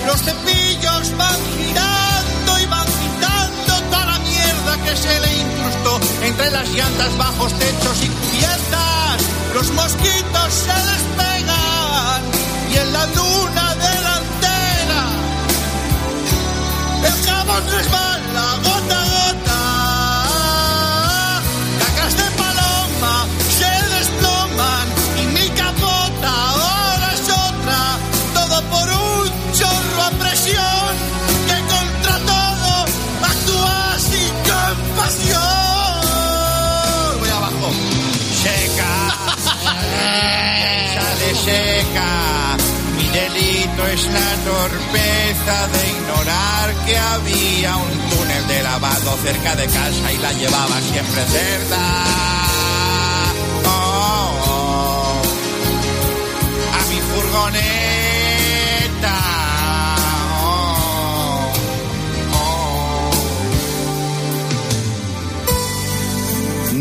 los 0.07 0.21
cepillos 0.23 0.62
van 1.17 1.39
girando 1.57 2.59
y 2.59 2.65
van 2.65 2.85
quitando 2.85 3.73
toda 3.89 4.05
la 4.05 4.19
mierda 4.19 4.77
que 4.83 4.95
se 4.95 5.19
le 5.19 5.37
incrustó 5.41 5.99
entre 6.23 6.51
las 6.51 6.69
llantas, 6.69 7.17
bajos 7.17 7.53
techos 7.59 8.03
y 8.03 8.07
cubiertas. 8.07 9.17
Los 9.53 9.71
mosquitos 9.71 10.53
se 10.53 10.77
despegan 10.91 12.21
y 12.71 12.77
en 12.77 12.93
la 12.93 13.05
luna 13.07 13.75
delantera 13.75 15.01
el 17.05 17.25
jabón 17.27 17.63
resbala 17.71 18.45
gota 18.63 19.01
a 19.01 19.05
gota. 19.05 19.52
Mi 42.95 43.07
delito 43.09 43.87
es 43.87 44.05
la 44.07 44.35
torpeza 44.51 45.67
de 45.67 45.89
ignorar 45.89 46.85
que 46.85 46.97
había 46.97 47.77
un 47.77 48.09
túnel 48.09 48.47
de 48.47 48.63
lavado 48.63 49.17
cerca 49.23 49.55
de 49.55 49.65
casa 49.67 50.11
y 50.11 50.17
la 50.17 50.31
llevaba 50.33 50.81
siempre 50.81 51.23
cerda. 51.25 52.03
Oh, 53.65 54.31
oh. 54.47 55.21
A 56.73 56.89
mi 56.89 56.99
furgoneta. 56.99 57.82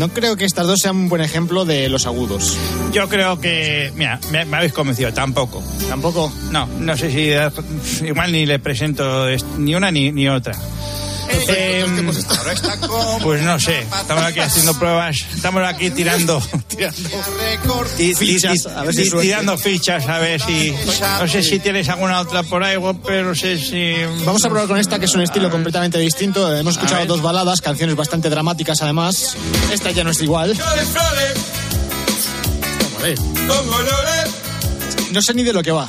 No 0.03 0.09
creo 0.09 0.35
que 0.35 0.43
estas 0.43 0.67
dos 0.67 0.81
sean 0.81 0.97
un 0.97 1.07
buen 1.07 1.21
ejemplo 1.21 1.63
de 1.63 1.87
los 1.87 2.05
agudos. 2.05 2.57
Yo 2.91 3.07
creo 3.07 3.39
que, 3.39 3.89
mira, 3.95 4.19
me, 4.33 4.43
me 4.43 4.57
habéis 4.57 4.73
convencido, 4.73 5.13
tampoco. 5.13 5.63
¿Tampoco? 5.87 6.29
No, 6.51 6.65
no 6.65 6.97
sé 6.97 7.09
si 7.09 8.05
igual 8.05 8.33
ni 8.33 8.45
le 8.45 8.59
presento 8.59 9.27
ni 9.57 9.75
una 9.75 9.91
ni, 9.91 10.11
ni 10.11 10.27
otra. 10.27 10.57
Eh, 11.47 11.85
Ahora 12.37 12.53
está 12.53 12.77
como 12.79 13.19
pues 13.19 13.41
no 13.41 13.59
sé, 13.59 13.79
estamos 13.81 14.23
aquí 14.23 14.39
haciendo 14.39 14.77
pruebas, 14.77 15.15
estamos 15.35 15.63
aquí 15.67 15.89
tirando, 15.91 16.41
tirando 16.67 17.09
ti- 17.97 18.13
ti- 18.13 18.15
Fichas, 18.15 18.65
a 18.67 18.83
ver 18.83 18.93
si 18.93 19.09
tirando 19.21 19.57
fichas 19.57 20.07
a 20.07 20.19
ver 20.19 20.41
si 20.41 20.73
no 21.19 21.27
sé 21.27 21.43
si 21.43 21.59
tienes 21.59 21.89
alguna 21.89 22.19
otra 22.21 22.43
por 22.43 22.63
ahí, 22.63 22.77
pero 23.05 23.29
no 23.29 23.35
sé 23.35 23.57
si 23.57 23.93
Vamos 24.25 24.43
a 24.45 24.49
probar 24.49 24.67
con 24.67 24.77
esta, 24.79 24.99
que 24.99 25.05
es 25.05 25.13
un 25.15 25.21
estilo 25.21 25.49
completamente 25.49 25.97
distinto. 25.99 26.55
Hemos 26.55 26.75
escuchado 26.75 27.05
dos 27.05 27.21
baladas, 27.21 27.61
canciones 27.61 27.95
bastante 27.95 28.29
dramáticas 28.29 28.81
además. 28.81 29.35
Esta 29.71 29.91
ya 29.91 30.03
no 30.03 30.11
es 30.11 30.21
igual. 30.21 30.55
No 35.11 35.21
sé 35.21 35.33
ni 35.33 35.43
de 35.43 35.53
lo 35.53 35.61
que 35.61 35.71
va. 35.71 35.87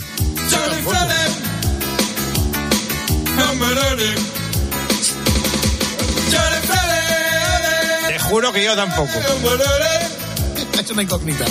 Juro 8.24 8.52
que 8.52 8.64
yo 8.64 8.74
tampoco. 8.74 9.12
Ha 10.76 10.80
hecho 10.80 10.92
una 10.92 11.02
incógnita. 11.02 11.44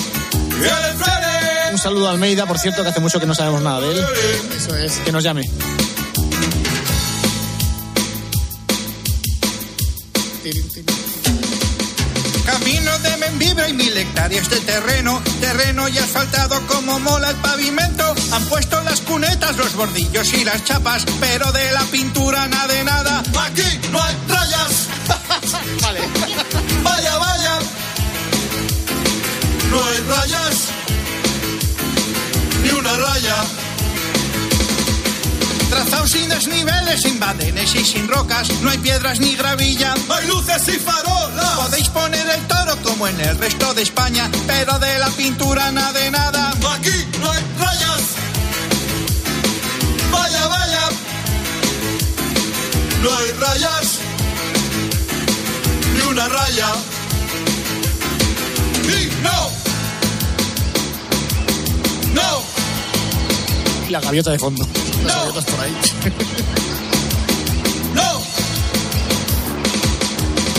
Un 1.71 1.77
saludo 1.77 2.07
a 2.07 2.11
Almeida, 2.11 2.45
por 2.45 2.59
cierto, 2.59 2.83
que 2.83 2.89
hace 2.89 2.99
mucho 2.99 3.19
que 3.19 3.25
no 3.25 3.33
sabemos 3.33 3.61
nada 3.61 3.79
de 3.81 3.91
él. 3.91 4.05
Eso 4.55 4.75
es. 4.75 4.97
Que 4.99 5.11
nos 5.11 5.23
llame. 5.23 5.43
Camino 12.45 12.99
de 12.99 13.17
Membibre 13.17 13.69
y 13.69 13.73
mil 13.73 13.97
hectáreas 13.97 14.49
de 14.49 14.59
terreno, 14.59 15.21
terreno 15.39 15.87
y 15.87 15.97
asfaltado 15.97 16.61
como 16.67 16.99
mola 16.99 17.29
el 17.29 17.35
pavimento. 17.37 18.13
Han 18.31 18.43
puesto 18.45 18.81
las 18.83 19.01
cunetas, 19.01 19.57
los 19.57 19.73
bordillos 19.75 20.33
y 20.33 20.43
las 20.43 20.63
chapas, 20.63 21.05
pero 21.19 21.51
de 21.51 21.71
la 21.71 21.81
pintura 21.85 22.47
nada 22.47 22.67
de 22.67 22.83
nada. 22.83 23.23
Aquí 23.45 23.79
no 23.91 24.01
hay 24.03 24.15
rayas. 24.27 24.87
vale. 25.81 26.01
No 29.83 29.89
hay 29.89 29.97
rayas. 29.97 30.69
Ni 32.63 32.69
una 32.69 32.95
raya. 32.95 33.35
Trazado 35.69 36.07
sin 36.07 36.29
desniveles, 36.29 37.01
sin 37.01 37.19
badenes 37.19 37.75
y 37.75 37.83
sin 37.83 38.07
rocas, 38.07 38.49
no 38.61 38.69
hay 38.69 38.77
piedras 38.77 39.19
ni 39.19 39.35
gravilla. 39.35 39.93
Hay 40.09 40.27
luces 40.27 40.69
y 40.69 40.79
farolas. 40.79 41.55
Podéis 41.57 41.89
poner 41.89 42.25
el 42.29 42.47
toro 42.47 42.77
como 42.81 43.09
en 43.09 43.19
el 43.19 43.37
resto 43.37 43.73
de 43.73 43.81
España, 43.81 44.29
pero 44.47 44.79
de 44.79 44.99
la 44.99 45.09
pintura 45.09 45.69
nada 45.71 45.91
de 45.99 46.11
nada. 46.11 46.51
Aquí 46.75 47.05
no 47.19 47.31
hay 47.31 47.43
rayas. 47.59 48.03
Vaya, 50.13 50.47
vaya. 50.47 50.89
No 53.01 53.17
hay 53.17 53.31
rayas. 53.31 53.99
Ni 55.93 56.01
una 56.09 56.29
raya. 56.29 56.67
No. 62.13 62.43
Y 63.87 63.91
la 63.91 63.99
gaviota 63.99 64.31
de 64.31 64.39
fondo. 64.39 64.65
Las 65.05 65.15
gaviotas 65.15 65.45
por 65.45 65.59
ahí. 65.59 65.73
¡No! 67.93 68.21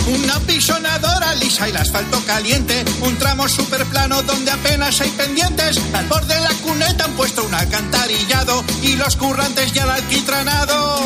Una 0.06 0.38
pisonadora 0.40 1.34
lisa 1.36 1.66
y 1.66 1.70
el 1.70 1.76
asfalto 1.76 2.20
caliente. 2.26 2.84
Un 3.02 3.16
tramo 3.16 3.48
super 3.48 3.84
plano 3.86 4.22
donde 4.22 4.50
apenas 4.50 5.00
hay 5.00 5.10
pendientes. 5.10 5.78
Al 5.94 6.06
borde 6.06 6.34
de 6.34 6.40
la 6.40 6.52
cuneta 6.62 7.04
han 7.04 7.12
puesto 7.12 7.42
un 7.44 7.54
alcantarillado 7.54 8.62
y 8.82 8.96
los 8.96 9.16
currantes 9.16 9.72
ya 9.72 9.84
el 9.84 9.90
alquitranado. 9.90 10.98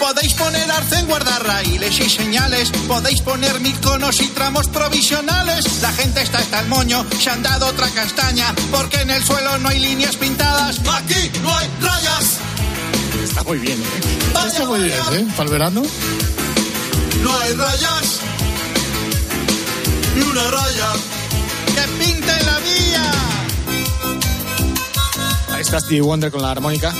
Podéis 0.00 0.34
poner 0.34 0.70
arce 0.70 0.98
en 0.98 1.06
guardarraíles 1.06 2.00
y 2.00 2.08
señales. 2.08 2.70
Podéis 2.86 3.20
poner 3.20 3.60
mil 3.60 3.78
conos 3.80 4.20
y 4.20 4.28
tramos 4.28 4.68
provisionales. 4.68 5.82
La 5.82 5.92
gente 5.92 6.22
está 6.22 6.38
hasta 6.38 6.60
el 6.60 6.68
moño, 6.68 7.04
se 7.20 7.30
han 7.30 7.42
dado 7.42 7.66
otra 7.66 7.88
castaña. 7.90 8.54
Porque 8.70 9.00
en 9.00 9.10
el 9.10 9.24
suelo 9.24 9.58
no 9.58 9.68
hay 9.68 9.80
líneas 9.80 10.16
pintadas. 10.16 10.80
Aquí 10.92 11.30
no 11.42 11.56
hay 11.56 11.68
rayas. 11.80 12.38
Está 13.22 13.42
muy 13.42 13.58
bien, 13.58 13.80
¿eh? 13.80 14.46
Está 14.46 14.64
muy 14.66 14.80
bien, 14.80 14.98
¿eh? 15.12 15.26
Para 15.36 15.44
el 15.44 15.50
verano. 15.50 15.82
No 17.22 17.38
hay 17.40 17.52
rayas. 17.54 18.20
Ni 20.14 20.22
una 20.22 20.42
raya. 20.50 20.92
Que 21.74 22.04
pinte 22.04 22.44
la 22.44 22.58
vía. 22.60 23.12
Ahí 25.54 25.60
está 25.60 25.80
Stevie 25.80 26.00
Wonder 26.02 26.30
con 26.30 26.42
la 26.42 26.52
armónica. 26.52 26.94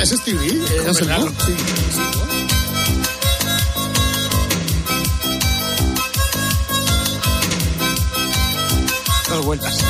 ¿Es 0.00 0.10
Stevie? 0.10 0.62
¿Es 0.86 1.00
el. 1.00 1.08
Sí. 1.08 2.23
Vueltas. 9.42 9.78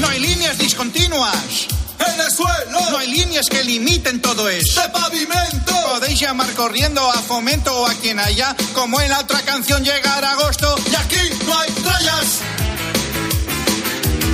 No 0.00 0.08
hay 0.10 0.20
líneas 0.20 0.58
discontinuas. 0.58 1.66
En 1.98 2.20
el 2.20 2.30
suelo. 2.30 2.80
No 2.90 2.98
hay 2.98 3.10
líneas 3.10 3.46
que 3.48 3.62
limiten 3.64 4.20
todo 4.20 4.48
esto. 4.48 4.80
De 4.82 4.88
pavimento. 4.90 5.72
Podéis 5.88 6.20
llamar 6.20 6.52
corriendo 6.54 7.08
a 7.10 7.14
fomento 7.22 7.72
o 7.74 7.86
a 7.86 7.94
quien 7.94 8.18
haya, 8.18 8.54
como 8.74 9.00
en 9.00 9.10
la 9.10 9.20
otra 9.20 9.40
canción 9.42 9.82
llegar 9.84 10.24
a 10.24 10.32
agosto. 10.32 10.74
Y 10.90 10.94
aquí 10.94 11.16
no 11.46 11.58
hay 11.58 11.70
rayas. 11.84 12.26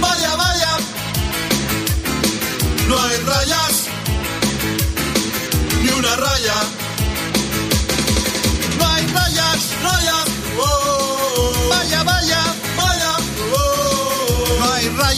Vaya, 0.01 0.35
vaya. 0.37 0.77
No 2.89 3.03
hay 3.03 3.17
rayas. 3.19 3.73
Ni 5.83 5.91
una 5.91 6.17
raya. 6.17 6.55
No 8.79 8.89
hay 8.89 9.07
rayas, 9.07 9.59
rayas. 9.83 10.25
Oh, 10.59 11.00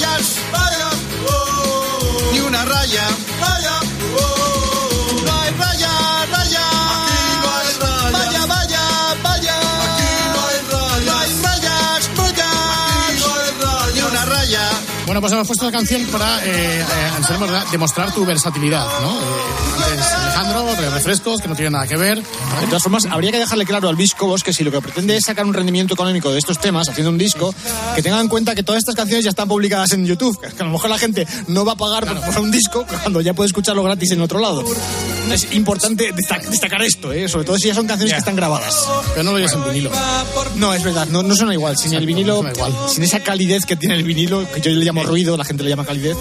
rayas, 0.02 0.36
vaya. 0.50 0.90
Oh, 1.28 2.30
Ni 2.32 2.40
una 2.40 2.64
raya, 2.64 3.06
vaya. 3.40 4.01
Pues 15.22 15.32
hemos 15.32 15.46
puesto 15.46 15.64
la 15.64 15.72
canción 15.72 16.02
para, 16.06 16.44
eh, 16.44 16.80
eh, 16.80 16.84
Anselmo, 17.16 17.46
demostrar 17.70 18.12
tu 18.12 18.26
versatilidad, 18.26 18.84
¿no? 19.00 19.12
Eh, 19.20 20.00
Alejandro, 20.24 20.66
refrescos, 20.94 21.40
que 21.40 21.48
no 21.48 21.54
tiene 21.54 21.70
nada 21.70 21.86
que 21.86 21.96
ver. 21.96 22.18
De 22.18 22.66
todas 22.66 22.82
formas, 22.82 23.06
habría 23.06 23.30
que 23.30 23.38
dejarle 23.38 23.64
claro 23.64 23.88
al 23.88 23.96
Viscobos 23.96 24.42
que 24.42 24.52
si 24.52 24.64
lo 24.64 24.70
que 24.70 24.80
pretende 24.80 25.16
es 25.16 25.24
sacar 25.24 25.46
un 25.46 25.54
rendimiento 25.54 25.94
económico 25.94 26.30
de 26.32 26.38
estos 26.38 26.58
temas 26.58 26.88
haciendo 26.88 27.10
un 27.10 27.18
disco, 27.18 27.54
que 27.94 28.02
tengan 28.02 28.20
en 28.20 28.28
cuenta 28.28 28.54
que 28.54 28.62
todas 28.62 28.80
estas 28.80 28.94
canciones 28.94 29.24
ya 29.24 29.30
están 29.30 29.48
publicadas 29.48 29.92
en 29.92 30.04
YouTube. 30.04 30.38
Que 30.40 30.62
a 30.62 30.66
lo 30.66 30.72
mejor 30.72 30.90
la 30.90 30.98
gente 30.98 31.26
no 31.46 31.64
va 31.64 31.72
a 31.72 31.76
pagar 31.76 32.04
por- 32.06 32.20
por 32.34 32.42
un 32.42 32.50
disco 32.50 32.84
cuando 33.02 33.20
ya 33.20 33.32
puede 33.32 33.46
escucharlo 33.46 33.82
gratis 33.82 34.10
en 34.10 34.20
otro 34.22 34.40
lado. 34.40 34.64
Es 35.30 35.52
importante 35.52 36.12
destac- 36.12 36.42
destacar 36.48 36.82
esto, 36.82 37.12
¿eh? 37.12 37.28
sobre 37.28 37.44
todo 37.46 37.56
si 37.58 37.68
ya 37.68 37.74
son 37.74 37.86
canciones 37.86 38.12
que 38.12 38.18
están 38.18 38.34
grabadas. 38.36 38.74
Pero 39.12 39.22
no 39.22 39.30
lo 39.30 39.36
oyes 39.36 39.52
en 39.52 39.64
vinilo. 39.64 39.90
No, 40.56 40.74
es 40.74 40.82
verdad, 40.82 41.06
no, 41.08 41.22
no 41.22 41.34
suena 41.36 41.54
igual. 41.54 41.76
Sin 41.78 41.92
el 41.94 42.04
vinilo, 42.06 42.42
sin 42.88 43.02
esa 43.04 43.20
calidez 43.20 43.64
que 43.64 43.76
tiene 43.76 43.94
el 43.94 44.02
vinilo, 44.02 44.50
que 44.50 44.60
yo 44.60 44.70
le 44.72 44.84
llamo 44.84 45.02
ruido, 45.12 45.36
la 45.36 45.44
gente 45.44 45.62
le 45.62 45.68
llama 45.68 45.84
calidez. 45.84 46.16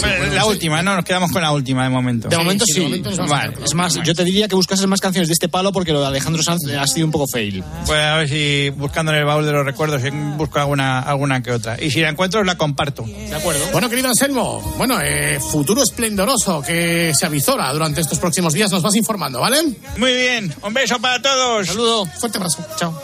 Bueno, 0.00 0.34
la 0.34 0.46
última, 0.46 0.82
no, 0.82 0.96
nos 0.96 1.04
quedamos 1.04 1.30
con 1.30 1.42
la 1.42 1.52
última 1.52 1.84
de 1.84 1.90
momento. 1.90 2.28
De 2.28 2.36
momento 2.36 2.64
sí. 2.66 3.02
Vale. 3.28 3.54
Es 3.64 3.74
más, 3.74 3.98
yo 4.02 4.14
te 4.14 4.24
diría 4.24 4.48
que 4.48 4.54
buscases 4.54 4.86
más 4.86 5.00
canciones 5.00 5.28
de 5.28 5.34
este 5.34 5.48
palo 5.48 5.72
porque 5.72 5.92
lo 5.92 6.00
de 6.00 6.06
Alejandro 6.06 6.42
Sanz 6.42 6.62
ha 6.78 6.86
sido 6.86 7.06
un 7.06 7.12
poco 7.12 7.26
fail. 7.26 7.62
Pues 7.86 8.00
a 8.00 8.16
ver 8.16 8.28
si 8.28 8.70
buscando 8.70 9.12
en 9.12 9.18
el 9.18 9.24
baúl 9.24 9.46
de 9.46 9.52
los 9.52 9.64
recuerdos 9.64 10.02
busco 10.36 10.58
alguna, 10.58 11.00
alguna 11.00 11.42
que 11.42 11.52
otra. 11.52 11.82
Y 11.82 11.90
si 11.90 12.00
la 12.00 12.10
encuentro, 12.10 12.42
la 12.44 12.56
comparto. 12.56 13.04
De 13.04 13.34
acuerdo. 13.34 13.64
Bueno, 13.72 13.88
querido 13.88 14.08
Anselmo, 14.08 14.60
bueno, 14.76 15.00
eh, 15.00 15.38
futuro 15.40 15.82
esplendoroso 15.82 16.62
que 16.62 17.12
se 17.14 17.26
avizora 17.26 17.72
durante 17.72 18.00
estos 18.00 18.18
próximos 18.18 18.52
días, 18.52 18.70
nos 18.70 18.82
vas 18.82 18.94
informando, 18.96 19.40
¿vale? 19.40 19.58
Muy 19.96 20.12
bien, 20.12 20.54
un 20.62 20.74
beso 20.74 20.98
para 20.98 21.20
todos. 21.22 21.66
Saludo. 21.66 22.06
Fuerte 22.06 22.38
abrazo. 22.38 22.66
Chao. 22.76 23.00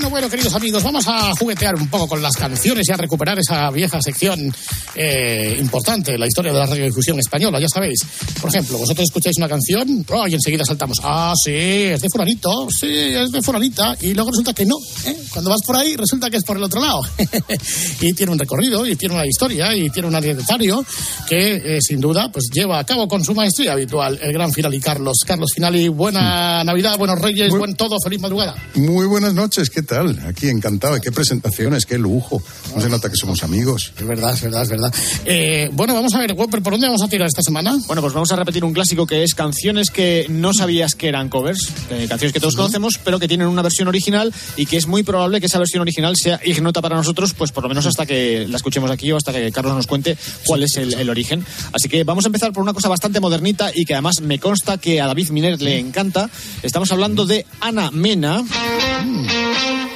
Bueno, 0.00 0.12
bueno, 0.12 0.30
queridos 0.30 0.54
amigos, 0.54 0.82
vamos 0.82 1.06
a 1.08 1.30
juguetear 1.38 1.74
un 1.74 1.86
poco 1.88 2.08
con 2.08 2.22
las 2.22 2.34
canciones 2.34 2.88
y 2.88 2.92
a 2.92 2.96
recuperar 2.96 3.38
esa 3.38 3.70
vieja 3.70 4.00
sección 4.00 4.50
eh, 4.94 5.58
importante, 5.60 6.16
la 6.16 6.26
historia 6.26 6.54
de 6.54 6.58
la 6.58 6.64
radiodifusión 6.64 7.18
española, 7.18 7.60
ya 7.60 7.68
sabéis. 7.68 8.00
Por 8.40 8.48
ejemplo, 8.48 8.78
vosotros 8.78 9.04
escucháis 9.04 9.36
una 9.36 9.46
canción 9.46 10.06
oh, 10.08 10.26
y 10.26 10.32
enseguida 10.32 10.64
saltamos, 10.64 10.96
ah, 11.02 11.34
sí, 11.36 11.52
es 11.52 12.00
de 12.00 12.08
fulanito, 12.08 12.68
sí, 12.70 12.88
es 12.88 13.30
de 13.30 13.42
fulanita, 13.42 13.94
y 14.00 14.14
luego 14.14 14.30
resulta 14.30 14.54
que 14.54 14.64
no. 14.64 14.76
¿eh? 15.04 15.18
Cuando 15.34 15.50
vas 15.50 15.60
por 15.66 15.76
ahí, 15.76 15.94
resulta 15.96 16.30
que 16.30 16.38
es 16.38 16.44
por 16.44 16.56
el 16.56 16.62
otro 16.62 16.80
lado. 16.80 17.02
y 18.00 18.14
tiene 18.14 18.32
un 18.32 18.38
recorrido, 18.38 18.86
y 18.86 18.96
tiene 18.96 19.16
una 19.16 19.26
historia, 19.26 19.76
y 19.76 19.90
tiene 19.90 20.08
un 20.08 20.14
anecdotario 20.14 20.82
que, 21.28 21.76
eh, 21.76 21.78
sin 21.82 22.00
duda, 22.00 22.32
pues 22.32 22.46
lleva 22.50 22.78
a 22.78 22.84
cabo 22.84 23.06
con 23.06 23.22
su 23.22 23.34
maestría 23.34 23.72
habitual, 23.72 24.18
el 24.22 24.32
gran 24.32 24.50
Finali 24.50 24.80
Carlos. 24.80 25.18
Carlos 25.26 25.50
Finali, 25.54 25.88
buena 25.88 26.64
Navidad, 26.64 26.96
buenos 26.96 27.20
Reyes, 27.20 27.50
buen 27.50 27.74
todo, 27.74 27.96
feliz 28.02 28.20
madrugada. 28.20 28.54
Muy 28.76 29.04
buenas 29.04 29.34
noches, 29.34 29.68
¿qué 29.68 29.82
tal? 29.82 29.90
Aquí 30.26 30.48
encantado, 30.48 31.00
qué 31.00 31.12
presentaciones, 31.12 31.84
qué 31.84 31.98
lujo. 31.98 32.42
No 32.74 32.80
se 32.80 32.88
nota 32.88 33.10
que 33.10 33.16
somos 33.16 33.42
amigos. 33.42 33.92
Es 33.98 34.06
verdad, 34.06 34.32
es 34.32 34.42
verdad, 34.42 34.62
es 34.62 34.68
verdad. 34.68 34.94
Eh, 35.24 35.70
bueno, 35.72 35.94
vamos 35.94 36.14
a 36.14 36.18
ver, 36.18 36.32
Whopper, 36.32 36.62
¿por 36.62 36.72
dónde 36.72 36.86
vamos 36.86 37.02
a 37.02 37.08
tirar 37.08 37.26
esta 37.26 37.42
semana? 37.42 37.76
Bueno, 37.86 38.00
pues 38.00 38.14
vamos 38.14 38.30
a 38.32 38.36
repetir 38.36 38.64
un 38.64 38.72
clásico 38.72 39.06
que 39.06 39.22
es 39.22 39.34
canciones 39.34 39.90
que 39.90 40.26
no 40.28 40.54
sabías 40.54 40.94
que 40.94 41.08
eran 41.08 41.28
covers, 41.28 41.68
eh, 41.90 42.06
canciones 42.08 42.32
que 42.32 42.40
todos 42.40 42.56
conocemos, 42.56 42.98
pero 43.04 43.18
que 43.18 43.28
tienen 43.28 43.46
una 43.46 43.62
versión 43.62 43.88
original 43.88 44.32
y 44.56 44.66
que 44.66 44.76
es 44.76 44.86
muy 44.86 45.02
probable 45.02 45.40
que 45.40 45.46
esa 45.46 45.58
versión 45.58 45.82
original 45.82 46.16
sea 46.16 46.40
ignota 46.44 46.80
para 46.80 46.96
nosotros, 46.96 47.34
pues 47.34 47.52
por 47.52 47.62
lo 47.62 47.68
menos 47.68 47.86
hasta 47.86 48.06
que 48.06 48.46
la 48.48 48.56
escuchemos 48.56 48.90
aquí 48.90 49.12
o 49.12 49.16
hasta 49.16 49.32
que 49.32 49.52
Carlos 49.52 49.74
nos 49.74 49.86
cuente 49.86 50.16
cuál 50.46 50.62
es 50.62 50.76
el, 50.76 50.94
el 50.94 51.10
origen. 51.10 51.44
Así 51.72 51.88
que 51.88 52.04
vamos 52.04 52.24
a 52.24 52.28
empezar 52.28 52.52
por 52.52 52.62
una 52.62 52.72
cosa 52.72 52.88
bastante 52.88 53.20
modernita 53.20 53.70
y 53.74 53.84
que 53.84 53.94
además 53.94 54.20
me 54.20 54.38
consta 54.38 54.78
que 54.78 55.00
a 55.00 55.06
David 55.06 55.30
Miner 55.30 55.60
le 55.60 55.78
encanta. 55.78 56.30
Estamos 56.62 56.90
hablando 56.92 57.26
de 57.26 57.46
Ana 57.60 57.90
Mena. 57.90 58.42
De 58.42 59.89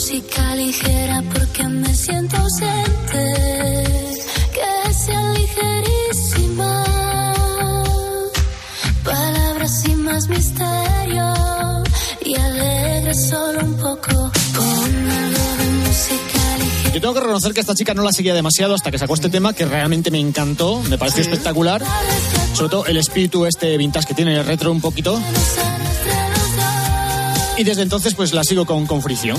música 0.00 0.54
ligera 0.54 1.22
porque 1.30 1.62
me 1.68 1.94
siento 1.94 2.34
ausente. 2.38 3.34
Que 4.54 4.94
sea 4.94 5.32
ligerísima. 5.34 6.84
Palabras 9.04 9.82
sin 9.82 10.02
más 10.02 10.26
misterio. 10.26 11.34
Y 12.24 12.34
alegre 12.34 13.12
solo 13.12 13.60
un 13.62 13.76
poco. 13.76 14.32
Ponme 14.56 15.12
algo 15.12 15.56
de 15.58 15.70
música 15.86 16.56
ligera. 16.56 16.94
Yo 16.94 17.00
tengo 17.02 17.12
que 17.12 17.20
reconocer 17.20 17.52
que 17.52 17.60
esta 17.60 17.74
chica 17.74 17.92
no 17.92 18.02
la 18.02 18.12
seguía 18.12 18.32
demasiado 18.32 18.74
hasta 18.74 18.90
que 18.90 18.96
sacó 18.96 19.12
este 19.12 19.28
tema 19.28 19.52
que 19.52 19.66
realmente 19.66 20.10
me 20.10 20.18
encantó, 20.18 20.80
me 20.88 20.96
pareció 20.96 21.20
espectacular. 21.20 21.84
Sobre 22.54 22.70
todo 22.70 22.86
el 22.86 22.96
espíritu 22.96 23.44
este 23.44 23.76
vintage 23.76 24.06
que 24.06 24.14
tiene, 24.14 24.42
retro 24.44 24.72
un 24.72 24.80
poquito. 24.80 25.20
Y 27.58 27.64
desde 27.64 27.82
entonces 27.82 28.14
pues 28.14 28.32
la 28.32 28.44
sigo 28.44 28.64
con, 28.64 28.86
con 28.86 29.02
fricción. 29.02 29.36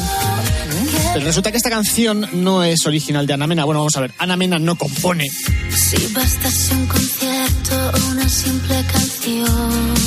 Pero 1.14 1.26
resulta 1.26 1.52
que 1.52 1.58
esta 1.58 1.70
canción 1.70 2.26
no 2.34 2.64
es 2.64 2.86
original 2.86 3.28
de 3.28 3.34
Ana 3.34 3.46
Mena. 3.46 3.66
Bueno, 3.66 3.80
vamos 3.82 3.98
a 3.98 4.02
ver, 4.02 4.14
Ana 4.18 4.38
Mena 4.38 4.60
no 4.60 4.78
compone. 4.78 5.30
Si 5.70 6.08
bastase 6.14 6.74
un 6.74 6.86
concierto 6.88 7.92
o 7.94 8.12
una 8.12 8.30
simple 8.30 8.84
canción 8.92 10.01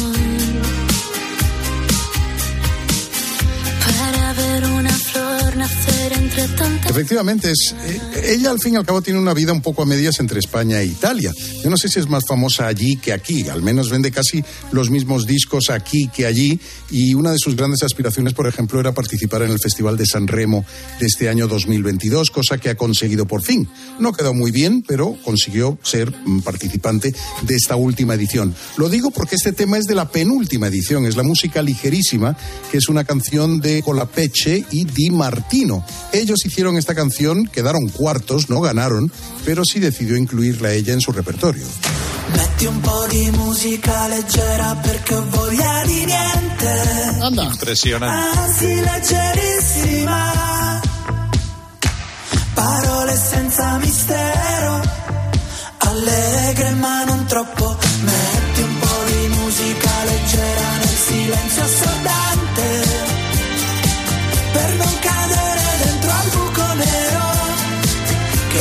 Efectivamente, 6.86 7.50
es, 7.50 7.74
eh, 7.86 8.34
ella 8.34 8.50
al 8.50 8.60
fin 8.60 8.74
y 8.74 8.76
al 8.76 8.86
cabo 8.86 9.02
tiene 9.02 9.18
una 9.18 9.34
vida 9.34 9.52
un 9.52 9.62
poco 9.62 9.82
a 9.82 9.86
medias 9.86 10.20
entre 10.20 10.38
España 10.38 10.80
e 10.80 10.86
Italia. 10.86 11.32
Yo 11.62 11.70
no 11.70 11.76
sé 11.76 11.88
si 11.88 11.98
es 11.98 12.08
más 12.08 12.24
famosa 12.26 12.66
allí 12.66 12.96
que 12.96 13.12
aquí, 13.12 13.48
al 13.48 13.62
menos 13.62 13.90
vende 13.90 14.10
casi 14.10 14.44
los 14.70 14.90
mismos 14.90 15.26
discos 15.26 15.70
aquí 15.70 16.08
que 16.14 16.26
allí 16.26 16.60
y 16.90 17.14
una 17.14 17.32
de 17.32 17.38
sus 17.38 17.56
grandes 17.56 17.82
aspiraciones, 17.82 18.34
por 18.34 18.46
ejemplo, 18.46 18.78
era 18.80 18.92
participar 18.92 19.42
en 19.42 19.50
el 19.50 19.58
Festival 19.58 19.96
de 19.96 20.06
San 20.06 20.28
Remo 20.28 20.64
de 21.00 21.06
este 21.06 21.28
año 21.28 21.48
2022, 21.48 22.30
cosa 22.30 22.58
que 22.58 22.70
ha 22.70 22.76
conseguido 22.76 23.26
por 23.26 23.42
fin. 23.42 23.68
No 23.98 24.12
quedó 24.12 24.34
muy 24.34 24.50
bien, 24.50 24.84
pero 24.86 25.16
consiguió 25.24 25.78
ser 25.82 26.12
mm, 26.12 26.42
participante 26.42 27.14
de 27.42 27.54
esta 27.54 27.76
última 27.76 28.14
edición. 28.14 28.54
Lo 28.76 28.88
digo 28.88 29.10
porque 29.10 29.36
este 29.36 29.52
tema 29.52 29.78
es 29.78 29.86
de 29.86 29.94
la 29.94 30.10
penúltima 30.10 30.68
edición, 30.68 31.06
es 31.06 31.16
la 31.16 31.22
música 31.22 31.62
ligerísima, 31.62 32.36
que 32.70 32.78
es 32.78 32.88
una 32.88 33.04
canción 33.04 33.60
de 33.60 33.82
Colapeche 33.82 34.64
y 34.70 34.84
Di 34.84 35.10
Martino. 35.10 35.84
Ellos 36.12 36.44
hicieron 36.44 36.76
esta 36.76 36.94
canción, 36.94 37.46
quedaron 37.46 37.88
cuartos, 37.88 38.48
no 38.48 38.60
ganaron, 38.60 39.10
pero 39.44 39.64
sí 39.64 39.80
decidió 39.80 40.16
incluirla 40.16 40.72
ella 40.72 40.92
en 40.92 41.00
su 41.00 41.12
repertorio. 41.12 41.66
Metti 42.32 42.66
un 42.66 42.80
po' 42.80 43.06
di 43.10 43.30
musica 43.32 44.08
leggera 44.08 44.76
perché 44.82 45.14
ho 45.14 45.24
voglia 45.30 45.82
di 45.86 46.04
niente. 46.04 47.18
Anda. 47.20 47.44
Impresionante. 47.44 48.38
Anzi, 48.38 48.80
leggerissima. 48.80 50.32
Parole 52.54 53.16
senza 53.16 53.78
mistero. 53.78 54.82
Allegre 55.78 56.70
ma 56.72 57.04
non 57.04 57.24
troppo. 57.26 57.76
Metti 58.02 58.62
un 58.62 58.78
po' 58.78 59.02
di 59.06 59.28
musica 59.28 59.90
leggera 60.04 60.76
nel 60.78 60.88
silenzio 60.88 61.62
assordante. 61.62 62.23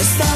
Stop. 0.04 0.33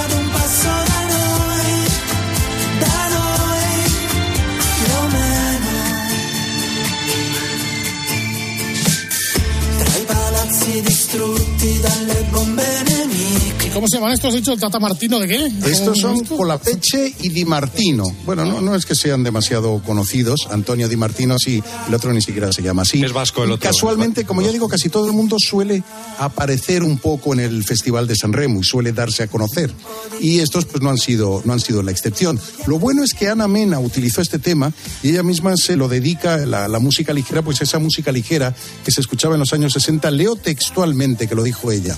¿Cómo 13.77 13.87
se 13.87 13.97
llaman 13.97 14.13
estos? 14.13 14.29
¿Has 14.29 14.33
dicho 14.39 14.53
el 14.53 14.59
Tata 14.59 14.79
Martino 14.79 15.19
de 15.19 15.27
qué? 15.27 15.51
Estos 15.69 15.99
son 15.99 16.23
¿Cómo- 16.25 16.37
Colapeche 16.37 17.13
y 17.21 17.29
Di 17.29 17.45
Martino. 17.45 18.05
Bueno, 18.25 18.43
no, 18.43 18.59
no 18.59 18.73
es 18.73 18.87
que 18.87 18.95
sean 18.95 19.21
demasiado 19.21 19.83
conocidos. 19.83 20.47
Antonio 20.49 20.89
Di 20.89 20.95
Martino, 20.95 21.37
sí, 21.37 21.61
el 21.87 21.93
otro 21.93 22.11
ni 22.11 22.23
siquiera 22.23 22.51
se 22.51 22.63
llama 22.63 22.81
así. 22.81 23.03
Es 23.05 23.13
vasco 23.13 23.43
el 23.43 23.51
otro. 23.51 23.69
Casualmente, 23.69 24.25
como 24.25 24.41
ya 24.41 24.51
digo, 24.51 24.67
casi 24.67 24.89
todo 24.89 25.05
el 25.05 25.13
mundo 25.13 25.35
suele 25.39 25.83
aparecer 26.17 26.81
un 26.81 26.97
poco 26.97 27.33
en 27.33 27.39
el 27.39 27.63
Festival 27.63 28.07
de 28.07 28.15
San 28.15 28.33
Remo 28.33 28.61
y 28.61 28.63
suele 28.63 28.93
darse 28.93 29.21
a 29.21 29.27
conocer. 29.27 29.71
Y 30.19 30.39
estos 30.39 30.65
pues 30.65 30.81
no 30.81 30.89
han 30.89 30.97
sido, 30.97 31.43
no 31.45 31.53
han 31.53 31.59
sido 31.59 31.83
la 31.83 31.91
excepción. 31.91 32.39
Lo 32.65 32.79
bueno 32.79 33.03
es 33.03 33.13
que 33.13 33.29
Ana 33.29 33.47
Mena 33.47 33.77
utilizó 33.79 34.21
este 34.21 34.39
tema 34.39 34.73
y 35.03 35.09
ella 35.09 35.21
misma 35.21 35.55
se 35.55 35.75
lo 35.75 35.87
dedica, 35.87 36.37
la, 36.47 36.67
la 36.67 36.79
música 36.79 37.13
ligera, 37.13 37.43
pues 37.43 37.61
esa 37.61 37.77
música 37.77 38.11
ligera 38.11 38.55
que 38.83 38.89
se 38.91 39.01
escuchaba 39.01 39.35
en 39.35 39.41
los 39.41 39.53
años 39.53 39.73
60, 39.73 40.09
leo 40.09 40.35
textualmente 40.35 41.27
que 41.27 41.35
lo 41.35 41.43
dijo 41.43 41.71
ella. 41.71 41.95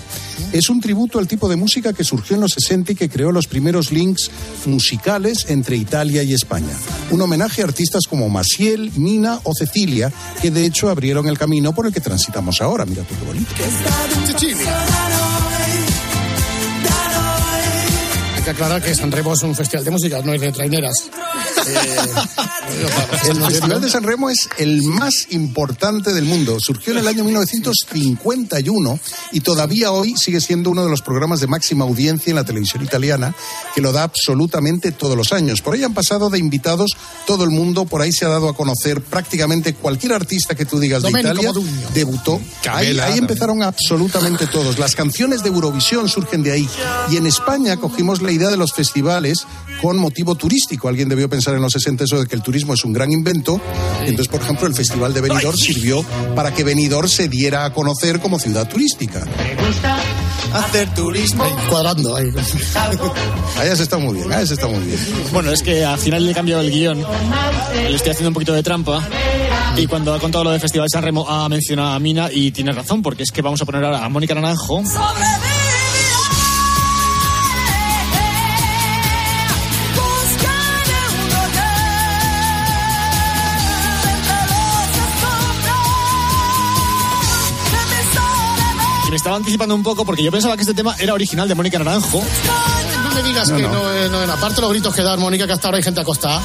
Es 0.52 0.70
un 0.70 0.82
tributo 0.82 1.20
al 1.20 1.28
tipo 1.30 1.48
de 1.48 1.56
música 1.56 1.69
que 1.70 2.04
surgió 2.04 2.36
en 2.36 2.42
los 2.42 2.54
60 2.54 2.94
y 2.94 2.96
que 2.96 3.10
creó 3.10 3.32
los 3.32 3.48
primeros 3.48 3.92
links 3.92 4.32
musicales 4.66 5.46
entre 5.50 5.78
Italia 5.78 6.24
y 6.24 6.34
España. 6.34 6.76
Un 7.12 7.22
homenaje 7.22 7.62
a 7.62 7.66
artistas 7.66 8.08
como 8.10 8.28
Maciel, 8.28 8.92
Mina 8.96 9.40
o 9.44 9.54
Cecilia, 9.54 10.12
que 10.42 10.50
de 10.50 10.66
hecho 10.66 10.90
abrieron 10.90 11.28
el 11.28 11.38
camino 11.38 11.74
por 11.74 11.86
el 11.86 11.94
que 11.94 12.02
transitamos 12.02 12.60
ahora. 12.62 12.86
Mira 12.86 13.04
tú 13.04 13.14
qué 13.20 13.26
bonito. 13.26 13.52
Que 18.50 18.64
aclarar 18.64 18.82
que 18.82 18.96
San 18.96 19.12
Remo 19.12 19.34
es 19.34 19.44
un 19.44 19.56
festival 19.56 19.86
de 19.86 19.92
música, 19.92 20.22
no 20.24 20.34
es 20.34 20.42
de 20.42 20.52
traineras. 20.52 21.10
El 23.26 23.44
Festival 23.44 23.82
de 23.82 23.90
San 23.90 24.04
Remo 24.04 24.30
es 24.30 24.50
el 24.58 24.84
más 24.84 25.28
importante 25.32 26.14
del 26.14 26.26
mundo. 26.26 26.58
Surgió 26.60 26.94
en 26.94 27.00
el 27.00 27.08
año 27.08 27.24
1951 27.24 29.00
y 29.32 29.42
todavía 29.42 29.92
hoy 29.92 30.16
sigue 30.18 30.40
siendo 30.40 30.70
uno 30.70 30.84
de 30.84 30.90
los 30.90 31.02
programas 31.02 31.40
de 31.42 31.48
máxima 31.48 31.86
audiencia 31.86 32.30
en 32.32 32.36
la 32.36 32.44
televisión 32.44 32.84
italiana, 32.84 33.36
que 33.76 33.82
lo 33.82 33.92
da 33.92 34.04
absolutamente 34.04 34.92
todos 34.92 35.18
los 35.18 35.34
años. 35.34 35.62
Por 35.62 35.74
ahí 35.74 35.84
han 35.84 35.94
pasado 35.94 36.30
de 36.30 36.40
invitados 36.40 36.92
todo 37.28 37.44
el 37.44 37.50
mundo, 37.50 37.86
por 37.86 38.02
ahí 38.02 38.12
se 38.12 38.26
ha 38.26 38.30
dado 38.30 38.50
a 38.50 38.56
conocer 38.56 39.02
prácticamente 39.02 39.74
cualquier 39.74 40.14
artista 40.14 40.56
que 40.56 40.66
tú 40.66 40.80
digas 40.80 41.04
de 41.04 41.10
Domenico 41.10 41.34
Italia 41.34 41.50
Modugno. 41.50 41.90
debutó. 41.94 42.36
Ahí, 42.36 42.44
Camela 42.64 43.04
ahí 43.04 43.10
también. 43.10 43.24
empezaron 43.24 43.64
absolutamente 43.64 44.48
todos. 44.48 44.80
Las 44.80 44.96
canciones 44.96 45.44
de 45.44 45.50
Eurovisión 45.50 46.08
surgen 46.08 46.44
de 46.44 46.52
ahí. 46.52 46.70
Y 47.12 47.18
en 47.18 47.26
España 47.28 47.78
cogimos 47.78 48.22
la 48.22 48.32
idea 48.32 48.39
de 48.48 48.58
los 48.58 48.72
festivales 48.74 49.46
con 49.82 49.98
motivo 49.98 50.36
turístico. 50.36 50.88
Alguien 50.88 51.10
debió 51.10 51.30
pensar 51.30 51.56
en 51.56 51.62
los 51.62 51.74
60 51.74 52.04
eso 52.06 52.20
de 52.20 52.28
que 52.28 52.36
el 52.36 52.42
turismo 52.42 52.74
es 52.74 52.84
un 52.86 52.94
gran 52.94 53.12
invento. 53.12 53.60
Y 54.06 54.10
entonces, 54.10 54.28
por 54.28 54.42
ejemplo, 54.42 54.68
el 54.68 54.76
Festival 54.76 55.14
de 55.14 55.22
Benidorm 55.22 55.58
sirvió 55.58 56.04
para 56.36 56.54
que 56.54 56.64
Benidorm 56.64 57.08
se 57.10 57.28
diera 57.28 57.66
a 57.66 57.74
conocer 57.74 58.20
como 58.20 58.40
ciudad 58.40 58.68
turística. 58.68 59.26
Hacer 60.54 60.94
turismo. 60.96 61.44
cuadrando 61.70 62.16
ahí. 62.16 62.32
Ahí 63.58 63.76
se 63.76 63.84
está 63.84 63.98
muy 63.98 64.16
bien, 64.16 64.32
ahí 64.32 64.48
se 64.48 64.56
está 64.56 64.68
muy 64.68 64.80
bien. 64.80 65.00
Bueno, 65.32 65.52
es 65.52 65.62
que 65.62 65.86
al 65.86 66.00
final 66.00 66.26
le 66.26 66.32
he 66.32 66.36
cambiado 66.36 66.62
el 66.62 66.72
guion. 66.72 67.06
Le 67.74 67.96
estoy 67.96 68.12
haciendo 68.12 68.30
un 68.30 68.34
poquito 68.34 68.54
de 68.54 68.64
trampa. 68.64 69.08
Y 69.78 69.88
cuando 69.88 70.14
ha 70.14 70.20
contado 70.20 70.44
lo 70.44 70.52
del 70.52 70.60
Festival 70.60 70.88
San 70.92 71.04
Remo 71.04 71.30
ha 71.30 71.48
mencionado 71.50 71.90
a 71.90 72.00
Mina 72.00 72.30
y 72.32 72.52
tiene 72.52 72.72
razón, 72.72 73.02
porque 73.02 73.24
es 73.24 73.32
que 73.32 73.42
vamos 73.42 73.62
a 73.62 73.66
poner 73.66 73.84
ahora 73.86 74.04
a 74.04 74.10
Mónica 74.10 74.34
Naranjo. 74.34 74.82
Y 74.82 75.69
me 89.10 89.16
estaba 89.16 89.36
anticipando 89.38 89.74
un 89.76 89.84
poco 89.84 90.06
porque 90.06 90.24
yo 90.24 90.32
pensaba 90.32 90.56
que 90.56 90.62
este 90.62 90.74
tema 90.74 90.96
era 91.00 91.14
original 91.14 91.48
de 91.48 91.56
Mónica 91.56 91.78
Naranjo. 91.80 92.22
No 93.04 93.16
me 93.16 93.24
digas 93.24 93.50
No, 93.50 93.58
que 93.58 93.64
no. 93.64 93.72
no, 93.74 93.94
eh, 93.94 94.10
no, 94.10 94.24
en 94.24 94.30
aparte 94.30 94.62
los 94.62 94.70
gritos 94.72 94.94
que 94.94 95.02
dan 95.02 95.20
Mónica, 95.20 95.48
que 95.48 95.54
hasta 95.54 95.68
ahora 95.68 95.78
hay 95.78 95.84
gente 95.84 96.02
acostada. 96.02 96.42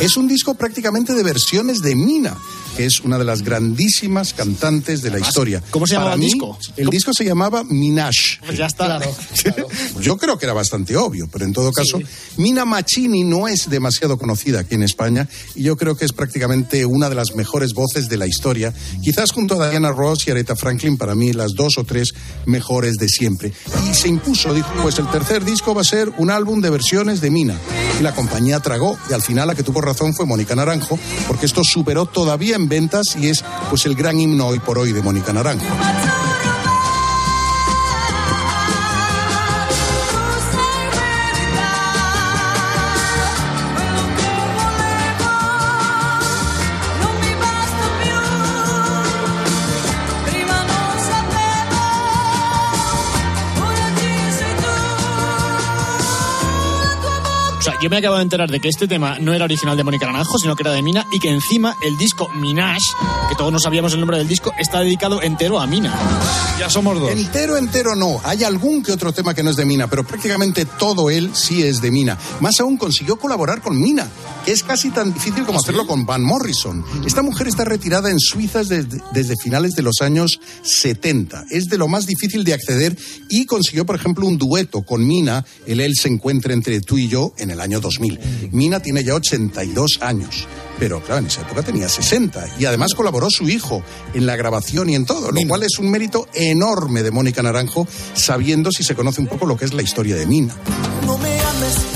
Es 0.00 0.16
un 0.16 0.28
disco 0.28 0.54
prácticamente 0.54 1.14
de 1.14 1.22
versiones 1.22 1.80
de 1.80 1.94
Mina, 1.96 2.36
que 2.76 2.86
es 2.86 3.00
una 3.00 3.18
de 3.18 3.24
las 3.24 3.42
grandísimas 3.42 4.34
cantantes 4.34 5.02
de 5.02 5.10
la 5.10 5.18
historia. 5.18 5.62
¿Cómo 5.70 5.86
se 5.86 5.94
llamaba 5.94 6.12
Para 6.12 6.22
el 6.22 6.26
mí, 6.26 6.32
disco? 6.32 6.58
El 6.76 6.90
disco 6.90 7.12
se 7.12 7.24
llamaba 7.24 7.64
Minash. 7.64 8.38
Pues 8.44 8.58
ya 8.58 8.66
está. 8.66 9.00
Yo 10.00 10.16
creo 10.16 10.38
que 10.38 10.46
era 10.46 10.52
bastante 10.52 10.96
obvio, 10.96 11.28
pero 11.30 11.44
en 11.44 11.52
todo 11.52 11.72
caso, 11.72 11.98
Mina 12.36 12.64
Machini 12.64 13.24
no 13.24 13.48
es 13.48 13.68
demasiado 13.70 14.18
conocida 14.18 14.60
aquí 14.60 14.74
en 14.74 14.82
España 14.82 15.28
y 15.54 15.62
yo 15.62 15.76
creo 15.76 15.96
que 15.96 16.04
es 16.04 16.12
prácticamente 16.12 16.84
una 16.84 17.08
de 17.08 17.14
las 17.14 17.34
mejores 17.34 17.72
voces 17.72 18.08
de 18.08 18.16
la 18.16 18.26
historia. 18.26 18.72
Quizás 19.02 19.32
junto 19.32 19.60
a 19.60 19.70
Diana 19.70 19.92
Ross 19.92 20.26
y 20.26 20.30
Aretha 20.30 20.56
Franklin, 20.56 20.96
para 20.96 21.14
mí 21.14 21.32
las 21.32 21.52
dos 21.52 21.78
o 21.78 21.84
tres 21.84 22.12
mejores 22.44 22.96
de 22.96 23.08
siempre. 23.08 23.52
Y 23.90 23.94
se 23.94 24.08
impuso, 24.08 24.52
dijo, 24.52 24.68
pues 24.82 24.98
el 24.98 25.08
tercer 25.10 25.44
disco 25.44 25.74
va 25.74 25.80
a 25.80 25.84
ser 25.84 26.12
un 26.18 26.30
álbum 26.30 26.60
de 26.60 26.70
versiones 26.70 27.20
de 27.20 27.30
Mina. 27.30 27.58
Y 27.98 28.02
la 28.02 28.14
compañía 28.14 28.60
tragó 28.60 28.98
y 29.08 29.14
al 29.14 29.22
final 29.22 29.48
la 29.48 29.54
que 29.54 29.62
tuvo 29.62 29.80
razón 29.80 30.14
fue 30.14 30.26
Mónica 30.26 30.54
Naranjo, 30.54 30.98
porque 31.26 31.46
esto 31.46 31.62
superó 31.64 32.06
todavía 32.06 32.56
en 32.56 32.65
ventas 32.68 33.04
y 33.18 33.28
es 33.28 33.44
pues 33.70 33.86
el 33.86 33.94
gran 33.94 34.18
himno 34.18 34.46
hoy 34.46 34.58
por 34.58 34.78
hoy 34.78 34.92
de 34.92 35.02
Mónica 35.02 35.32
Naranjo. 35.32 35.66
Sea, 57.66 57.80
yo 57.82 57.90
me 57.90 57.96
acabo 57.96 58.16
de 58.16 58.22
enterar 58.22 58.48
de 58.48 58.60
que 58.60 58.68
este 58.68 58.86
tema 58.86 59.18
no 59.18 59.34
era 59.34 59.44
original 59.44 59.76
de 59.76 59.82
Mónica 59.82 60.06
Naranjo, 60.06 60.38
sino 60.38 60.54
que 60.54 60.62
era 60.62 60.72
de 60.72 60.82
Mina, 60.82 61.04
y 61.12 61.18
que 61.18 61.28
encima 61.30 61.74
el 61.82 61.96
disco 61.96 62.28
Minash, 62.36 62.84
que 63.28 63.34
todos 63.34 63.52
no 63.52 63.58
sabíamos 63.58 63.92
el 63.92 64.00
nombre 64.00 64.18
del 64.18 64.28
disco, 64.28 64.52
está 64.58 64.80
dedicado 64.80 65.20
entero 65.20 65.58
a 65.58 65.66
Mina. 65.66 65.92
Ya 66.60 66.70
somos 66.70 67.00
dos. 67.00 67.10
Entero, 67.10 67.56
entero 67.56 67.96
no. 67.96 68.20
Hay 68.24 68.44
algún 68.44 68.82
que 68.82 68.92
otro 68.92 69.12
tema 69.12 69.34
que 69.34 69.42
no 69.42 69.50
es 69.50 69.56
de 69.56 69.64
Mina, 69.64 69.88
pero 69.88 70.06
prácticamente 70.06 70.64
todo 70.64 71.10
él 71.10 71.30
sí 71.34 71.62
es 71.62 71.80
de 71.80 71.90
Mina. 71.90 72.16
Más 72.40 72.60
aún 72.60 72.76
consiguió 72.76 73.16
colaborar 73.16 73.60
con 73.60 73.80
Mina, 73.80 74.08
que 74.44 74.52
es 74.52 74.62
casi 74.62 74.90
tan 74.90 75.12
difícil 75.12 75.44
como 75.44 75.58
hacerlo 75.58 75.86
con 75.86 76.06
Van 76.06 76.22
Morrison. 76.22 76.84
Esta 77.04 77.22
mujer 77.22 77.48
está 77.48 77.64
retirada 77.64 78.10
en 78.10 78.20
Suiza 78.20 78.60
desde, 78.60 79.00
desde 79.12 79.34
finales 79.42 79.72
de 79.72 79.82
los 79.82 80.00
años 80.00 80.40
70. 80.62 81.46
Es 81.50 81.66
de 81.66 81.78
lo 81.78 81.88
más 81.88 82.06
difícil 82.06 82.44
de 82.44 82.54
acceder 82.54 82.96
y 83.28 83.44
consiguió, 83.46 83.84
por 83.84 83.96
ejemplo, 83.96 84.26
un 84.26 84.38
dueto 84.38 84.82
con 84.82 85.06
Mina, 85.06 85.44
el 85.66 85.80
Él 85.80 85.94
se 85.96 86.08
encuentra 86.08 86.54
entre 86.54 86.80
tú 86.80 86.96
y 86.96 87.08
yo, 87.08 87.34
en 87.38 87.50
el 87.50 87.55
año 87.60 87.80
2000. 87.80 88.50
Mina 88.52 88.80
tiene 88.80 89.04
ya 89.04 89.14
82 89.14 89.98
años. 90.00 90.46
Pero 90.78 91.02
claro, 91.02 91.20
en 91.20 91.26
esa 91.26 91.42
época 91.42 91.62
tenía 91.62 91.88
60 91.88 92.48
y 92.58 92.66
además 92.66 92.94
colaboró 92.94 93.30
su 93.30 93.48
hijo 93.48 93.82
en 94.14 94.26
la 94.26 94.36
grabación 94.36 94.90
y 94.90 94.94
en 94.94 95.06
todo, 95.06 95.32
lo 95.32 95.40
cual 95.48 95.62
es 95.62 95.78
un 95.78 95.90
mérito 95.90 96.28
enorme 96.34 97.02
de 97.02 97.10
Mónica 97.10 97.42
Naranjo, 97.42 97.88
sabiendo 98.14 98.70
si 98.70 98.84
se 98.84 98.94
conoce 98.94 99.20
un 99.20 99.26
poco 99.26 99.46
lo 99.46 99.56
que 99.56 99.64
es 99.64 99.72
la 99.72 99.82
historia 99.82 100.16
de 100.16 100.26
Mina. 100.26 100.54
No 101.06 101.16
me 101.16 101.40
ames 101.40 101.95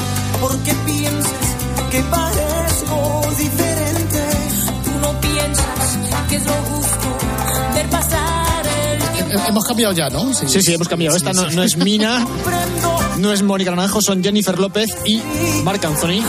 Hemos 9.49 9.65
cambiado 9.65 9.93
ya, 9.93 10.09
¿no? 10.11 10.33
Sí, 10.35 10.63
sí, 10.63 10.75
hemos 10.75 10.89
cambiado. 10.89 11.17
Esta 11.17 11.33
no, 11.33 11.49
no 11.51 11.63
es 11.63 11.77
Mina, 11.77 12.27
no 13.19 13.33
es 13.33 13.43
Mónica 13.43 13.71
Naranjo, 13.71 14.01
son 14.01 14.23
Jennifer 14.23 14.59
López 14.59 14.91
y 15.05 15.21
Marc 15.63 15.85
Anthony. 15.85 16.23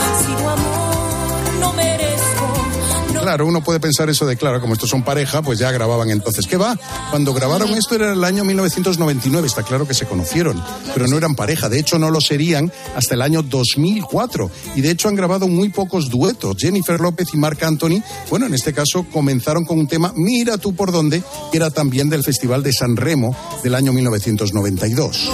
Claro, 3.22 3.46
uno 3.46 3.62
puede 3.62 3.78
pensar 3.78 4.10
eso 4.10 4.26
de, 4.26 4.36
claro, 4.36 4.60
como 4.60 4.74
estos 4.74 4.90
son 4.90 5.04
pareja, 5.04 5.42
pues 5.42 5.56
ya 5.56 5.70
grababan 5.70 6.10
entonces. 6.10 6.44
¿Qué 6.44 6.56
va? 6.56 6.76
Cuando 7.10 7.32
grabaron 7.32 7.70
esto 7.70 7.94
era 7.94 8.14
el 8.14 8.24
año 8.24 8.44
1999, 8.44 9.46
está 9.46 9.62
claro 9.62 9.86
que 9.86 9.94
se 9.94 10.06
conocieron, 10.06 10.60
pero 10.92 11.06
no 11.06 11.18
eran 11.18 11.36
pareja. 11.36 11.68
De 11.68 11.78
hecho, 11.78 12.00
no 12.00 12.10
lo 12.10 12.20
serían 12.20 12.72
hasta 12.96 13.14
el 13.14 13.22
año 13.22 13.42
2004. 13.42 14.50
Y 14.74 14.80
de 14.80 14.90
hecho 14.90 15.06
han 15.06 15.14
grabado 15.14 15.46
muy 15.46 15.68
pocos 15.68 16.10
duetos. 16.10 16.56
Jennifer 16.58 17.00
López 17.00 17.28
y 17.32 17.36
Marc 17.36 17.62
Anthony, 17.62 18.02
bueno, 18.28 18.46
en 18.46 18.54
este 18.54 18.72
caso 18.72 19.06
comenzaron 19.12 19.64
con 19.64 19.78
un 19.78 19.86
tema, 19.86 20.12
Mira 20.16 20.58
tú 20.58 20.74
por 20.74 20.90
dónde, 20.90 21.22
que 21.52 21.58
era 21.58 21.70
también 21.70 22.10
del 22.10 22.24
Festival 22.24 22.64
de 22.64 22.72
San 22.72 22.96
Remo 22.96 23.36
del 23.62 23.76
año 23.76 23.92
1992. 23.92 25.30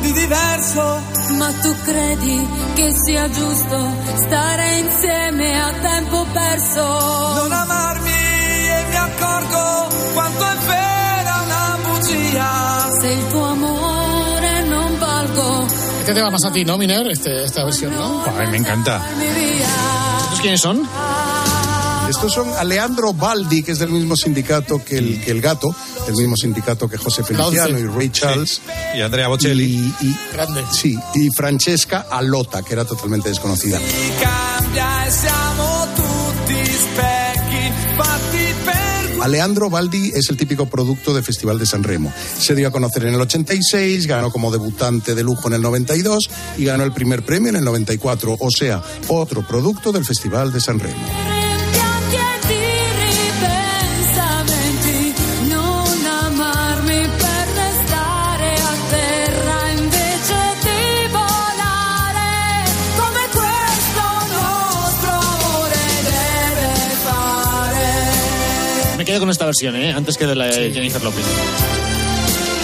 Di 0.00 0.12
diverso. 0.12 1.02
Ma 1.38 1.52
tu 1.62 1.74
credi 1.84 2.48
che 2.74 2.90
sia 3.04 3.28
giusto 3.30 3.92
stare 4.16 4.78
insieme 4.78 5.60
a 5.60 5.70
tempo 5.80 6.26
perso? 6.32 6.82
Non 7.34 7.52
amarmi 7.52 8.10
e 8.10 8.84
mi 8.88 8.96
accorgo 8.96 9.88
quanto 10.14 10.44
è 10.44 10.56
vera 10.66 11.40
una 11.44 11.78
bugia. 11.84 12.90
Se 13.00 13.08
il 13.08 13.26
tuo 13.28 13.44
amore 13.44 14.62
non 14.68 14.98
valgo, 14.98 15.66
Este 16.00 16.14
tema 16.14 16.30
más 16.30 16.44
a 16.44 16.50
ti, 16.50 16.64
¿no, 16.64 16.76
Miner? 16.78 17.06
Este, 17.08 17.44
esta 17.44 17.62
versión, 17.64 17.94
¿no? 17.94 18.24
Ay, 18.38 18.46
me 18.48 18.56
encanta. 18.56 19.00
¿Estos 20.24 20.40
quiénes 20.40 20.60
son? 20.60 20.88
Estos 22.10 22.32
son 22.32 22.48
Alejandro 22.58 23.12
Baldi, 23.12 23.62
que 23.62 23.70
es 23.72 23.78
del 23.78 23.90
mismo 23.90 24.16
sindicato 24.16 24.84
que 24.84 24.98
el, 24.98 25.20
que 25.24 25.30
el 25.30 25.40
gato, 25.40 25.72
del 26.06 26.16
mismo 26.16 26.36
sindicato 26.36 26.88
que 26.88 26.96
José 26.98 27.22
Feliciano 27.22 27.78
y 27.78 27.86
Ray 27.86 28.10
Charles. 28.10 28.60
Y 28.96 29.00
Andrea 29.00 29.28
Bocelli. 29.28 29.64
Y, 30.00 30.06
y- 30.06 30.16
Grande. 30.32 30.64
Sí, 30.72 30.98
y 31.14 31.30
Francesca 31.30 32.06
Alota, 32.10 32.62
que 32.62 32.72
era 32.72 32.84
totalmente 32.84 33.28
desconocida. 33.28 33.78
Alejandro 39.22 39.68
Baldi 39.70 40.10
es 40.14 40.30
el 40.30 40.36
típico 40.36 40.66
producto 40.66 41.14
de 41.14 41.22
Festival 41.22 41.58
de 41.58 41.66
San 41.66 41.84
Remo. 41.84 42.12
Se 42.38 42.54
dio 42.54 42.68
a 42.68 42.70
conocer 42.72 43.04
en 43.04 43.14
el 43.14 43.20
86, 43.20 44.06
ganó 44.06 44.32
como 44.32 44.50
debutante 44.50 45.14
de 45.14 45.22
lujo 45.22 45.46
en 45.48 45.54
el 45.54 45.62
92 45.62 46.28
y 46.58 46.64
ganó 46.64 46.84
el 46.84 46.92
primer 46.92 47.22
premio 47.24 47.50
en 47.50 47.56
el 47.56 47.64
94, 47.64 48.36
o 48.40 48.50
sea, 48.50 48.82
otro 49.08 49.46
producto 49.46 49.92
del 49.92 50.04
Festival 50.04 50.52
de 50.52 50.60
San 50.60 50.80
Remo. 50.80 51.29
Quedo 69.20 69.26
con 69.26 69.30
esta 69.30 69.44
versión, 69.44 69.76
¿eh? 69.76 69.92
Antes 69.92 70.16
que 70.16 70.26
de 70.26 70.34
la 70.34 70.46
de 70.46 70.72
Jennifer 70.72 71.02
López. 71.02 71.24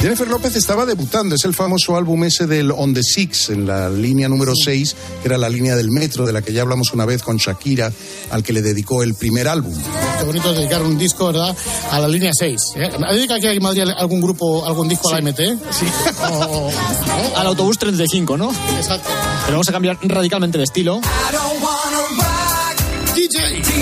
Jennifer 0.01 0.29
López 0.29 0.57
estaba 0.57 0.87
debutando, 0.87 1.35
es 1.35 1.45
el 1.45 1.55
famoso 1.55 1.97
álbum 1.97 2.25
ese 2.25 2.47
del 2.47 2.71
On 2.71 2.95
the 2.95 3.03
Six, 3.03 3.51
en 3.51 3.67
la 3.67 3.91
línea 3.91 4.29
número 4.29 4.53
6, 4.55 4.97
que 5.21 5.29
era 5.29 5.37
la 5.37 5.49
línea 5.49 5.75
del 5.77 5.91
metro, 5.91 6.25
de 6.25 6.33
la 6.33 6.43
que 6.43 6.53
ya 6.53 6.63
hablamos 6.63 6.93
una 6.93 7.05
vez 7.05 7.23
con 7.23 7.37
Shakira, 7.37 7.93
al 8.31 8.43
que 8.43 8.53
le 8.53 8.63
dedicó 8.63 9.03
el 9.03 9.15
primer 9.15 9.49
álbum. 9.49 9.75
Qué 10.19 10.25
bonito 10.25 10.53
dedicar 10.53 10.83
un 10.83 10.97
disco, 10.97 11.27
¿verdad? 11.27 11.55
A 11.91 11.99
la 11.99 12.09
línea 12.09 12.31
6. 12.33 12.57
¿eh? 12.77 12.91
¿Ha 13.05 13.13
dedicado 13.13 13.39
aquí 13.39 13.47
en 13.49 13.63
Madrid 13.63 13.83
algún 13.97 14.21
grupo, 14.21 14.65
algún 14.65 14.89
disco 14.89 15.09
a 15.09 15.21
la 15.21 15.31
MT? 15.31 15.39
Sí. 15.39 15.87
Al 17.37 17.47
autobús 17.47 17.79
35, 17.79 18.37
¿no? 18.37 18.51
Exacto. 18.77 19.09
Pero 19.45 19.53
vamos 19.57 19.69
a 19.69 19.73
cambiar 19.73 19.99
radicalmente 20.03 20.57
de 20.59 20.65
estilo. 20.65 21.01
I 21.01 21.33
don't 21.33 21.63
wanna 21.63 21.99
rock 22.17 23.15
DJ. 23.15 23.63
DJ 23.63 23.76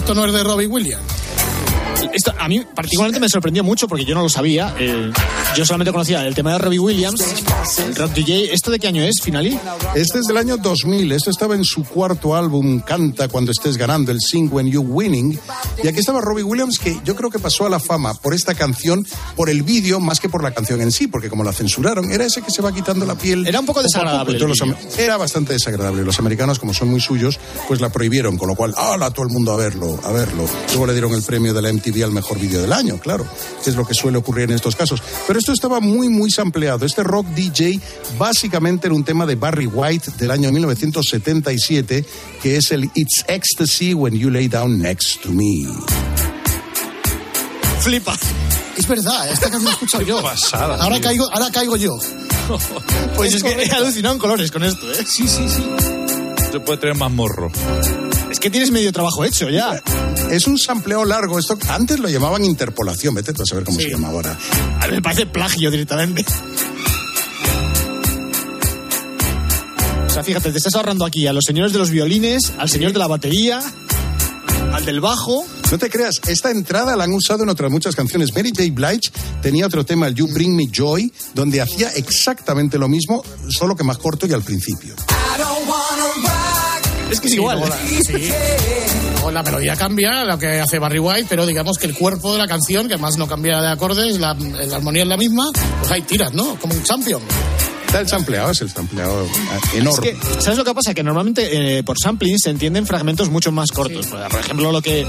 esto 0.00 0.14
no 0.14 0.24
es 0.24 0.32
de 0.32 0.42
Robbie 0.42 0.66
Williams. 0.66 1.19
Esto 2.12 2.32
a 2.38 2.48
mí 2.48 2.64
particularmente 2.74 3.20
me 3.20 3.28
sorprendió 3.28 3.62
mucho 3.62 3.86
porque 3.86 4.04
yo 4.04 4.14
no 4.14 4.22
lo 4.22 4.28
sabía. 4.28 4.74
Eh, 4.78 5.10
yo 5.56 5.64
solamente 5.64 5.92
conocía 5.92 6.26
el 6.26 6.34
tema 6.34 6.52
de 6.52 6.58
Robbie 6.58 6.78
Williams, 6.78 7.22
el 7.78 7.94
rock 7.94 8.12
DJ. 8.12 8.52
¿Esto 8.52 8.70
de 8.70 8.78
qué 8.78 8.88
año 8.88 9.02
es, 9.02 9.20
Finali? 9.22 9.58
Este 9.94 10.18
es 10.18 10.26
del 10.26 10.36
año 10.36 10.56
2000, 10.56 11.12
esto 11.12 11.30
estaba 11.30 11.54
en 11.54 11.64
su 11.64 11.84
cuarto 11.84 12.34
álbum, 12.34 12.80
Canta 12.80 13.28
cuando 13.28 13.52
estés 13.52 13.76
ganando, 13.76 14.12
el 14.12 14.20
Sing 14.20 14.48
When 14.50 14.70
You 14.70 14.82
Winning. 14.82 15.38
Y 15.82 15.88
aquí 15.88 16.00
estaba 16.00 16.20
Robbie 16.20 16.42
Williams, 16.42 16.78
que 16.78 16.98
yo 17.04 17.14
creo 17.14 17.30
que 17.30 17.38
pasó 17.38 17.66
a 17.66 17.70
la 17.70 17.80
fama 17.80 18.14
por 18.14 18.34
esta 18.34 18.54
canción, 18.54 19.06
por 19.36 19.50
el 19.50 19.62
vídeo, 19.62 20.00
más 20.00 20.20
que 20.20 20.28
por 20.28 20.42
la 20.42 20.52
canción 20.52 20.80
en 20.80 20.92
sí, 20.92 21.06
porque 21.06 21.28
como 21.28 21.44
la 21.44 21.52
censuraron, 21.52 22.10
era 22.10 22.24
ese 22.24 22.42
que 22.42 22.50
se 22.50 22.62
va 22.62 22.72
quitando 22.72 23.06
la 23.06 23.14
piel. 23.14 23.46
Era 23.46 23.60
un 23.60 23.66
poco 23.66 23.82
desagradable 23.82 24.38
poco. 24.38 24.48
Los 24.48 24.98
era 24.98 25.16
bastante 25.16 25.52
desagradable. 25.52 26.04
Los 26.04 26.18
americanos, 26.18 26.58
como 26.58 26.74
son 26.74 26.88
muy 26.88 27.00
suyos, 27.00 27.38
pues 27.68 27.80
la 27.80 27.90
prohibieron, 27.90 28.36
con 28.36 28.48
lo 28.48 28.54
cual, 28.54 28.74
¡hala! 28.76 29.10
Todo 29.10 29.26
el 29.26 29.32
mundo 29.32 29.52
a 29.52 29.56
verlo, 29.56 29.98
a 30.02 30.12
verlo. 30.12 30.46
Luego 30.68 30.86
le 30.86 30.92
dieron 30.92 31.12
el 31.12 31.22
premio 31.22 31.52
de 31.52 31.62
la 31.62 31.72
MTV 31.72 31.89
al 32.02 32.12
mejor 32.12 32.38
vídeo 32.38 32.60
del 32.62 32.72
año, 32.72 32.98
claro, 32.98 33.26
que 33.62 33.70
es 33.70 33.76
lo 33.76 33.84
que 33.86 33.94
suele 33.94 34.18
ocurrir 34.18 34.44
en 34.44 34.52
estos 34.56 34.76
casos. 34.76 35.02
Pero 35.26 35.38
esto 35.38 35.52
estaba 35.52 35.80
muy, 35.80 36.08
muy 36.08 36.30
sampleado. 36.30 36.86
Este 36.86 37.02
rock 37.02 37.26
DJ 37.28 37.80
básicamente 38.18 38.86
era 38.86 38.94
un 38.94 39.04
tema 39.04 39.26
de 39.26 39.34
Barry 39.34 39.66
White 39.66 40.12
del 40.18 40.30
año 40.30 40.50
1977, 40.52 42.04
que 42.42 42.56
es 42.56 42.70
el 42.72 42.84
It's 42.94 43.24
Ecstasy 43.28 43.92
When 43.94 44.14
You 44.18 44.30
Lay 44.30 44.48
Down 44.48 44.78
Next 44.78 45.20
to 45.22 45.30
Me. 45.30 45.66
Flipa. 47.80 48.16
Es 48.76 48.86
verdad, 48.86 49.30
esta 49.30 49.50
canción 49.50 49.64
la 49.64 49.70
he 49.70 49.72
escuchado 49.74 50.02
yo. 50.06 50.22
pasada, 50.22 50.76
Ahora 50.82 50.96
tío. 50.96 51.04
caigo, 51.04 51.28
ahora 51.32 51.50
caigo 51.50 51.76
yo. 51.76 51.92
Pues 53.16 53.34
es 53.34 53.42
que 53.44 53.50
he 53.62 53.70
alucinado 53.70 54.14
en 54.14 54.20
colores 54.20 54.50
con 54.50 54.64
esto, 54.64 54.90
¿eh? 54.92 55.04
Sí, 55.06 55.28
sí, 55.28 55.46
sí. 55.48 55.62
Se 56.50 56.58
puede 56.58 56.78
tener 56.78 56.96
más 56.96 57.12
morro. 57.12 57.50
Es 58.30 58.38
que 58.38 58.48
tienes 58.48 58.70
medio 58.70 58.92
trabajo 58.92 59.24
hecho 59.24 59.50
ya. 59.50 59.82
Es 60.30 60.46
un 60.46 60.56
sampleo 60.56 61.04
largo. 61.04 61.38
Esto 61.38 61.58
antes 61.68 61.98
lo 61.98 62.08
llamaban 62.08 62.44
interpolación. 62.44 63.14
Vete 63.14 63.32
tú 63.32 63.42
a 63.42 63.46
saber 63.46 63.64
cómo 63.64 63.80
se 63.80 63.90
llama 63.90 64.08
ahora. 64.08 64.38
A 64.80 64.86
mí 64.86 64.94
me 64.94 65.02
parece 65.02 65.26
plagio 65.26 65.70
directamente. 65.70 66.24
O 70.06 70.10
sea, 70.12 70.22
fíjate, 70.22 70.52
te 70.52 70.58
estás 70.58 70.74
ahorrando 70.74 71.04
aquí 71.04 71.26
a 71.26 71.32
los 71.32 71.44
señores 71.44 71.72
de 71.72 71.78
los 71.78 71.90
violines, 71.90 72.52
al 72.58 72.68
señor 72.68 72.92
de 72.92 72.98
la 72.98 73.06
batería, 73.06 73.60
al 74.72 74.84
del 74.84 75.00
bajo. 75.00 75.44
No 75.70 75.78
te 75.78 75.88
creas, 75.88 76.20
esta 76.26 76.50
entrada 76.50 76.96
la 76.96 77.04
han 77.04 77.12
usado 77.12 77.44
en 77.44 77.48
otras 77.48 77.70
muchas 77.70 77.94
canciones. 77.94 78.34
Mary 78.34 78.50
J. 78.50 78.72
Blige 78.72 79.10
tenía 79.40 79.66
otro 79.66 79.84
tema, 79.84 80.08
el 80.08 80.14
You 80.14 80.26
Bring 80.26 80.56
Me 80.56 80.68
Joy, 80.68 81.12
donde 81.34 81.60
hacía 81.60 81.90
exactamente 81.90 82.78
lo 82.78 82.88
mismo, 82.88 83.22
solo 83.48 83.76
que 83.76 83.84
más 83.84 83.98
corto 83.98 84.26
y 84.26 84.32
al 84.32 84.42
principio. 84.42 84.94
Es 87.10 87.20
que 87.20 87.26
es 87.26 87.32
Sí, 87.32 87.38
igual. 87.38 87.58
luego 87.58 87.74
la- 87.74 87.80
sí. 88.18 88.32
Luego 89.14 89.30
la 89.32 89.42
melodía 89.42 89.76
cambia, 89.76 90.24
lo 90.24 90.38
que 90.38 90.60
hace 90.60 90.78
Barry 90.78 90.98
White, 90.98 91.26
pero 91.28 91.44
digamos 91.46 91.76
que 91.78 91.86
el 91.86 91.94
cuerpo 91.94 92.32
de 92.32 92.38
la 92.38 92.46
canción, 92.48 92.88
que 92.88 92.96
más 92.96 93.16
no 93.18 93.26
cambia 93.26 93.60
de 93.60 93.68
acordes, 93.68 94.18
la, 94.18 94.34
la 94.34 94.76
armonía 94.76 95.02
es 95.02 95.08
la 95.08 95.16
misma, 95.16 95.50
pues 95.80 95.90
hay 95.92 96.02
tiras, 96.02 96.32
¿no? 96.32 96.56
Como 96.56 96.74
un 96.74 96.82
champion. 96.82 97.20
Está 97.90 98.00
el 98.02 98.08
sampleado, 98.08 98.52
es 98.52 98.60
el 98.60 98.70
sampleado 98.70 99.24
eh, 99.24 99.78
enorme. 99.78 100.10
Es 100.10 100.14
que, 100.16 100.40
¿sabes 100.40 100.56
lo 100.58 100.64
que 100.64 100.72
pasa? 100.74 100.94
Que 100.94 101.02
normalmente 101.02 101.78
eh, 101.78 101.82
por 101.82 101.98
sampling 101.98 102.38
se 102.38 102.50
entienden 102.50 102.86
fragmentos 102.86 103.30
mucho 103.30 103.50
más 103.50 103.72
cortos. 103.72 104.06
Por 104.06 104.20
ejemplo, 104.38 104.70
lo 104.70 104.80
que, 104.80 105.04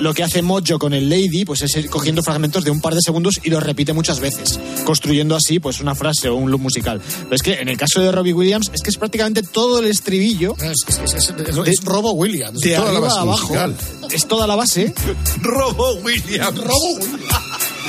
lo 0.00 0.12
que 0.12 0.24
hace 0.24 0.42
Mojo 0.42 0.80
con 0.80 0.92
el 0.92 1.08
Lady, 1.08 1.44
pues 1.44 1.62
es 1.62 1.76
ir 1.76 1.88
cogiendo 1.88 2.24
fragmentos 2.24 2.64
de 2.64 2.72
un 2.72 2.80
par 2.80 2.96
de 2.96 3.00
segundos 3.00 3.38
y 3.44 3.50
los 3.50 3.62
repite 3.62 3.92
muchas 3.92 4.18
veces, 4.18 4.58
construyendo 4.84 5.36
así 5.36 5.60
pues 5.60 5.80
una 5.80 5.94
frase 5.94 6.28
o 6.28 6.34
un 6.34 6.50
loop 6.50 6.62
musical. 6.62 7.00
Pero 7.22 7.36
es 7.36 7.42
que 7.42 7.60
en 7.60 7.68
el 7.68 7.76
caso 7.76 8.00
de 8.00 8.10
Robbie 8.10 8.32
Williams 8.32 8.72
es 8.74 8.82
que 8.82 8.90
es 8.90 8.96
prácticamente 8.96 9.44
todo 9.44 9.78
el 9.78 9.86
estribillo 9.86 10.56
Es, 10.60 10.72
es- 10.88 11.14
es- 11.14 11.14
es- 11.30 11.56
es 11.68 11.84
Robo 11.84 12.10
Williams. 12.10 12.58
de 12.58 12.70
toda 12.74 12.80
la 12.86 12.88
arriba 12.90 13.06
base 13.06 13.18
a 13.18 13.22
abajo. 13.22 13.42
musical. 13.46 13.76
Es 14.10 14.26
toda 14.26 14.46
la 14.48 14.56
base. 14.56 14.92
Robo 15.42 15.94
Williams. 16.02 16.58
Robo 16.58 16.94
Williams. 16.96 17.45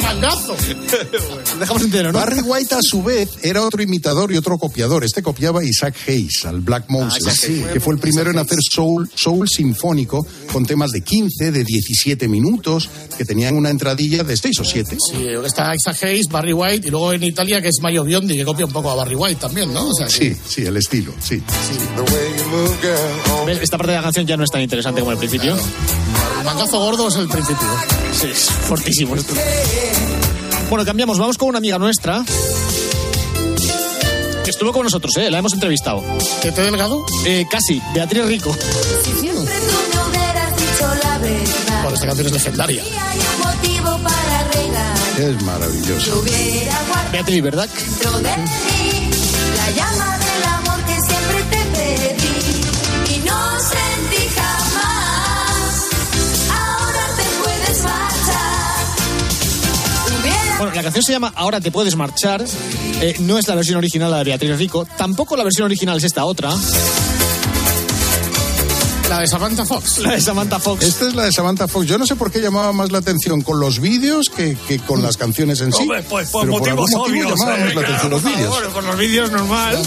Mangazo. 0.08 0.56
Dejamos 1.60 1.82
entero, 1.84 2.12
¿no? 2.12 2.20
Barry 2.20 2.42
White, 2.42 2.76
a 2.76 2.80
su 2.82 3.04
vez, 3.04 3.30
era 3.44 3.62
otro 3.64 3.82
imitador 3.82 4.32
y 4.32 4.38
otro 4.38 4.58
copiador. 4.58 5.04
Este 5.04 5.22
copiaba 5.22 5.62
a 5.62 5.64
Isaac 5.64 5.96
Hayes, 6.08 6.46
al 6.46 6.62
Black 6.62 6.86
Moses, 6.90 7.22
Isaac 7.24 7.38
Hayes. 7.50 7.68
que 7.74 7.80
fue 7.80 7.94
el 7.94 8.00
primero 8.00 8.32
en 8.32 8.38
hacer 8.38 8.60
soul, 8.62 9.10
soul 9.14 9.48
sinfónico 9.50 10.26
con 10.52 10.66
temas 10.66 10.92
de 10.92 11.02
15, 11.02 11.52
de 11.52 11.64
17 11.64 12.28
minutos, 12.28 12.90
que 13.18 13.26
tenían 13.26 13.56
una 13.56 13.70
entradilla 13.70 14.24
de 14.24 14.38
6 14.38 14.60
o 14.62 14.64
7. 14.66 14.98
Sí, 15.12 15.26
está 15.46 15.74
Isaac 15.76 16.04
Hayes, 16.04 16.28
Barry 16.30 16.54
White, 16.54 16.88
y 16.88 16.92
luego 16.92 17.14
en 17.14 17.24
Italia 17.24 17.62
que 17.62 17.68
es 17.70 17.80
Mario 17.82 18.04
Biondi, 18.04 18.36
que 18.38 18.46
copia 18.46 18.66
un 18.66 18.72
poco 18.72 18.90
a 18.92 18.96
Barry 18.96 19.16
White 19.16 19.42
también, 19.42 19.74
¿no? 19.74 19.88
O 19.90 19.94
sea, 19.94 20.08
que- 20.08 20.14
Sí, 20.14 20.36
sí, 20.48 20.62
el 20.66 20.78
estilo, 20.78 21.14
sí. 21.22 21.42
¿Ves? 23.46 23.60
Esta 23.62 23.78
parte 23.78 23.92
de 23.92 23.98
la 23.98 24.04
canción 24.04 24.26
ya 24.26 24.38
no 24.38 24.44
es 24.44 24.50
tan 24.50 24.62
interesante 24.62 25.00
como 25.02 25.12
el 25.12 25.18
principio. 25.18 25.56
el 25.56 26.44
mangazo 26.46 26.80
gordo 26.80 27.08
es 27.10 27.16
el 27.16 27.28
principio. 27.28 27.68
Sí, 28.20 28.28
es 28.28 28.50
fortísimo 28.50 29.16
esto. 29.16 29.34
Bueno, 30.70 30.84
cambiamos. 30.86 31.18
Vamos 31.18 31.38
con 31.38 31.50
una 31.50 31.60
amiga 31.60 31.78
nuestra. 31.80 32.24
Que 34.44 34.50
estuvo 34.50 34.74
con 34.74 34.84
nosotros, 34.84 35.16
¿eh? 35.18 35.32
La 35.32 35.40
hemos 35.40 35.54
entrevistado. 35.54 36.04
¿Que 36.42 36.52
te 36.52 36.62
delgado? 36.62 37.06
Eh, 37.26 37.46
casi. 37.50 37.82
Beatriz 37.94 38.26
Rico. 38.26 38.56
Si 39.04 39.12
siempre 39.14 39.54
tú 39.54 39.98
me 39.98 40.10
hubieras 40.10 40.58
dicho 40.58 40.88
la 41.04 41.18
verdad. 41.20 41.82
Bueno, 41.84 41.96
esta 41.96 42.08
canción 42.08 42.28
es 42.28 42.34
legendaria. 42.34 42.84
Es 45.18 45.44
guardado 45.44 47.12
Beatriz, 47.12 47.42
¿verdad? 47.42 47.70
dentro 47.76 48.20
de 48.20 48.38
mí 48.38 49.10
la 49.56 49.72
llama 49.72 50.17
Bueno, 60.58 60.74
la 60.74 60.82
canción 60.84 61.04
se 61.04 61.12
llama 61.12 61.32
Ahora 61.36 61.62
te 61.62 61.72
puedes 61.72 61.96
marchar. 61.96 62.44
Eh, 63.02 63.16
no 63.20 63.38
es 63.38 63.48
la 63.48 63.56
versión 63.56 63.78
original 63.78 64.10
la 64.10 64.18
de 64.20 64.24
Beatriz 64.26 64.58
Rico. 64.58 64.86
Tampoco 64.98 65.38
la 65.38 65.44
versión 65.44 65.66
original 65.66 65.98
es 65.98 66.04
esta 66.04 66.26
otra. 66.26 66.50
La 69.10 69.20
de 69.20 69.28
Samantha 69.28 69.66
Fox. 69.66 70.00
La 70.00 70.14
de 70.14 70.22
Samantha 70.22 70.60
Fox. 70.60 70.84
Esta 70.84 71.08
es 71.08 71.16
la 71.16 71.24
de 71.26 71.32
Samantha 71.32 71.68
Fox. 71.68 71.86
Yo 71.88 71.98
no 71.98 72.06
sé 72.08 72.16
por 72.16 72.32
qué 72.32 72.40
llamaba 72.42 72.74
más 72.74 72.92
la 72.92 72.98
atención 72.98 73.42
con 73.42 73.60
los 73.60 73.80
vídeos 73.80 74.30
que, 74.30 74.58
que 74.68 74.80
con 74.80 75.02
las 75.04 75.16
canciones 75.16 75.62
en 75.62 75.72
sí. 75.72 75.84
Hombre, 75.84 76.02
pues 76.04 76.30
por 76.30 76.42
Pero 76.42 76.54
motivos 76.58 76.90
algún 76.92 77.00
motivo 77.00 77.28
obvios. 77.28 77.40
llamaba 77.40 77.58
eh, 77.58 77.64
más 77.66 77.76
la 77.76 77.82
atención 77.82 78.12
los 78.12 78.24
vídeos. 78.24 78.48
por 78.48 78.56
favor, 78.58 78.74
con 78.74 78.86
los 78.88 78.98
vídeos 78.98 79.32
normal. 79.32 79.78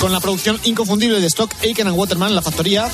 con 0.00 0.12
la 0.12 0.20
producción 0.20 0.58
inconfundible 0.64 1.20
de 1.20 1.26
Stock, 1.26 1.50
Aiken 1.62 1.86
and 1.86 1.96
Waterman 1.96 2.30
en 2.30 2.34
la 2.34 2.42
factoría. 2.42 2.90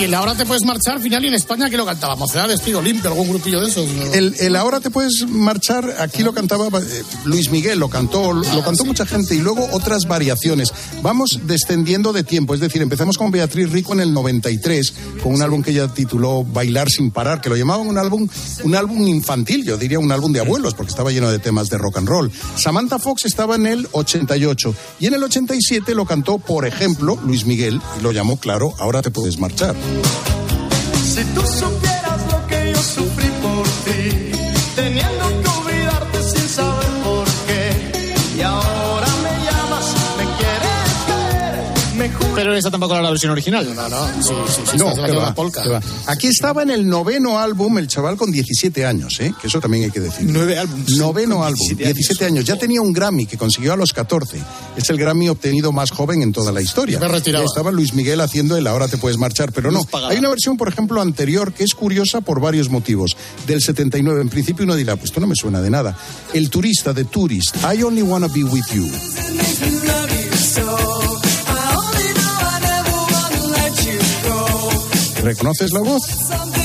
Y 0.00 0.04
el 0.04 0.14
ahora 0.14 0.34
te 0.34 0.46
puedes 0.46 0.64
marchar, 0.64 0.98
final 0.98 1.22
y 1.26 1.28
en 1.28 1.34
España 1.34 1.68
que 1.68 1.76
lo 1.76 1.84
cantaba, 1.84 2.16
Mocedad 2.16 2.48
de 2.48 2.54
Estilo 2.54 2.80
Limpio, 2.80 3.10
algún 3.10 3.28
grupillo 3.28 3.60
de 3.60 3.68
esos. 3.68 3.86
¿no? 3.86 4.14
El, 4.14 4.34
el 4.40 4.56
ahora 4.56 4.80
te 4.80 4.88
puedes 4.88 5.28
marchar, 5.28 5.96
aquí 5.98 6.22
lo 6.22 6.32
cantaba 6.32 6.68
eh, 6.68 7.02
Luis 7.26 7.50
Miguel, 7.50 7.78
lo 7.78 7.90
cantó, 7.90 8.32
lo 8.32 8.64
cantó 8.64 8.86
mucha 8.86 9.04
gente 9.04 9.34
y 9.34 9.40
luego 9.40 9.68
otras 9.72 10.08
variaciones. 10.08 10.72
Vamos 11.02 11.40
descendiendo 11.42 12.14
de 12.14 12.22
tiempo, 12.22 12.54
es 12.54 12.60
decir, 12.60 12.80
empezamos 12.80 13.18
con 13.18 13.30
Beatriz 13.30 13.70
Rico 13.70 13.92
en 13.92 14.00
el 14.00 14.14
93 14.14 14.94
con 15.22 15.34
un 15.34 15.42
álbum 15.42 15.62
que 15.62 15.72
ella 15.72 15.88
tituló 15.88 16.44
Bailar 16.44 16.88
sin 16.88 17.10
parar, 17.10 17.42
que 17.42 17.50
lo 17.50 17.56
llamaban 17.56 17.86
un 17.86 17.98
álbum, 17.98 18.26
un 18.64 18.74
álbum 18.74 19.06
infantil, 19.06 19.66
yo 19.66 19.76
diría 19.76 19.98
un 19.98 20.10
álbum 20.10 20.32
de 20.32 20.40
abuelos, 20.40 20.72
porque 20.72 20.92
estaba 20.92 21.10
lleno 21.10 21.30
de 21.30 21.40
temas 21.40 21.68
de 21.68 21.76
rock 21.76 21.98
and 21.98 22.08
roll. 22.08 22.32
Samantha 22.56 22.98
Fox 22.98 23.26
estaba 23.26 23.56
en 23.56 23.66
el 23.66 23.86
88 23.92 24.74
y 24.98 25.08
en 25.08 25.14
el 25.14 25.22
87 25.24 25.94
lo 25.94 26.06
cantó, 26.06 26.38
por 26.38 26.66
ejemplo, 26.66 27.18
Luis 27.22 27.44
Miguel 27.44 27.82
y 27.98 28.02
lo 28.02 28.12
llamó, 28.12 28.38
claro, 28.38 28.72
ahora 28.78 29.02
te 29.02 29.10
puedes 29.10 29.38
marchar. 29.38 29.76
Si 31.12 31.24
tú 31.34 31.40
supieras 31.46 32.20
lo 32.32 32.46
que 32.46 32.72
yo 32.72 32.82
sufrí 32.82 33.28
por 33.42 33.66
ti, 33.84 34.32
teniendo 34.76 35.29
esta 42.60 42.70
tampoco 42.70 42.94
era 42.94 43.02
la 43.02 43.10
versión 43.10 43.32
original. 43.32 43.74
No, 43.74 43.88
no, 43.88 44.06
sí, 44.22 44.32
sí, 44.48 44.62
sí. 44.72 44.76
No, 44.76 44.94
que 44.94 45.12
va, 45.12 45.34
polka. 45.34 45.62
que 45.62 45.68
va. 45.68 45.80
Aquí 46.06 46.28
estaba 46.28 46.62
en 46.62 46.70
el 46.70 46.88
noveno 46.88 47.38
álbum 47.38 47.78
el 47.78 47.88
chaval 47.88 48.16
con 48.16 48.30
17 48.30 48.86
años, 48.86 49.18
¿eh? 49.20 49.34
que 49.40 49.48
eso 49.48 49.60
también 49.60 49.84
hay 49.84 49.90
que 49.90 50.00
decir. 50.00 50.28
Nueve 50.30 50.58
álbumes. 50.58 50.96
Noveno 50.96 51.44
álbum, 51.44 51.58
17 51.58 51.94
17, 51.94 52.24
años. 52.24 52.32
años. 52.36 52.44
Ya 52.46 52.56
tenía 52.56 52.80
un 52.80 52.92
Grammy 52.92 53.26
que 53.26 53.36
consiguió 53.36 53.72
a 53.72 53.76
los 53.76 53.92
14. 53.92 54.40
Es 54.76 54.88
el 54.90 54.98
Grammy 54.98 55.28
obtenido 55.28 55.72
más 55.72 55.90
joven 55.90 56.22
en 56.22 56.32
toda 56.32 56.52
la 56.52 56.60
historia. 56.62 56.98
Me 56.98 57.06
Estaba 57.16 57.72
Luis 57.72 57.94
Miguel 57.94 58.20
haciendo 58.20 58.56
el 58.56 58.66
Ahora 58.66 58.88
te 58.88 58.98
puedes 58.98 59.18
marchar, 59.18 59.52
pero 59.52 59.70
no. 59.70 59.82
Hay 60.08 60.18
una 60.18 60.28
versión, 60.28 60.56
por 60.56 60.68
ejemplo, 60.68 61.00
anterior 61.00 61.52
que 61.52 61.64
es 61.64 61.74
curiosa 61.74 62.20
por 62.20 62.40
varios 62.40 62.68
motivos. 62.68 63.16
Del 63.46 63.60
79. 63.60 64.20
En 64.20 64.28
principio 64.28 64.64
uno 64.64 64.76
dirá, 64.76 64.96
pues 64.96 65.10
esto 65.10 65.20
no 65.20 65.26
me 65.26 65.34
suena 65.34 65.60
de 65.60 65.70
nada. 65.70 65.96
El 66.32 66.50
turista 66.50 66.92
de 66.92 67.04
Tourist, 67.04 67.56
I 67.56 67.82
Only 67.82 68.02
Wanna 68.02 68.28
Be 68.28 68.44
With 68.44 68.64
You. 68.74 68.88
¿Reconoces 75.22 75.72
la 75.72 75.80
voz? 75.80 76.59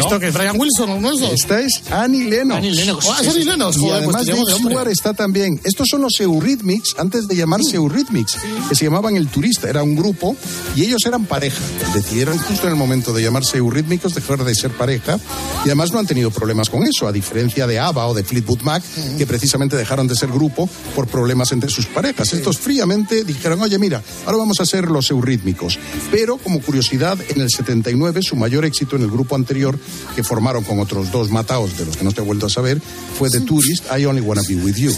¿Esto 0.00 0.18
que 0.20 0.28
es 0.28 0.34
Brian 0.34 0.58
Wilson 0.58 0.90
o 0.90 0.96
uno 0.96 1.10
de 1.10 1.16
esos? 1.16 1.32
Esta 1.32 1.60
es 1.60 1.82
Annie 1.90 2.24
Lennox. 2.30 2.58
Annie 2.58 2.72
Lennox. 2.72 3.06
Ah, 3.08 3.18
es 3.20 3.28
Annie 3.28 3.44
Lennox, 3.44 3.76
Y 3.76 3.80
joder, 3.80 4.04
pues 4.04 4.16
además 4.16 4.26
llamo 4.26 4.46
Dave. 4.46 4.58
Stewart 4.60 4.88
está 4.88 5.14
también. 5.14 5.60
Estos 5.64 5.88
son 5.90 6.02
los 6.02 6.20
Eurythmics, 6.20 6.94
antes 6.98 7.26
de 7.28 7.36
llamarse 7.36 7.76
Eurythmics, 7.76 8.36
que 8.68 8.74
se 8.74 8.84
llamaban 8.84 9.16
El 9.16 9.28
Turista. 9.28 9.68
Era 9.68 9.82
un 9.82 9.96
grupo 9.96 10.36
y 10.76 10.82
ellos 10.82 11.00
eran 11.06 11.24
pareja. 11.26 11.60
Decidieron 11.94 12.38
justo 12.38 12.66
en 12.66 12.72
el 12.72 12.78
momento 12.78 13.12
de 13.12 13.22
llamarse 13.22 13.58
Eurythmicos 13.58 14.14
dejar 14.14 14.44
de 14.44 14.54
ser 14.54 14.70
pareja 14.72 15.18
y 15.64 15.68
además 15.68 15.92
no 15.92 15.98
han 15.98 16.06
tenido 16.06 16.30
problemas 16.30 16.70
con 16.70 16.82
eso, 16.84 17.06
a 17.06 17.12
diferencia 17.12 17.66
de 17.66 17.78
ABBA 17.78 18.06
o 18.06 18.14
de 18.14 18.24
Fleetwood 18.24 18.62
Mac, 18.62 18.82
que 19.16 19.26
precisamente 19.26 19.76
dejaron 19.76 20.08
de 20.08 20.14
ser 20.14 20.30
grupo 20.30 20.68
por 20.94 21.06
problemas 21.06 21.52
entre 21.52 21.70
sus 21.70 21.86
parejas. 21.86 22.32
Estos 22.32 22.58
fríamente 22.58 23.24
dijeron, 23.24 23.60
oye, 23.62 23.78
mira, 23.78 24.02
ahora 24.26 24.38
vamos 24.38 24.60
a 24.60 24.66
ser 24.66 24.90
los 24.90 25.10
Eurythmicos. 25.10 25.78
Pero, 26.10 26.36
como 26.38 26.60
curiosidad, 26.60 27.18
en 27.28 27.40
el 27.40 27.50
79, 27.50 28.22
su 28.22 28.36
mayor 28.36 28.64
éxito 28.64 28.96
en 28.96 29.02
el 29.02 29.10
grupo 29.10 29.34
anterior, 29.34 29.78
que 30.14 30.22
formaron 30.22 30.64
con 30.64 30.78
otros 30.78 31.10
dos 31.10 31.30
mataos 31.30 31.76
de 31.76 31.86
los 31.86 31.96
que 31.96 32.04
no 32.04 32.12
te 32.12 32.20
he 32.20 32.24
vuelto 32.24 32.46
a 32.46 32.50
saber, 32.50 32.80
fue 33.18 33.30
The 33.30 33.40
Tourist, 33.40 33.84
I 33.96 34.04
Only 34.04 34.20
Wanna 34.20 34.42
Be 34.48 34.56
With 34.56 34.76
You. 34.76 34.94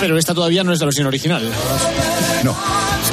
Pero 0.00 0.16
esta 0.16 0.34
todavía 0.34 0.64
no 0.64 0.72
es 0.72 0.80
la 0.80 0.86
versión 0.86 1.06
original. 1.06 1.42
No. 2.42 2.56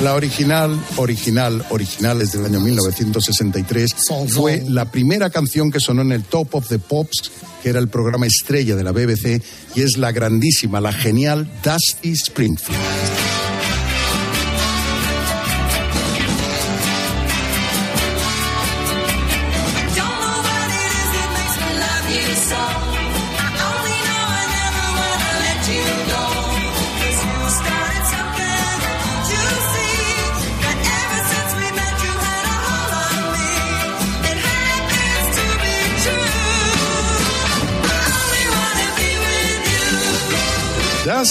La 0.02 0.14
original, 0.14 0.80
original, 0.98 1.66
original 1.70 2.22
es 2.22 2.32
del 2.32 2.46
año 2.46 2.60
1963. 2.60 3.96
Fue 4.30 4.64
la 4.68 4.90
primera 4.90 5.30
canción 5.30 5.72
que 5.72 5.80
sonó 5.80 6.04
en 6.04 6.12
el 6.12 6.24
Top 6.24 6.56
of 6.56 6.68
the 6.70 6.80
Pops, 6.80 7.32
que 7.62 7.70
era 7.70 7.80
el 7.80 7.90
programa 7.90 8.26
estrella 8.28 8.76
de 8.76 8.84
la 8.84 8.92
BBC, 8.92 9.42
y 9.76 9.82
es 9.82 9.98
la 9.98 10.12
grandísima, 10.12 10.80
la 10.80 10.94
genial 10.94 11.50
Dusty 11.64 12.12
Springfield. 12.12 13.37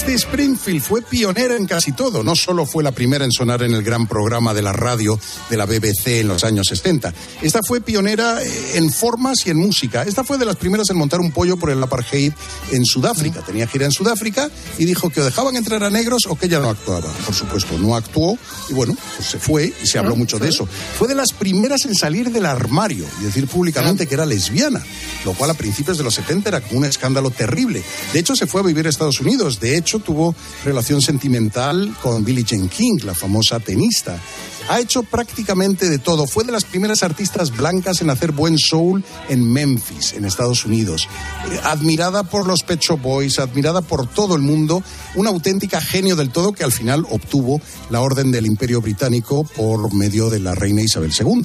Dusty 0.07 0.46
Fue 0.67 1.01
pionera 1.01 1.55
en 1.55 1.65
casi 1.67 1.93
todo. 1.93 2.25
No 2.25 2.35
solo 2.35 2.67
fue 2.67 2.83
la 2.83 2.91
primera 2.91 3.25
en 3.25 3.31
sonar 3.31 3.63
en 3.63 3.73
el 3.73 3.85
gran 3.85 4.09
programa 4.09 4.53
de 4.53 4.63
la 4.63 4.73
radio 4.73 5.17
de 5.49 5.57
la 5.57 5.65
BBC 5.65 6.09
en 6.19 6.29
los 6.29 6.43
años 6.43 6.67
60. 6.67 7.15
Esta 7.41 7.61
fue 7.63 7.81
pionera 7.81 8.43
eh, 8.43 8.73
en 8.75 8.91
formas 8.91 9.47
y 9.47 9.51
en 9.51 9.59
música. 9.59 10.03
Esta 10.03 10.25
fue 10.25 10.39
de 10.39 10.45
las 10.45 10.57
primeras 10.57 10.91
en 10.91 10.97
montar 10.97 11.21
un 11.21 11.31
pollo 11.31 11.57
por 11.57 11.71
el 11.71 11.81
apartheid 11.81 12.33
en 12.73 12.85
Sudáfrica. 12.85 13.43
Tenía 13.43 13.69
gira 13.69 13.85
en 13.85 13.93
Sudáfrica 13.93 14.51
y 14.77 14.87
dijo 14.87 15.09
que 15.09 15.21
o 15.21 15.25
dejaban 15.25 15.55
entrar 15.55 15.85
a 15.85 15.91
negros 15.91 16.27
o 16.27 16.35
que 16.35 16.47
ella 16.47 16.59
no 16.59 16.69
actuaba. 16.69 17.13
Por 17.25 17.35
supuesto, 17.35 17.79
no 17.79 17.95
actuó 17.95 18.37
y 18.69 18.75
bueno, 18.75 18.97
pues 19.17 19.29
se 19.29 19.39
fue 19.39 19.73
y 19.81 19.87
se 19.87 20.01
habló 20.01 20.17
mucho 20.17 20.41
de 20.41 20.49
eso. 20.49 20.67
Fue 20.99 21.07
de 21.07 21.15
las 21.15 21.33
primeras 21.33 21.85
en 21.85 21.95
salir 21.95 22.33
del 22.33 22.45
armario 22.45 23.07
y 23.21 23.25
decir 23.25 23.47
públicamente 23.47 24.09
que 24.09 24.15
era 24.15 24.27
lesbiana, 24.27 24.85
lo 25.25 25.33
cual 25.35 25.51
a 25.51 25.55
principios 25.55 25.97
de 25.97 26.03
los 26.03 26.15
70 26.15 26.49
era 26.49 26.61
como 26.61 26.79
un 26.79 26.87
escándalo 26.87 27.31
terrible. 27.31 27.85
De 28.13 28.19
hecho, 28.19 28.35
se 28.35 28.49
fue 28.49 28.63
a 28.63 28.65
vivir 28.65 28.87
a 28.87 28.91
Estados 28.91 29.21
Unidos. 29.21 29.61
De 29.61 29.77
hecho, 29.77 30.01
tuvo 30.01 30.35
relación 30.65 31.01
sentimental 31.01 31.95
con 32.03 32.25
Billie 32.25 32.45
Jean 32.45 32.69
King, 32.69 32.99
la 33.05 33.15
famosa 33.15 33.61
tenista. 33.61 34.21
Ha 34.69 34.81
hecho 34.81 35.03
prácticamente 35.05 35.89
de 35.89 35.99
todo. 35.99 36.27
Fue 36.27 36.45
de 36.45 36.53
las 36.53 36.65
primeras 36.65 37.03
artistas 37.03 37.57
blancas 37.57 38.01
en 38.03 38.11
hacer 38.11 38.33
buen 38.33 38.59
soul 38.59 39.05
en 39.29 39.51
Memphis, 39.53 40.13
en 40.15 40.25
Estados 40.25 40.65
Unidos. 40.65 41.09
Eh, 41.51 41.61
admirada 41.65 42.25
por 42.25 42.47
los 42.47 42.63
Pet 42.63 42.81
Shop 42.81 43.01
Boys, 43.01 43.39
admirada 43.39 43.81
por 43.81 44.09
todo 44.09 44.35
el 44.35 44.43
mundo, 44.43 44.83
una 45.15 45.31
auténtica 45.31 45.81
genio 45.81 46.17
del 46.17 46.31
todo 46.31 46.53
que 46.53 46.65
al 46.65 46.73
final 46.73 47.07
obtuvo 47.11 47.61
la 47.91 48.01
orden 48.01 48.33
del 48.33 48.47
Imperio 48.47 48.81
Británico 48.81 49.45
por 49.45 49.95
medio 49.95 50.31
de 50.31 50.41
la 50.41 50.55
reina 50.55 50.83
Isabel 50.83 51.13
II. 51.19 51.43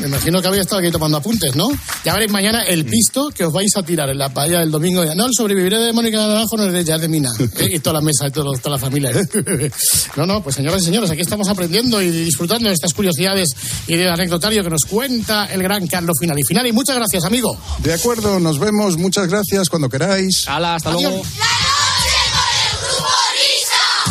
Me 0.00 0.06
imagino 0.06 0.40
que 0.42 0.48
había 0.48 0.60
estado 0.60 0.80
aquí 0.80 0.90
tomando 0.90 1.16
apuntes, 1.16 1.56
¿no? 1.56 1.70
Ya 2.04 2.12
veréis 2.12 2.30
mañana 2.30 2.62
el 2.62 2.84
pisto 2.84 3.30
que 3.30 3.44
os 3.44 3.52
vais 3.52 3.74
a 3.76 3.82
tirar 3.82 4.10
en 4.10 4.18
la 4.18 4.32
paella 4.32 4.62
el 4.62 4.70
domingo. 4.70 5.02
No, 5.14 5.24
el 5.26 5.32
sobreviviré 5.34 5.78
de 5.78 5.92
Mónica 5.92 6.18
Naranjo 6.18 6.56
no 6.58 6.66
es 6.66 6.72
de 6.72 6.84
ya 6.84 6.98
de 6.98 7.08
Mina. 7.08 7.30
¿eh? 7.58 7.70
Y 7.74 7.78
toda 7.80 7.94
la 7.94 8.00
mesa, 8.02 8.28
y 8.28 8.30
todo- 8.30 8.52
toda 8.52 8.76
la 8.76 8.78
familia. 8.78 9.10
¿eh? 9.10 9.70
No, 10.16 10.26
no, 10.26 10.42
pues 10.42 10.56
señoras 10.56 10.82
y 10.82 10.84
señores, 10.84 11.10
aquí 11.10 11.22
estamos 11.22 11.48
aprendiendo 11.48 12.02
y 12.02 12.10
disfrutando 12.10 12.41
de 12.46 12.72
estas 12.72 12.94
curiosidades 12.94 13.50
y 13.86 13.96
del 13.96 14.10
anecdotario 14.10 14.62
que 14.62 14.70
nos 14.70 14.84
cuenta 14.84 15.46
el 15.46 15.62
gran 15.62 15.86
Carlos 15.86 16.16
Final. 16.20 16.38
Y 16.38 16.42
Final, 16.44 16.66
y 16.66 16.72
muchas 16.72 16.96
gracias, 16.96 17.24
amigo. 17.24 17.56
De 17.78 17.94
acuerdo, 17.94 18.40
nos 18.40 18.58
vemos. 18.58 18.96
Muchas 18.96 19.28
gracias 19.28 19.68
cuando 19.68 19.88
queráis. 19.88 20.46
Hala, 20.48 20.76
hasta 20.76 20.90
Adiós. 20.90 21.02
luego. 21.02 21.22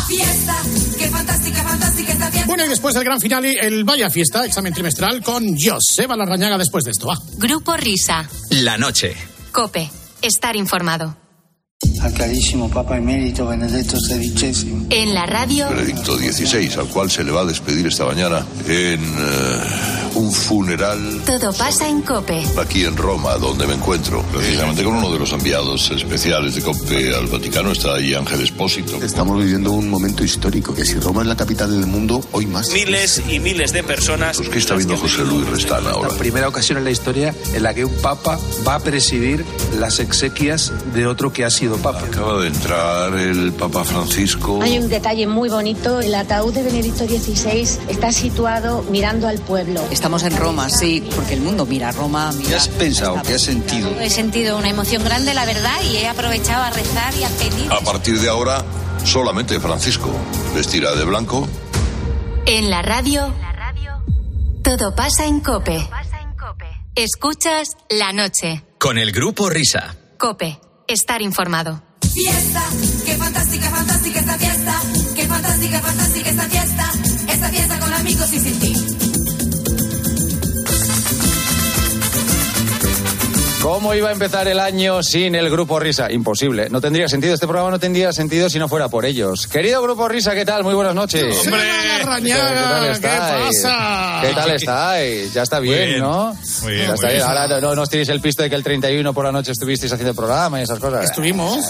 Fiesta, 0.06 0.62
qué 0.98 1.08
fantástica, 1.08 1.62
fantástica 1.62 2.12
esta 2.12 2.30
fiesta. 2.30 2.46
Bueno, 2.46 2.66
y 2.66 2.68
después 2.68 2.94
del 2.94 3.04
gran 3.04 3.20
final, 3.20 3.44
el 3.44 3.84
Vaya 3.84 4.10
Fiesta, 4.10 4.44
examen 4.44 4.74
trimestral 4.74 5.22
con 5.22 5.56
Joseba 5.58 6.16
Larrañaga 6.16 6.58
después 6.58 6.84
de 6.84 6.90
esto. 6.90 7.06
Va. 7.06 7.18
Grupo 7.38 7.76
Risa. 7.76 8.28
La 8.50 8.76
noche. 8.76 9.16
Cope. 9.52 9.90
Estar 10.20 10.56
informado. 10.56 11.21
Al 12.00 12.12
carísimo 12.14 12.68
Papa 12.68 12.96
Emérito 12.96 13.46
Benedetto 13.46 13.96
XVI. 13.96 14.86
En 14.90 15.14
la 15.14 15.26
radio. 15.26 15.68
Benedicto 15.68 16.16
XVI, 16.16 16.80
al 16.80 16.88
cual 16.88 17.10
se 17.10 17.24
le 17.24 17.30
va 17.30 17.42
a 17.42 17.44
despedir 17.44 17.86
esta 17.86 18.04
mañana 18.04 18.44
en 18.66 19.00
eh, 19.00 20.01
un 20.14 20.32
funeral 20.32 21.22
Todo 21.24 21.52
pasa 21.52 21.88
en 21.88 22.02
Cope. 22.02 22.42
aquí 22.60 22.84
en 22.84 22.96
Roma, 22.96 23.36
donde 23.36 23.66
me 23.66 23.74
encuentro. 23.74 24.22
Precisamente 24.32 24.84
con 24.84 24.94
uno 24.94 25.12
de 25.12 25.18
los 25.18 25.32
enviados 25.32 25.90
especiales 25.90 26.54
de 26.54 26.62
COPE 26.62 27.14
al 27.14 27.26
Vaticano 27.26 27.72
está 27.72 27.94
ahí 27.94 28.14
Ángel 28.14 28.40
Espósito. 28.40 29.02
Estamos 29.02 29.38
viviendo 29.38 29.72
un 29.72 29.88
momento 29.88 30.24
histórico, 30.24 30.74
que 30.74 30.84
si 30.84 30.98
Roma 30.98 31.22
es 31.22 31.28
la 31.28 31.36
capital 31.36 31.70
del 31.70 31.86
mundo, 31.86 32.20
hoy 32.32 32.46
más. 32.46 32.70
Miles 32.72 33.22
y 33.28 33.38
miles 33.38 33.72
de 33.72 33.82
personas. 33.82 34.36
Pues, 34.36 34.48
¿Qué 34.48 34.58
está 34.58 34.74
viendo 34.74 34.96
José 34.96 35.24
Luis 35.24 35.48
Restán 35.48 35.86
ahora? 35.86 36.10
La 36.10 36.18
primera 36.18 36.48
ocasión 36.48 36.78
en 36.78 36.84
la 36.84 36.90
historia 36.90 37.34
en 37.54 37.62
la 37.62 37.74
que 37.74 37.84
un 37.84 37.94
papa 37.96 38.38
va 38.66 38.76
a 38.76 38.80
presidir 38.80 39.44
las 39.78 39.98
exequias 39.98 40.72
de 40.94 41.06
otro 41.06 41.32
que 41.32 41.44
ha 41.44 41.50
sido 41.50 41.76
papa. 41.76 42.00
Acaba 42.00 42.40
de 42.42 42.48
entrar 42.48 43.14
el 43.14 43.52
Papa 43.52 43.84
Francisco. 43.84 44.60
Hay 44.62 44.78
un 44.78 44.88
detalle 44.88 45.26
muy 45.26 45.48
bonito. 45.48 46.00
El 46.00 46.14
ataúd 46.14 46.52
de 46.52 46.62
Benedicto 46.62 47.06
XVI 47.06 47.78
está 47.88 48.12
situado 48.12 48.84
mirando 48.90 49.28
al 49.28 49.38
pueblo. 49.38 49.80
Estamos 49.90 50.11
Estamos 50.12 50.30
en 50.30 50.38
Roma, 50.38 50.68
sí, 50.68 51.08
porque 51.16 51.32
el 51.32 51.40
mundo 51.40 51.64
mira 51.64 51.88
a 51.88 51.92
Roma, 51.92 52.30
mira. 52.32 52.50
¿Qué 52.50 52.54
has 52.54 52.68
pensado? 52.68 53.22
¿Qué 53.22 53.32
has 53.32 53.40
sentido? 53.40 53.98
He 53.98 54.10
sentido 54.10 54.58
una 54.58 54.68
emoción 54.68 55.02
grande, 55.02 55.32
la 55.32 55.46
verdad, 55.46 55.80
y 55.90 55.96
he 55.96 56.06
aprovechado 56.06 56.62
a 56.64 56.68
rezar 56.68 57.14
y 57.14 57.24
a 57.24 57.30
pedir. 57.30 57.72
A 57.72 57.80
partir 57.80 58.20
de 58.20 58.28
ahora, 58.28 58.62
solamente 59.04 59.58
Francisco 59.58 60.10
vestirá 60.54 60.94
de 60.94 61.06
blanco. 61.06 61.48
En 62.44 62.68
la 62.68 62.82
radio, 62.82 63.32
todo 64.62 64.94
pasa 64.94 65.24
en 65.24 65.40
Cope. 65.40 65.88
Escuchas 66.94 67.68
la 67.88 68.12
noche. 68.12 68.62
Con 68.78 68.98
el 68.98 69.12
grupo 69.12 69.48
Risa. 69.48 69.96
Cope, 70.18 70.60
estar 70.88 71.22
informado. 71.22 71.82
Fiesta, 72.12 72.62
qué 73.06 73.16
fantástica, 73.16 73.70
fantástica 73.70 74.20
esta 74.20 74.36
fiesta. 74.36 74.82
Qué 75.16 75.26
fantástica, 75.26 75.80
fantástica 75.80 76.28
esta 76.28 76.48
fiesta. 76.50 76.92
Esta 77.28 77.48
fiesta 77.48 77.80
con 77.80 77.94
amigos 77.94 78.30
y 78.34 78.40
sin 78.40 78.60
ti. 78.60 79.01
¿Cómo 83.62 83.94
iba 83.94 84.08
a 84.08 84.12
empezar 84.12 84.48
el 84.48 84.58
año 84.58 85.04
sin 85.04 85.36
el 85.36 85.48
Grupo 85.48 85.78
Risa? 85.78 86.10
Imposible. 86.10 86.68
No 86.68 86.80
tendría 86.80 87.06
sentido. 87.08 87.32
Este 87.32 87.46
programa 87.46 87.70
no 87.70 87.78
tendría 87.78 88.12
sentido 88.12 88.50
si 88.50 88.58
no 88.58 88.68
fuera 88.68 88.88
por 88.88 89.04
ellos. 89.04 89.46
Querido 89.46 89.80
Grupo 89.80 90.08
Risa, 90.08 90.34
¿qué 90.34 90.44
tal? 90.44 90.64
Muy 90.64 90.74
buenas 90.74 90.96
noches. 90.96 91.46
¡Hombre! 91.46 91.60
¿Qué 92.22 92.90
estáis? 92.90 93.62
pasa? 93.62 94.18
¿Qué 94.20 94.34
tal 94.34 94.50
estáis? 94.50 95.32
Ya 95.32 95.42
está 95.42 95.60
bien, 95.60 95.78
Muy 95.78 95.86
bien. 95.90 96.00
¿no? 96.00 96.36
Muy 96.62 96.72
bien, 96.72 96.88
Ya 96.88 96.94
está 96.94 97.06
muy 97.06 97.14
bien. 97.14 97.16
bien. 97.18 97.22
Ahora 97.22 97.46
no, 97.46 97.60
no, 97.60 97.74
no 97.76 97.82
os 97.82 97.88
tiréis 97.88 98.08
el 98.08 98.20
pisto 98.20 98.42
de 98.42 98.50
que 98.50 98.56
el 98.56 98.64
31 98.64 99.14
por 99.14 99.24
la 99.26 99.30
noche 99.32 99.52
estuvisteis 99.52 99.92
haciendo 99.92 100.10
el 100.10 100.16
programa 100.16 100.58
y 100.58 100.64
esas 100.64 100.80
cosas. 100.80 101.04
Estuvimos. 101.04 101.60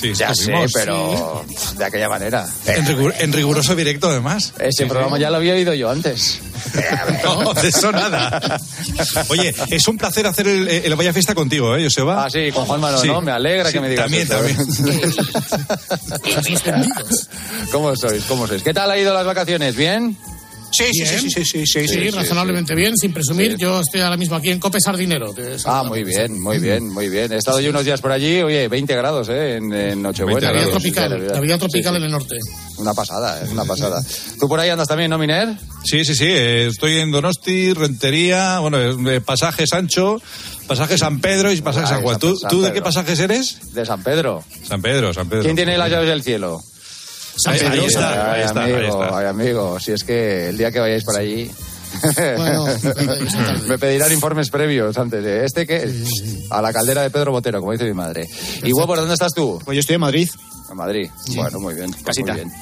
Sí, 0.00 0.12
Ya 0.14 0.34
sé, 0.34 0.52
pero 0.74 1.44
de 1.78 1.84
aquella 1.84 2.08
manera. 2.08 2.46
En, 2.66 2.84
rigu- 2.86 3.14
en 3.18 3.32
riguroso 3.32 3.74
directo, 3.74 4.08
además. 4.10 4.52
Ese 4.58 4.86
programa 4.86 5.18
ya 5.18 5.30
lo 5.30 5.36
había 5.36 5.54
oído 5.54 5.72
yo 5.74 5.90
antes. 5.90 6.40
No, 7.24 7.54
de 7.54 7.68
eso 7.68 7.92
nada. 7.92 8.58
Oye, 9.28 9.54
es 9.70 9.88
un 9.88 9.96
placer 9.96 10.26
hacer 10.26 10.46
el, 10.48 10.68
el 10.68 10.94
Vaya 10.96 11.12
Fiesta 11.12 11.34
contigo, 11.34 11.74
¿eh, 11.76 11.84
Joseba? 11.84 12.24
Ah, 12.24 12.28
sí, 12.30 12.50
con 12.52 12.66
Juan 12.66 12.80
Manuel, 12.80 13.00
Sí. 13.02 13.08
¿no? 13.08 13.20
Me 13.20 13.30
alegra 13.32 13.66
Sí, 13.68 13.74
que 13.74 13.80
me 13.80 13.88
digas 13.88 14.04
También, 14.04 14.24
eso, 14.26 14.44
¿eh? 14.44 14.56
también. 16.64 16.86
¿Cómo 17.72 17.96
sois? 17.96 18.24
¿Cómo 18.24 18.46
sois? 18.46 18.62
¿Qué 18.62 18.74
tal 18.74 18.90
ha 18.90 18.98
ido 18.98 19.14
las 19.14 19.24
vacaciones? 19.26 19.76
¿Bien? 19.76 20.16
Sí, 20.76 20.84
sí, 20.92 21.06
sí, 21.06 21.30
sí, 21.30 21.44
sí, 21.44 21.66
sí, 21.66 21.88
sí, 21.88 22.10
razonablemente 22.10 22.74
bien, 22.74 22.92
sin 22.96 23.12
presumir. 23.12 23.56
Yo 23.56 23.80
estoy 23.80 24.00
ahora 24.02 24.16
mismo 24.16 24.36
aquí 24.36 24.50
en 24.50 24.58
Cope 24.60 24.78
Sardinero. 24.80 25.32
de 25.32 25.56
Ah, 25.64 25.82
muy 25.84 26.04
bien, 26.04 26.40
muy 26.40 26.58
bien, 26.58 26.88
muy 26.92 27.08
bien. 27.08 27.32
He 27.32 27.36
estado 27.36 27.60
yo 27.60 27.70
unos 27.70 27.84
días 27.84 28.00
por 28.00 28.12
allí, 28.12 28.42
oye, 28.42 28.68
20 28.68 28.94
grados, 28.96 29.28
¿eh? 29.30 29.56
En, 29.56 29.72
en 29.72 30.02
Nochebuena. 30.02 30.52
La 30.52 30.58
vida 30.58 30.70
tropical, 30.70 31.10
la 31.28 31.40
vida 31.40 31.58
tropical 31.58 31.82
Sí, 31.82 31.88
sí. 31.90 31.96
en 31.96 32.02
el 32.04 32.10
norte. 32.10 32.36
Una 32.78 32.92
pasada, 32.94 33.42
es 33.42 33.50
una 33.50 33.64
pasada. 33.64 34.02
¿Tú 34.38 34.48
por 34.48 34.60
ahí 34.60 34.68
andas 34.68 34.88
también, 34.88 35.10
no, 35.10 35.18
Miner? 35.18 35.56
Sí, 35.84 36.04
sí, 36.04 36.14
sí. 36.14 36.26
eh, 36.28 36.66
Estoy 36.66 36.98
en 36.98 37.10
Donosti, 37.10 37.72
Rentería, 37.72 38.58
bueno, 38.58 38.78
eh, 39.10 39.20
pasaje 39.20 39.66
Sancho, 39.66 40.20
pasaje 40.66 40.98
San 40.98 41.20
Pedro 41.20 41.50
y 41.52 41.60
pasaje 41.62 41.86
Ay, 41.86 41.92
San 41.94 42.02
Juan. 42.02 42.14
San- 42.14 42.20
¿Tú, 42.20 42.36
San 42.36 42.50
tú 42.50 42.60
de 42.62 42.72
qué 42.72 42.82
pasajes 42.82 43.18
eres? 43.20 43.72
De 43.72 43.86
San 43.86 44.02
Pedro. 44.02 44.44
San 44.68 44.82
Pedro, 44.82 45.14
San 45.14 45.28
Pedro. 45.28 45.42
¿Quién 45.44 45.56
tiene 45.56 45.78
las 45.78 45.90
llaves 45.90 46.08
del 46.08 46.22
cielo? 46.22 46.62
San 47.36 47.54
Ahí- 47.54 47.60
ahí 47.60 47.84
está, 47.86 48.32
ahí 48.32 48.42
está, 48.42 48.64
ahí 48.64 48.72
amigo, 48.72 49.02
está. 49.04 49.18
ay, 49.18 49.26
amigo, 49.26 49.80
si 49.80 49.92
es 49.92 50.04
que 50.04 50.48
el 50.48 50.56
día 50.58 50.70
que 50.72 50.80
vayáis 50.80 51.04
por 51.04 51.16
allí... 51.16 51.50
Bueno, 52.36 52.66
Me 53.68 53.78
pedirán 53.78 54.12
informes 54.12 54.50
previos 54.50 54.98
antes 54.98 55.22
de 55.24 55.44
este 55.46 55.66
que 55.66 55.90
a 56.50 56.60
la 56.60 56.72
caldera 56.72 57.02
de 57.02 57.10
Pedro 57.10 57.32
Botero, 57.32 57.60
como 57.60 57.72
dice 57.72 57.84
mi 57.84 57.94
madre. 57.94 58.28
Y 58.62 58.72
Huevo, 58.72 58.94
¿dónde 58.96 59.14
estás 59.14 59.32
tú? 59.32 59.58
Pues 59.64 59.76
yo 59.76 59.80
estoy 59.80 59.94
en 59.94 60.00
Madrid. 60.02 60.28
En 60.70 60.76
Madrid. 60.76 61.08
Bueno, 61.34 61.58
muy 61.60 61.74
bien. 61.74 61.90
pues 61.92 62.02
Casita. 62.04 62.32
Muy 62.34 62.42
bien. 62.44 62.52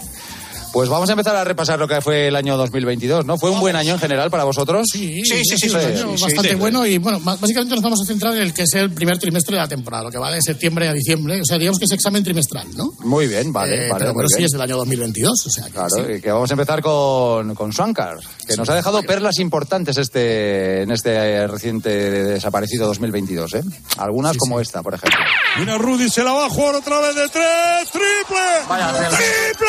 Pues 0.74 0.88
vamos 0.88 1.08
a 1.08 1.12
empezar 1.12 1.36
a 1.36 1.44
repasar 1.44 1.78
lo 1.78 1.86
que 1.86 2.00
fue 2.00 2.26
el 2.26 2.34
año 2.34 2.56
2022, 2.56 3.24
¿no? 3.24 3.38
¿Fue 3.38 3.48
un 3.48 3.60
buen 3.60 3.76
año 3.76 3.92
en 3.94 4.00
general 4.00 4.28
para 4.28 4.42
vosotros? 4.42 4.88
Sí, 4.92 5.22
sí, 5.24 5.44
sí, 5.44 5.68
un 5.70 5.76
año 5.76 6.08
bastante 6.20 6.56
bueno 6.56 6.84
y 6.84 6.98
bueno, 6.98 7.20
básicamente 7.20 7.76
nos 7.76 7.82
vamos 7.84 8.00
a 8.02 8.04
centrar 8.04 8.34
en 8.34 8.40
el 8.42 8.52
que 8.52 8.62
es 8.62 8.74
el 8.74 8.90
primer 8.90 9.16
trimestre 9.20 9.54
de 9.54 9.62
la 9.62 9.68
temporada, 9.68 10.02
lo 10.02 10.10
que 10.10 10.18
va 10.18 10.32
de 10.32 10.42
septiembre 10.42 10.88
a 10.88 10.92
diciembre, 10.92 11.40
o 11.40 11.44
sea, 11.44 11.58
digamos 11.58 11.78
que 11.78 11.84
es 11.84 11.92
examen 11.92 12.24
trimestral, 12.24 12.66
¿no? 12.76 12.92
Muy 13.04 13.28
bien, 13.28 13.52
vale, 13.52 13.86
Eh, 13.86 13.88
vale. 13.88 14.06
pero 14.16 14.26
sí 14.28 14.42
es 14.42 14.50
del 14.50 14.62
año 14.62 14.76
2022, 14.78 15.46
o 15.46 15.50
sea, 15.50 15.66
que 15.66 15.70
Claro, 15.70 15.88
sí. 15.94 16.12
y 16.16 16.20
que 16.20 16.32
vamos 16.32 16.50
a 16.50 16.54
empezar 16.54 16.82
con, 16.82 17.54
con 17.54 17.72
Swankar, 17.72 18.18
que 18.44 18.56
nos 18.56 18.68
ha 18.68 18.74
dejado 18.74 19.00
perlas 19.04 19.38
importantes 19.38 19.96
este, 19.96 20.82
en 20.82 20.90
este 20.90 21.46
reciente 21.46 21.88
desaparecido 21.90 22.88
2022, 22.88 23.54
¿eh? 23.54 23.62
Algunas 23.98 24.36
como 24.36 24.58
esta, 24.58 24.82
por 24.82 24.94
ejemplo. 24.94 25.20
Mira, 25.60 25.78
Rudy 25.78 26.10
se 26.10 26.24
la 26.24 26.32
va 26.32 26.46
a 26.46 26.50
jugar 26.50 26.74
otra 26.74 26.98
vez 26.98 27.14
de 27.14 27.28
tres. 27.28 27.90
¡Triple! 27.92 28.44
¡Triple! 28.66 29.68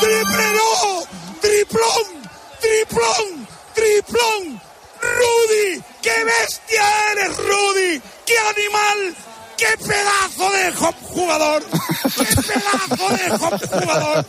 ¡Triple 0.00 0.15
no! 0.24 1.04
¡Triplón! 1.40 2.04
¡Triplón! 2.60 3.46
¡Triplón! 3.74 4.60
¡Rudy! 5.00 5.82
¡Qué 6.02 6.24
bestia 6.24 6.84
eres, 7.12 7.36
Rudy! 7.36 8.02
¡Qué 8.24 8.38
animal! 8.38 9.16
¡Qué 9.56 9.76
pedazo 9.78 10.50
de 10.52 10.68
hop 10.78 10.94
jugador! 11.02 11.62
¡Qué 11.64 12.42
pedazo 12.42 13.06
de 13.16 13.26
hop 13.32 13.54
jugador! 13.80 14.24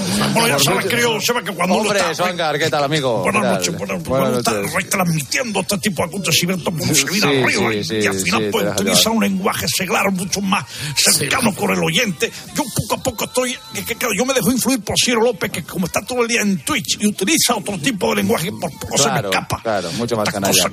Bueno, 0.32 0.48
ya 0.48 0.58
sabes, 0.58 0.86
querido, 0.86 1.20
se 1.20 1.32
ve 1.32 1.42
que 1.44 1.52
cuando 1.52 1.74
uno 1.74 1.84
Hombre, 1.84 2.00
está... 2.00 2.14
Swankar, 2.14 2.58
¿qué 2.58 2.70
tal, 2.70 2.84
amigo? 2.84 3.22
Buenas 3.22 3.42
noches, 3.42 3.78
buenas 3.78 3.98
noches. 3.98 4.08
Cuando 4.08 4.38
está 4.38 4.62
retransmitiendo 4.62 5.60
este 5.60 5.78
tipo 5.78 6.02
de 6.02 6.08
acontecimientos, 6.08 6.74
uno 6.74 6.94
se 6.94 7.04
viene 7.06 7.44
arriba 7.44 7.70
sí, 7.82 7.94
y, 7.94 8.06
al 8.06 8.14
final 8.14 8.48
pues, 8.50 8.66
utiliza 8.72 9.10
un 9.10 9.22
lenguaje 9.22 9.66
seglar 9.68 10.10
mucho 10.12 10.40
más 10.40 10.64
cercano 10.96 11.54
con 11.54 11.70
el 11.70 11.82
oyente. 11.82 12.30
Yo 12.54 12.62
poco 12.74 12.94
a 12.94 13.02
poco 13.02 13.24
estoy, 13.24 13.56
que, 13.74 13.84
que, 13.84 13.94
claro, 13.96 14.14
yo 14.16 14.24
me 14.24 14.34
dejo 14.34 14.50
influir 14.50 14.80
por 14.80 14.96
Ciro 15.02 15.20
López, 15.20 15.50
que 15.50 15.62
como 15.62 15.86
está 15.86 16.00
todo 16.02 16.22
el 16.22 16.28
día 16.28 16.42
en 16.42 16.58
Twitch 16.58 16.98
y 17.00 17.06
utiliza 17.06 17.56
otro 17.56 17.78
tipo 17.78 18.10
de 18.10 18.16
lenguaje, 18.16 18.50
por 18.52 18.70
poco 18.78 18.98
se 18.98 19.10
me 19.10 19.20
escapa. 19.20 19.60
claro, 19.62 19.90
mucho 19.92 20.16
más 20.16 20.28
canalla. 20.28 20.70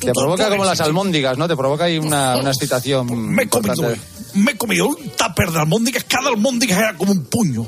Te 0.00 0.12
provoca 0.12 0.48
como 0.48 0.64
las 0.64 0.80
almóndigas, 0.80 1.38
¿no? 1.38 1.48
Te 1.48 1.56
provoca 1.56 1.84
ahí 1.84 1.98
una, 1.98 2.36
una 2.36 2.50
excitación 2.50 3.34
Me 3.34 3.44
he 3.44 3.48
comido. 3.48 3.94
Me 4.34 4.52
he 4.52 4.56
comido 4.56 4.88
un 4.88 4.96
tupper 5.10 5.50
de 5.50 5.60
almóndigas, 5.60 6.04
cada 6.04 6.28
almóndiga 6.28 6.78
era 6.78 6.94
como 6.94 7.12
un 7.12 7.24
puño. 7.24 7.66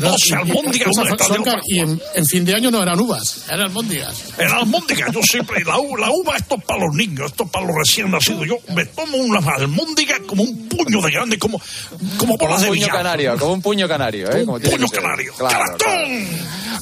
12 0.00 0.34
almóndigas, 0.34 0.90
y 1.66 1.80
en, 1.80 2.00
en 2.14 2.26
fin 2.26 2.44
de 2.44 2.54
año 2.54 2.70
no 2.70 2.82
eran 2.82 2.98
uvas, 2.98 3.44
eran 3.48 3.66
almóndigas. 3.66 4.24
En 4.38 4.48
la 4.48 4.56
almóndiga, 4.58 5.06
yo 5.12 5.20
siempre, 5.22 5.64
la, 5.64 5.76
la 5.98 6.10
uva, 6.10 6.36
esto 6.36 6.56
es 6.56 6.64
para 6.64 6.84
los 6.84 6.94
niños, 6.94 7.30
esto 7.30 7.44
es 7.44 7.50
para 7.50 7.66
los 7.66 7.76
recién 7.76 8.10
nacidos. 8.10 8.46
Yo 8.46 8.58
me 8.74 8.84
tomo 8.86 9.18
una 9.18 9.38
almóndiga 9.38 10.18
como 10.26 10.42
un 10.42 10.68
puño 10.68 11.00
de 11.00 11.10
grande, 11.10 11.38
como, 11.38 11.60
como 12.18 12.36
bolas 12.36 12.58
un 12.58 12.64
de 12.64 12.68
puño 12.68 12.88
canario, 12.88 13.36
como 13.38 13.52
un 13.52 13.62
puño 13.62 13.88
canario, 13.88 14.30
¿eh? 14.30 14.44
Como 14.44 14.60
tiene 14.60 14.76
puño 14.76 14.88
canario. 14.88 15.32
Claro, 15.34 15.76
claro. 15.78 16.06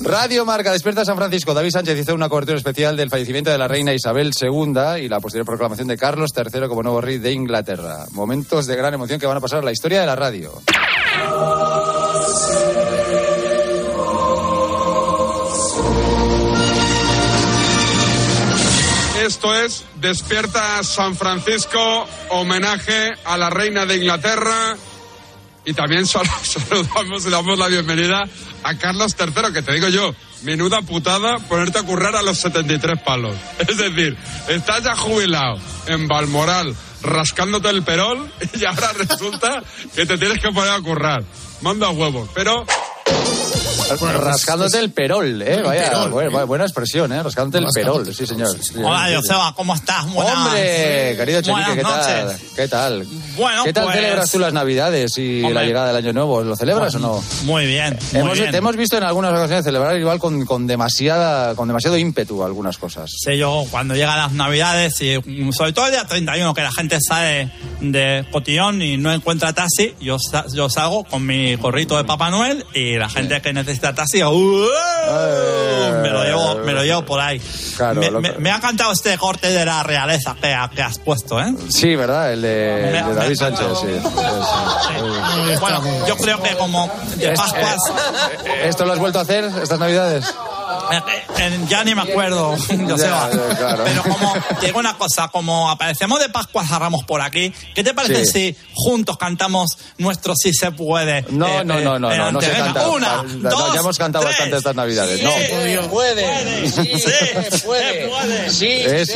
Radio 0.00 0.44
Marca, 0.44 0.72
despierta 0.72 1.04
San 1.04 1.16
Francisco. 1.16 1.54
David 1.54 1.70
Sánchez 1.70 1.98
hizo 1.98 2.14
una 2.14 2.28
cobertura 2.28 2.56
especial 2.58 2.96
del 2.96 3.10
fallecimiento 3.10 3.50
de 3.50 3.58
la 3.58 3.68
reina 3.68 3.94
Isabel 3.94 4.32
II 4.38 5.02
y 5.02 5.08
la 5.08 5.20
posterior 5.20 5.46
proclamación 5.46 5.88
de 5.88 5.96
Carlos 5.96 6.32
III 6.36 6.68
como 6.68 6.82
nuevo 6.82 7.00
rey 7.00 7.18
de 7.18 7.32
Inglaterra. 7.32 8.06
Momentos 8.10 8.66
de 8.66 8.76
gran 8.76 8.93
emoción 8.94 9.18
que 9.20 9.26
van 9.26 9.36
a 9.36 9.40
pasar 9.40 9.60
a 9.60 9.62
la 9.62 9.72
historia 9.72 10.00
de 10.00 10.06
la 10.06 10.16
radio. 10.16 10.52
Esto 19.24 19.54
es 19.54 19.84
Despierta 20.00 20.82
San 20.82 21.16
Francisco, 21.16 22.06
homenaje 22.30 23.12
a 23.24 23.38
la 23.38 23.48
reina 23.48 23.86
de 23.86 23.96
Inglaterra. 23.96 24.76
Y 25.64 25.72
también 25.72 26.06
sal- 26.06 26.26
saludamos 26.42 27.24
y 27.24 27.30
damos 27.30 27.58
la 27.58 27.68
bienvenida 27.68 28.22
a 28.64 28.76
Carlos 28.76 29.16
III, 29.18 29.52
que 29.52 29.62
te 29.62 29.72
digo 29.72 29.88
yo, 29.88 30.14
menuda 30.42 30.82
putada 30.82 31.38
ponerte 31.48 31.78
a 31.78 31.82
currar 31.84 32.14
a 32.16 32.22
los 32.22 32.36
73 32.38 33.00
palos. 33.00 33.34
Es 33.66 33.78
decir, 33.78 34.16
estás 34.48 34.82
ya 34.84 34.94
jubilado 34.94 35.56
en 35.86 36.06
Balmoral 36.06 36.74
rascándote 37.04 37.68
el 37.68 37.82
perol 37.82 38.30
y 38.54 38.64
ahora 38.64 38.92
resulta 38.92 39.62
que 39.94 40.06
te 40.06 40.18
tienes 40.18 40.40
que 40.40 40.50
poner 40.50 40.72
a 40.72 40.80
currar. 40.80 41.24
Manda 41.60 41.90
huevos, 41.90 42.28
pero 42.34 42.64
Rascándote 43.88 44.78
el 44.78 44.90
perol, 44.90 45.42
¿eh? 45.42 45.62
Vaya, 45.62 45.84
perol, 45.90 46.10
buena, 46.10 46.30
buena- 46.30 46.44
buena 46.44 46.64
expresión, 46.64 47.12
¿eh? 47.12 47.22
Rascándote 47.22 47.58
el 47.64 47.70
perol, 47.72 48.14
sí, 48.14 48.26
señor. 48.26 48.48
Sí, 48.62 48.72
Hola, 48.82 49.04
sí, 49.06 49.10
sí. 49.10 49.16
Joseba, 49.16 49.54
¿cómo 49.54 49.74
estás? 49.74 50.06
Buenas- 50.12 50.34
Hombre, 50.36 51.14
querido 51.16 51.42
Chenique, 51.42 51.74
¿qué 51.76 51.82
tal? 51.82 52.26
noches. 52.26 52.40
¿Qué 52.56 52.68
tal? 52.68 53.06
Bueno, 53.36 53.64
¿Qué 53.64 53.72
tal 53.72 53.84
pues- 53.84 53.96
celebras 53.96 54.30
tú 54.30 54.38
las 54.38 54.52
Navidades 54.52 55.18
y 55.18 55.40
la 55.42 55.48
Hombre. 55.48 55.66
llegada 55.66 55.86
del 55.88 55.96
Año 55.96 56.12
Nuevo? 56.12 56.42
¿Lo 56.42 56.56
celebras 56.56 56.94
o 56.94 56.98
no? 56.98 57.22
Muy 57.44 57.66
bien, 57.66 57.98
muy 58.12 58.20
Hemos, 58.20 58.38
bien. 58.38 58.50
Te 58.50 58.56
hemos 58.58 58.76
visto 58.76 58.96
en 58.96 59.02
algunas 59.04 59.32
ocasiones 59.32 59.64
celebrar 59.64 59.96
igual 59.98 60.18
con, 60.18 60.44
con 60.44 60.66
demasiada, 60.66 61.54
con 61.54 61.68
demasiado 61.68 61.96
ímpetu 61.96 62.42
algunas 62.44 62.78
cosas. 62.78 63.10
sé 63.16 63.36
yo, 63.38 63.64
cuando 63.70 63.94
llegan 63.94 64.16
las 64.18 64.32
navidades 64.32 65.00
y 65.00 65.18
mm, 65.18 65.52
sobre 65.52 65.72
todo 65.72 65.86
el 65.86 65.92
día 65.92 66.04
31 66.04 66.54
que 66.54 66.62
la 66.62 66.72
gente 66.72 66.98
sale 67.00 67.50
de 67.80 68.24
cotillón 68.30 68.80
y 68.82 68.96
no 68.96 69.12
encuentra 69.12 69.52
taxi, 69.52 69.94
yo, 70.00 70.16
yo 70.52 70.68
salgo 70.70 71.04
con 71.04 71.24
mi 71.26 71.54
gorrito 71.56 71.96
de 71.96 72.04
Papá 72.04 72.30
Noel 72.30 72.64
y 72.74 72.96
la 72.96 73.08
gente 73.08 73.40
que 73.42 73.52
necesita 73.52 73.83
te 73.92 74.00
has 74.02 74.14
ido. 74.14 74.30
¡Uh! 74.30 74.66
me, 76.02 76.08
lo 76.10 76.24
llevo, 76.24 76.54
me 76.64 76.72
lo 76.72 76.82
llevo 76.84 77.04
por 77.04 77.20
ahí. 77.20 77.40
Claro, 77.76 78.00
me, 78.00 78.10
lo 78.10 78.20
me- 78.20 78.32
que- 78.32 78.38
me 78.38 78.50
ha 78.50 78.56
encantado 78.56 78.92
este 78.92 79.16
corte 79.18 79.50
de 79.50 79.64
la 79.64 79.82
realeza 79.82 80.34
que, 80.40 80.54
que 80.74 80.82
has 80.82 80.98
puesto, 80.98 81.40
¿eh? 81.40 81.52
Sí, 81.68 81.94
¿verdad? 81.96 82.32
El 82.32 82.42
de, 82.42 82.86
el 82.86 82.92
de 82.92 83.02
Me- 83.02 83.14
David 83.14 83.36
Sánchez, 83.36 83.66
sí. 83.80 83.86
Sí, 84.00 85.56
Bueno, 85.60 85.82
yo 86.06 86.16
creo 86.16 86.40
que 86.42 86.54
como 86.56 86.90
de 87.16 87.30
Pascuas... 87.32 87.76
sí. 87.86 88.50
¿Esto 88.62 88.84
lo 88.86 88.92
has 88.92 88.98
vuelto 88.98 89.18
a 89.18 89.22
hacer 89.22 89.44
estas 89.44 89.78
navidades? 89.78 90.24
Eh, 90.92 91.02
eh, 91.38 91.60
ya 91.68 91.84
ni 91.84 91.94
me 91.94 92.02
acuerdo, 92.02 92.50
Joseba. 92.88 93.30
Ya, 93.32 93.48
ya, 93.48 93.56
claro. 93.56 93.84
Pero 93.84 94.02
como, 94.02 94.32
te 94.60 94.66
digo 94.66 94.78
una 94.78 94.96
cosa, 94.96 95.28
como 95.28 95.70
aparecemos 95.70 96.20
de 96.20 96.28
Pascua 96.28 96.64
a 96.68 96.78
Ramos 96.78 97.04
por 97.04 97.20
aquí, 97.20 97.52
¿qué 97.74 97.82
te 97.84 97.94
parece 97.94 98.24
Sí. 98.26 98.30
si 98.32 98.56
juntos 98.74 99.16
cantamos 99.18 99.76
nuestro 99.98 100.34
Si 100.36 100.52
se 100.52 100.72
puede? 100.72 101.24
No, 101.30 101.46
eh, 101.60 101.64
no, 101.64 101.78
eh, 101.78 101.84
no, 101.84 101.98
no, 101.98 102.12
en 102.12 102.18
no, 102.18 102.32
no 102.32 102.40
se 102.40 102.50
canta. 102.52 102.88
Una, 102.88 103.22
No, 103.22 103.50
dos, 103.50 103.74
ya 103.74 103.80
hemos 103.80 103.98
cantado 103.98 104.24
tres. 104.24 104.36
bastante 104.36 104.56
estas 104.58 104.74
navidades. 104.74 105.22
No. 105.22 105.30
puede, 105.88 106.68
sí, 106.68 106.98
se 106.98 107.58
puede, 107.64 108.50
sí, 108.50 108.70
Es 108.70 109.14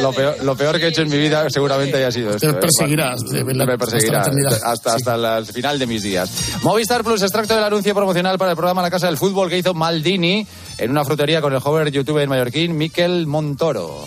lo 0.00 0.12
peor, 0.12 0.42
lo 0.42 0.56
peor 0.56 0.78
que 0.78 0.86
he 0.86 0.88
hecho 0.88 1.02
en 1.02 1.08
mi 1.10 1.18
vida 1.18 1.48
seguramente 1.50 1.96
haya 1.96 2.10
sido 2.10 2.30
esto. 2.34 2.46
Te 2.46 2.56
¿eh? 2.56 2.60
perseguirás, 2.60 3.20
de 3.30 3.42
verdad, 3.44 3.66
Me 3.66 3.78
perseguirá 3.78 4.22
hasta 4.22 4.72
hasta, 4.72 4.94
hasta 4.94 5.38
el 5.38 5.46
final 5.46 5.78
de 5.78 5.86
mis 5.86 6.02
días. 6.02 6.30
Movistar 6.62 7.02
Plus, 7.04 7.22
extracto 7.22 7.54
del 7.54 7.64
anuncio 7.64 7.94
promocional 7.94 8.38
para 8.38 8.52
el 8.52 8.56
programa 8.56 8.82
La 8.82 8.90
Casa 8.90 9.06
del 9.06 9.16
Fútbol 9.16 9.48
que 9.48 9.58
hizo 9.58 9.74
Maldini 9.74 10.46
en 10.78 10.90
una 10.90 10.97
frutería 11.04 11.40
con 11.40 11.52
el 11.52 11.60
joven 11.60 11.88
youtuber 11.88 12.28
mallorquín 12.28 12.76
Miquel 12.76 13.26
Montoro. 13.26 14.04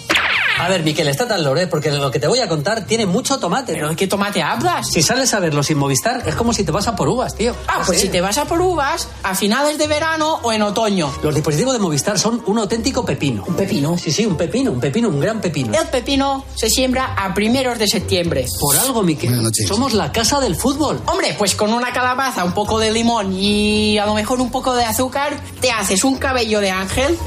A 0.62 0.70
ver, 0.70 0.84
Miquel, 0.84 1.08
está 1.08 1.28
tan 1.28 1.44
lore, 1.44 1.66
porque 1.66 1.90
lo 1.90 2.12
que 2.12 2.20
te 2.20 2.28
voy 2.28 2.40
a 2.40 2.48
contar 2.48 2.86
tiene 2.86 3.08
mucho 3.08 3.40
tomate. 3.40 3.74
¿Pero 3.74 3.90
de 3.90 3.96
qué 3.96 4.06
tomate 4.06 4.44
hablas? 4.44 4.90
Si 4.92 5.02
sales 5.02 5.34
a 5.34 5.40
verlo 5.40 5.64
sin 5.64 5.80
Movistar, 5.80 6.22
es 6.28 6.36
como 6.36 6.54
si 6.54 6.64
te 6.64 6.72
vas 6.72 6.88
a 6.88 6.96
por 6.96 7.10
uvas, 7.10 7.34
tío. 7.34 7.56
Ah, 7.68 7.82
pues 7.84 8.00
si 8.00 8.10
te 8.10 8.22
vas 8.22 8.38
a 8.38 8.46
por 8.46 8.62
uvas, 8.62 9.08
a 9.24 9.34
finales 9.34 9.80
de 9.80 9.88
verano 9.88 10.40
o 10.44 10.54
en 10.54 10.62
otoño. 10.62 11.12
Los 11.24 11.34
dispositivos 11.34 11.74
de 11.74 11.80
Movistar 11.80 12.20
son 12.20 12.44
un 12.46 12.60
auténtico 12.60 13.04
pepino. 13.04 13.44
¿Un 13.48 13.56
pepino? 13.56 13.98
Sí, 13.98 14.12
sí, 14.12 14.24
un 14.24 14.38
pepino, 14.38 14.72
un 14.72 14.80
pepino, 14.80 15.10
un 15.10 15.20
gran 15.20 15.42
pepino. 15.42 15.74
El 15.74 15.88
pepino 15.88 16.46
se 16.54 16.70
siembra 16.70 17.16
a 17.18 17.34
primeros 17.34 17.80
de 17.80 17.88
septiembre. 17.88 18.46
Por 18.60 18.78
algo, 18.78 19.02
Miquel. 19.02 19.42
Somos 19.68 19.94
la 19.94 20.12
casa 20.12 20.40
del 20.40 20.56
fútbol. 20.56 21.02
Hombre, 21.08 21.36
pues 21.40 21.56
con 21.56 21.74
una 21.74 21.92
calabaza, 21.92 22.44
un 22.44 22.54
poco 22.54 22.78
de 22.78 22.92
limón 22.92 23.34
y 23.34 23.98
a 23.98 24.06
lo 24.06 24.14
mejor 24.14 24.40
un 24.40 24.52
poco 24.52 24.76
de 24.76 24.86
azúcar, 24.86 25.42
te 25.60 25.72
haces 25.72 26.04
un 26.04 26.18
cabello 26.18 26.60
de 26.60 26.70
ángel. 26.70 27.18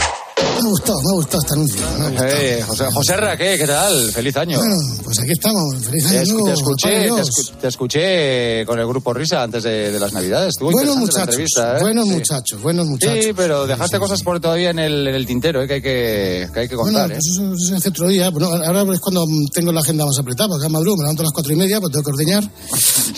Me 0.54 0.60
ha 0.60 0.70
gustado, 0.70 0.98
me 1.02 1.10
ha 1.10 1.14
gustado 1.14 1.42
este 1.42 1.54
anuncio. 1.54 1.80
gustado. 2.10 2.66
José, 2.66 2.84
José 2.92 3.16
Ra, 3.16 3.36
¿qué? 3.36 3.56
¿Qué 3.58 3.66
tal? 3.66 4.12
Feliz 4.12 4.36
año. 4.36 4.56
Bueno, 4.58 4.76
pues 5.02 5.18
aquí 5.20 5.32
estamos. 5.32 5.76
Feliz 5.84 6.06
año 6.06 6.20
Te, 6.24 6.26
nuevo, 6.32 6.46
te 6.46 6.52
escuché, 6.52 6.88
te, 6.88 7.02
Dios. 7.04 7.20
escu- 7.28 7.56
te 7.60 7.68
escuché 7.68 8.66
con 8.66 8.78
el 8.78 8.86
grupo 8.86 9.12
Risa 9.12 9.42
antes 9.42 9.62
de, 9.64 9.90
de 9.92 10.00
las 10.00 10.12
Navidades. 10.12 10.48
Estuvo 10.50 10.70
Buenos 10.70 10.96
muchachos, 10.96 11.36
¿eh? 11.38 11.76
buenos 11.80 12.06
Sí. 12.06 12.12
muchachos, 12.14 12.62
buenos 12.62 12.86
muchachos. 12.86 13.24
Sí, 13.24 13.32
pero 13.36 13.66
dejaste 13.66 13.98
cosas 13.98 14.22
por 14.22 14.40
todavía 14.40 14.70
en 14.70 14.78
el, 14.78 15.06
en 15.08 15.14
el 15.14 15.26
tintero, 15.26 15.62
¿eh? 15.62 15.66
que, 15.66 15.74
hay 15.74 15.82
que, 15.82 16.48
que 16.52 16.60
hay 16.60 16.68
que 16.68 16.76
contar. 16.76 17.08
Bueno, 17.08 17.14
¿eh? 17.14 17.18
pues 17.20 17.34
eso, 17.34 17.54
eso 17.54 17.66
se 17.68 17.74
hace 17.76 17.88
otro 17.90 18.08
día. 18.08 18.30
Bueno, 18.30 18.46
ahora 18.48 18.84
es 18.94 19.00
cuando 19.00 19.24
tengo 19.52 19.72
la 19.72 19.80
agenda 19.80 20.06
más 20.06 20.18
apretada, 20.18 20.48
porque 20.48 20.66
a 20.66 20.68
madrugo 20.68 20.96
me 20.98 21.02
levanto 21.04 21.22
a 21.22 21.24
las 21.24 21.32
cuatro 21.32 21.52
y 21.52 21.56
media, 21.56 21.80
pues 21.80 21.92
tengo 21.92 22.04
que 22.04 22.10
ordeñar. 22.12 22.44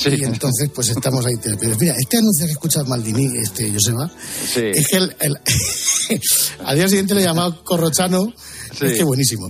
Y 0.07 0.23
entonces, 0.25 0.71
pues 0.73 0.89
estamos 0.91 1.25
ahí. 1.27 1.35
Pero 1.43 1.77
mira, 1.81 1.95
este 1.99 2.19
anuncio 2.19 2.47
que 2.47 2.53
escuchas 2.53 2.87
Maldini, 2.87 3.27
este 3.43 3.73
Joseba, 3.73 4.09
es 4.55 4.87
que 4.89 4.97
el, 4.99 5.17
el- 5.21 5.37
al 6.65 6.77
día 6.77 6.89
siguiente 6.89 7.15
le 7.15 7.23
llamaba 7.29 7.55
Corrochano, 7.65 8.33
Sí. 8.73 8.87
es 8.87 8.93
que 8.99 9.05
buenísimo. 9.05 9.49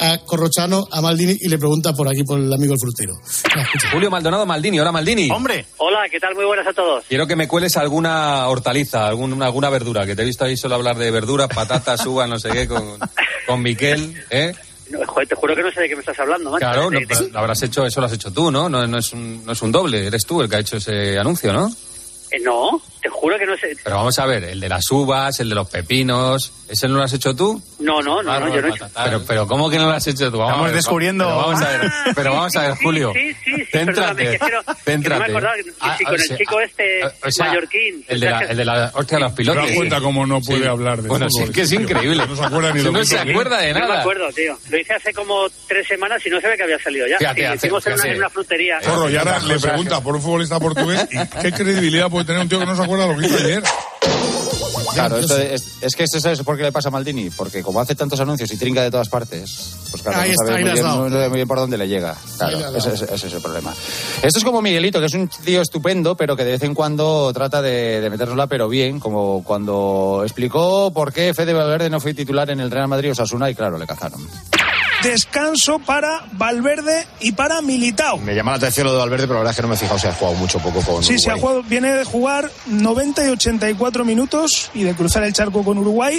A 0.00 0.18
Corrochano, 0.18 0.86
a 0.92 1.00
Maldini, 1.00 1.36
y 1.40 1.48
le 1.48 1.58
pregunta 1.58 1.92
por 1.92 2.08
aquí 2.08 2.22
por 2.22 2.38
el 2.38 2.52
amigo 2.52 2.72
el 2.72 2.78
frutero. 2.78 3.14
Julio 3.92 4.10
Maldonado 4.10 4.46
Maldini, 4.46 4.78
hola 4.78 4.92
Maldini. 4.92 5.28
Hombre. 5.30 5.66
Hola, 5.78 6.08
¿qué 6.08 6.20
tal? 6.20 6.34
Muy 6.36 6.44
buenas 6.44 6.66
a 6.68 6.72
todos. 6.72 7.04
Quiero 7.08 7.26
que 7.26 7.34
me 7.34 7.48
cueles 7.48 7.76
alguna 7.76 8.46
hortaliza, 8.46 9.08
algún- 9.08 9.42
alguna 9.42 9.70
verdura, 9.70 10.06
que 10.06 10.14
te 10.14 10.22
he 10.22 10.24
visto 10.24 10.44
ahí 10.44 10.56
solo 10.56 10.76
hablar 10.76 10.96
de 10.98 11.10
verduras, 11.10 11.48
patatas, 11.48 12.04
uvas, 12.06 12.28
no 12.28 12.38
sé 12.38 12.50
qué, 12.50 12.68
con, 12.68 12.84
con 13.46 13.60
Miquel, 13.62 14.14
¿eh? 14.30 14.54
No, 14.90 15.00
te 15.28 15.34
juro 15.34 15.54
que 15.56 15.62
no 15.62 15.70
sé 15.72 15.80
de 15.82 15.88
qué 15.88 15.96
me 15.96 16.00
estás 16.00 16.18
hablando, 16.20 16.50
macho. 16.50 16.60
Claro, 16.60 16.90
no, 16.90 16.98
De- 17.00 17.06
pero 17.06 17.28
lo 17.28 17.38
habrás 17.40 17.60
hecho, 17.62 17.84
eso 17.84 18.00
lo 18.00 18.06
has 18.06 18.12
hecho 18.12 18.32
tú, 18.32 18.50
¿no? 18.52 18.68
No, 18.68 18.86
no 18.86 18.98
es 18.98 19.12
un, 19.12 19.44
no 19.44 19.52
es 19.52 19.60
un 19.62 19.72
doble, 19.72 20.06
eres 20.06 20.24
tú 20.24 20.40
el 20.40 20.48
que 20.48 20.56
ha 20.56 20.60
hecho 20.60 20.76
ese 20.76 21.18
anuncio, 21.18 21.52
¿no? 21.52 21.68
eh, 22.30 22.38
no, 22.42 22.80
te 23.00 23.08
juro 23.08 23.38
que 23.38 23.46
no 23.46 23.56
sé. 23.56 23.76
Pero 23.82 23.96
vamos 23.96 24.18
a 24.18 24.26
ver, 24.26 24.44
el 24.44 24.60
de 24.60 24.68
las 24.68 24.90
uvas, 24.90 25.38
el 25.40 25.48
de 25.48 25.54
los 25.54 25.68
pepinos, 25.68 26.52
¿ese 26.68 26.88
no 26.88 26.96
lo 26.96 27.02
has 27.04 27.12
hecho 27.12 27.34
tú? 27.34 27.60
No, 27.80 28.02
no, 28.02 28.22
no, 28.22 28.40
no, 28.40 28.54
yo 28.54 28.60
no 28.62 28.68
he 28.68 28.70
hecho. 28.70 28.88
Pero, 29.04 29.24
pero 29.26 29.46
¿cómo 29.46 29.70
que 29.70 29.78
no 29.78 29.86
lo 29.86 29.92
has 29.92 30.06
hecho 30.06 30.30
tú? 30.30 30.38
Vamos 30.38 30.50
Estamos 30.52 30.64
a 30.64 30.66
ver, 30.68 30.74
descubriendo- 30.76 31.24
Pero 31.24 31.36
vamos 31.36 31.62
a 31.62 31.68
ver, 31.68 31.90
pero 32.14 32.32
vamos 32.34 32.56
a 32.56 32.60
ver, 32.62 32.70
Julio. 32.82 33.12
Sí, 33.14 33.34
sí, 33.44 33.54
sí, 33.56 33.64
Céntrate, 33.72 34.30
que 34.32 34.38
quiero- 34.38 34.60
que 34.62 34.66
no 34.66 34.74
céntrate. 34.84 35.18
me 35.20 35.24
acordaba 35.30 35.54
que, 35.56 35.64
que 35.64 35.70
Ah, 35.80 35.96
sí, 35.98 36.04
o 36.04 36.08
con 36.08 36.18
sea, 36.18 36.32
el 36.34 36.38
chico 36.38 36.60
este 36.60 37.00
o 37.06 37.30
sea, 37.30 37.46
mallorquín. 37.46 38.04
El 38.08 38.20
de 38.20 38.30
la, 38.30 38.40
el 38.40 38.56
de 38.56 38.64
la 38.64 38.92
hostia 38.94 39.18
de 39.18 39.24
los 39.24 39.32
pilotos. 39.32 39.62
¿Te 39.64 39.68
das 39.68 39.76
cuenta 39.76 40.00
cómo 40.00 40.26
no 40.26 40.40
puede 40.40 40.68
hablar 40.68 41.02
de 41.02 41.08
Bueno, 41.08 41.26
sí, 41.30 41.38
fútbol? 41.38 41.48
es 41.50 41.54
que 41.54 41.62
es 41.62 41.72
increíble. 41.72 42.26
No 42.26 42.36
se 42.36 42.44
acuerda 42.44 42.72
ni 42.72 42.80
Si 42.80 42.86
lo 42.86 42.92
No 42.92 43.04
se 43.04 43.18
acuerda 43.18 43.58
de 43.58 43.72
No 43.72 43.80
me 43.80 43.86
nada. 43.86 44.00
acuerdo, 44.00 44.28
tío. 44.32 44.58
Lo 44.70 44.78
hice 44.78 44.94
hace 44.94 45.12
como 45.14 45.46
tres 45.68 45.86
semanas 45.86 46.20
y 46.26 46.30
no 46.30 46.40
se 46.40 46.48
ve 46.48 46.56
que 46.56 46.62
había 46.64 46.78
salido 46.78 47.06
ya. 47.06 47.18
Fíjate, 47.18 47.48
Sí, 47.48 47.54
hicimos 47.66 47.86
en 47.86 48.16
una, 48.18 48.28
frutería. 48.30 48.80
Zorro, 48.82 49.08
y 49.10 49.16
ahora 49.16 49.38
le 49.40 49.58
pregunta 49.58 50.00
por 50.00 50.16
un 50.16 50.22
futbolista 50.22 50.58
portugués 50.58 51.06
qué 51.40 51.52
credibilidad 51.52 52.08
puede 52.10 52.24
tener 52.26 52.40
un 52.42 52.48
tío 52.48 52.58
que 52.58 52.66
no 52.66 52.74
se 52.76 52.82
acuerda 52.88 53.06
lo 53.06 53.16
que 53.18 53.26
hizo 53.26 53.36
ayer. 53.36 53.62
Claro, 54.94 55.18
esto 55.18 55.36
es, 55.38 55.76
es 55.80 55.94
que 55.94 56.04
eso 56.04 56.28
es 56.30 56.42
por 56.42 56.56
qué 56.56 56.62
le 56.64 56.72
pasa 56.72 56.88
a 56.88 56.90
Maldini, 56.90 57.30
porque 57.30 57.62
como 57.62 57.80
hace 57.80 57.94
tantos 57.94 58.18
anuncios 58.20 58.50
y 58.52 58.56
trinca 58.56 58.82
de 58.82 58.90
todas 58.90 59.08
partes, 59.08 59.76
pues 59.90 60.02
claro, 60.02 60.18
Ahí 60.20 60.30
no 60.30 60.36
sabe 60.38 60.52
muy 60.62 60.72
bien, 60.72 60.84
dado. 60.84 61.04
no 61.04 61.10
sabe 61.10 61.28
muy 61.28 61.36
bien 61.36 61.48
por 61.48 61.58
dónde 61.58 61.78
le 61.78 61.86
llega. 61.88 62.16
Claro, 62.38 62.76
ese, 62.76 62.94
ese- 62.94 63.14
ese 63.14 63.26
es 63.28 63.32
el 63.34 63.40
problema. 63.42 63.72
Esto 64.22 64.38
es 64.38 64.44
como 64.44 64.60
Miguelito, 64.62 64.98
que 64.98 65.06
es 65.06 65.14
un 65.14 65.28
tío 65.28 65.60
estupendo, 65.62 66.16
pero 66.16 66.36
que 66.36 66.44
de 66.44 66.52
vez 66.52 66.62
en 66.62 66.74
cuando 66.74 67.32
trata 67.32 67.62
de, 67.62 68.00
de 68.00 68.46
pero 68.48 68.68
bien, 68.68 68.98
como 68.98 69.44
cuando 69.44 70.22
explicó 70.24 70.90
por 70.92 71.12
qué 71.12 71.32
Fede 71.34 71.52
Valverde 71.52 71.90
no 71.90 72.00
fue 72.00 72.14
titular 72.14 72.50
en 72.50 72.60
el 72.60 72.70
Real 72.70 72.88
Madrid 72.88 73.12
Osasuna 73.12 73.50
y 73.50 73.54
claro, 73.54 73.78
le 73.78 73.86
cazaron. 73.86 74.26
Descanso 75.02 75.78
para 75.78 76.24
Valverde 76.32 77.06
y 77.20 77.32
para 77.32 77.60
Militao. 77.62 78.18
Me 78.18 78.34
llama 78.34 78.50
la 78.52 78.56
atención 78.56 78.86
lo 78.86 78.92
de 78.92 78.98
Valverde, 78.98 79.26
pero 79.28 79.34
la 79.34 79.40
verdad 79.40 79.52
es 79.52 79.56
que 79.56 79.62
no 79.62 79.68
me 79.68 79.74
he 79.76 79.78
fijado 79.78 79.98
si 79.98 80.06
ha 80.08 80.12
jugado 80.12 80.36
mucho 80.36 80.58
poco 80.58 80.80
con 80.82 81.04
Sí, 81.04 81.18
se 81.18 81.30
ha 81.30 81.34
Uruguay. 81.34 81.40
jugado, 81.40 81.62
viene 81.68 81.92
de 81.92 82.04
jugar 82.04 82.50
90 82.66 83.24
y 83.26 83.28
84 83.30 84.04
minutos 84.04 84.70
y 84.74 84.82
de 84.82 84.94
cruzar 84.94 85.22
el 85.22 85.32
charco 85.32 85.62
con 85.64 85.78
Uruguay. 85.78 86.18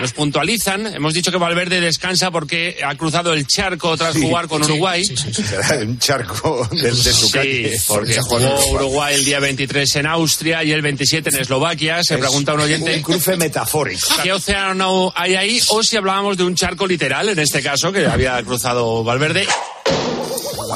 Nos 0.00 0.12
puntualizan, 0.12 0.86
hemos 0.86 1.12
dicho 1.14 1.30
que 1.30 1.36
Valverde 1.36 1.80
descansa 1.80 2.30
porque 2.30 2.78
ha 2.84 2.94
cruzado 2.96 3.32
el 3.34 3.46
charco 3.46 3.96
tras 3.96 4.14
Sí, 4.14 4.22
jugar 4.22 4.48
con 4.48 4.64
sí, 4.64 4.72
Uruguay. 4.72 5.04
Será 5.04 5.76
un 5.82 5.98
charco 5.98 6.66
de, 6.72 6.82
de 6.82 6.92
su 6.94 7.26
Sí, 7.26 7.32
calle. 7.32 7.76
porque 7.86 8.18
jugó 8.20 8.70
Uruguay 8.72 9.14
el 9.14 9.24
día 9.24 9.38
23 9.38 9.96
en 9.96 10.06
Austria 10.06 10.64
y 10.64 10.72
el 10.72 10.82
27 10.82 11.28
en 11.32 11.40
Eslovaquia. 11.42 12.02
Se 12.02 12.14
Es 12.14 12.20
pregunta 12.20 12.54
un 12.54 12.60
oyente. 12.60 12.96
un 12.96 13.02
cruce 13.02 13.36
metafórico. 13.36 14.08
¿Qué 14.22 14.32
océano 14.32 15.12
hay 15.14 15.34
ahí? 15.36 15.60
O 15.68 15.82
si 15.82 15.96
hablábamos 15.96 16.36
de 16.36 16.44
un 16.44 16.54
charco 16.56 16.86
literal, 16.86 17.28
en 17.28 17.38
este 17.38 17.62
caso, 17.62 17.92
que 17.92 18.06
había 18.14 18.40
cruzado 18.44 19.02
Valverde. 19.02 19.44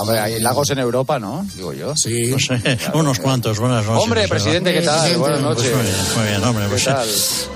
Hombre, 0.01 0.18
hay 0.18 0.40
lagos 0.40 0.70
en 0.70 0.78
Europa, 0.78 1.18
¿no? 1.18 1.46
Digo 1.55 1.72
yo. 1.72 1.94
Sí. 1.96 2.26
No 2.30 2.38
sé, 2.38 2.61
unos 2.94 3.18
cuantos, 3.18 3.59
buenas 3.59 3.84
noches. 3.86 4.03
Hombre, 4.05 4.28
presidente, 4.28 4.72
¿qué 4.72 4.82
tal? 4.82 5.16
Buenas 5.16 5.40
Pues 5.40 5.57
noches. 5.57 5.74
muy 5.74 5.82
bien, 5.82 5.96
muy 6.16 6.26
bien, 6.28 6.44
hombre. 6.44 6.64
¿Qué 6.64 6.70
Pues, 6.70 6.84
tal? 6.84 7.09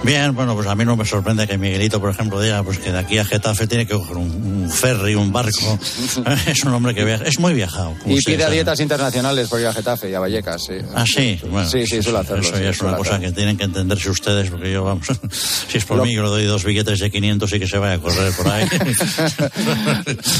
Bien, 0.02 0.34
bueno, 0.34 0.54
pues 0.54 0.66
a 0.66 0.74
mí 0.74 0.84
no 0.84 0.96
me 0.96 1.04
sorprende 1.04 1.46
que 1.46 1.56
Miguelito, 1.58 2.00
por 2.00 2.10
ejemplo, 2.10 2.40
diga 2.40 2.62
pues 2.62 2.78
que 2.78 2.92
de 2.92 2.98
aquí 2.98 3.18
a 3.18 3.24
Getafe 3.24 3.66
tiene 3.66 3.86
que 3.86 3.94
coger 3.94 4.16
un, 4.16 4.30
un 4.62 4.70
ferry, 4.70 5.14
un 5.14 5.32
barco. 5.32 5.78
es 6.46 6.64
un 6.64 6.72
hombre 6.74 6.94
que 6.94 7.04
viaja, 7.04 7.24
es 7.24 7.38
muy 7.38 7.52
viajado. 7.54 7.94
Y 8.06 8.20
pide 8.22 8.44
a 8.44 8.50
dietas 8.50 8.80
internacionales 8.80 9.48
por 9.48 9.60
ir 9.60 9.66
a 9.66 9.72
Getafe 9.72 10.10
y 10.10 10.14
a 10.14 10.20
Vallecas, 10.20 10.62
sí. 10.66 10.74
Ah, 10.94 11.04
sí, 11.06 11.38
bueno. 11.50 11.68
Sí, 11.68 11.86
sí, 11.86 12.02
suele 12.02 12.18
hacerlo. 12.20 12.42
Eso 12.42 12.56
sí, 12.56 12.62
ya 12.62 12.70
es 12.70 12.80
una 12.80 12.96
cosa 12.96 13.18
que 13.20 13.32
tienen 13.32 13.56
que 13.56 13.64
entenderse 13.64 14.10
ustedes, 14.10 14.50
porque 14.50 14.72
yo, 14.72 14.84
vamos, 14.84 15.06
si 15.68 15.78
es 15.78 15.84
por 15.84 15.98
Lo- 15.98 16.04
mí, 16.04 16.14
yo 16.14 16.22
le 16.22 16.28
doy 16.28 16.44
dos 16.46 16.64
billetes 16.64 16.98
de 17.00 17.10
500 17.10 17.52
y 17.52 17.58
que 17.60 17.66
se 17.66 17.78
vaya 17.78 17.94
a 17.94 17.98
correr 17.98 18.32
por 18.32 18.48
ahí. 18.48 18.66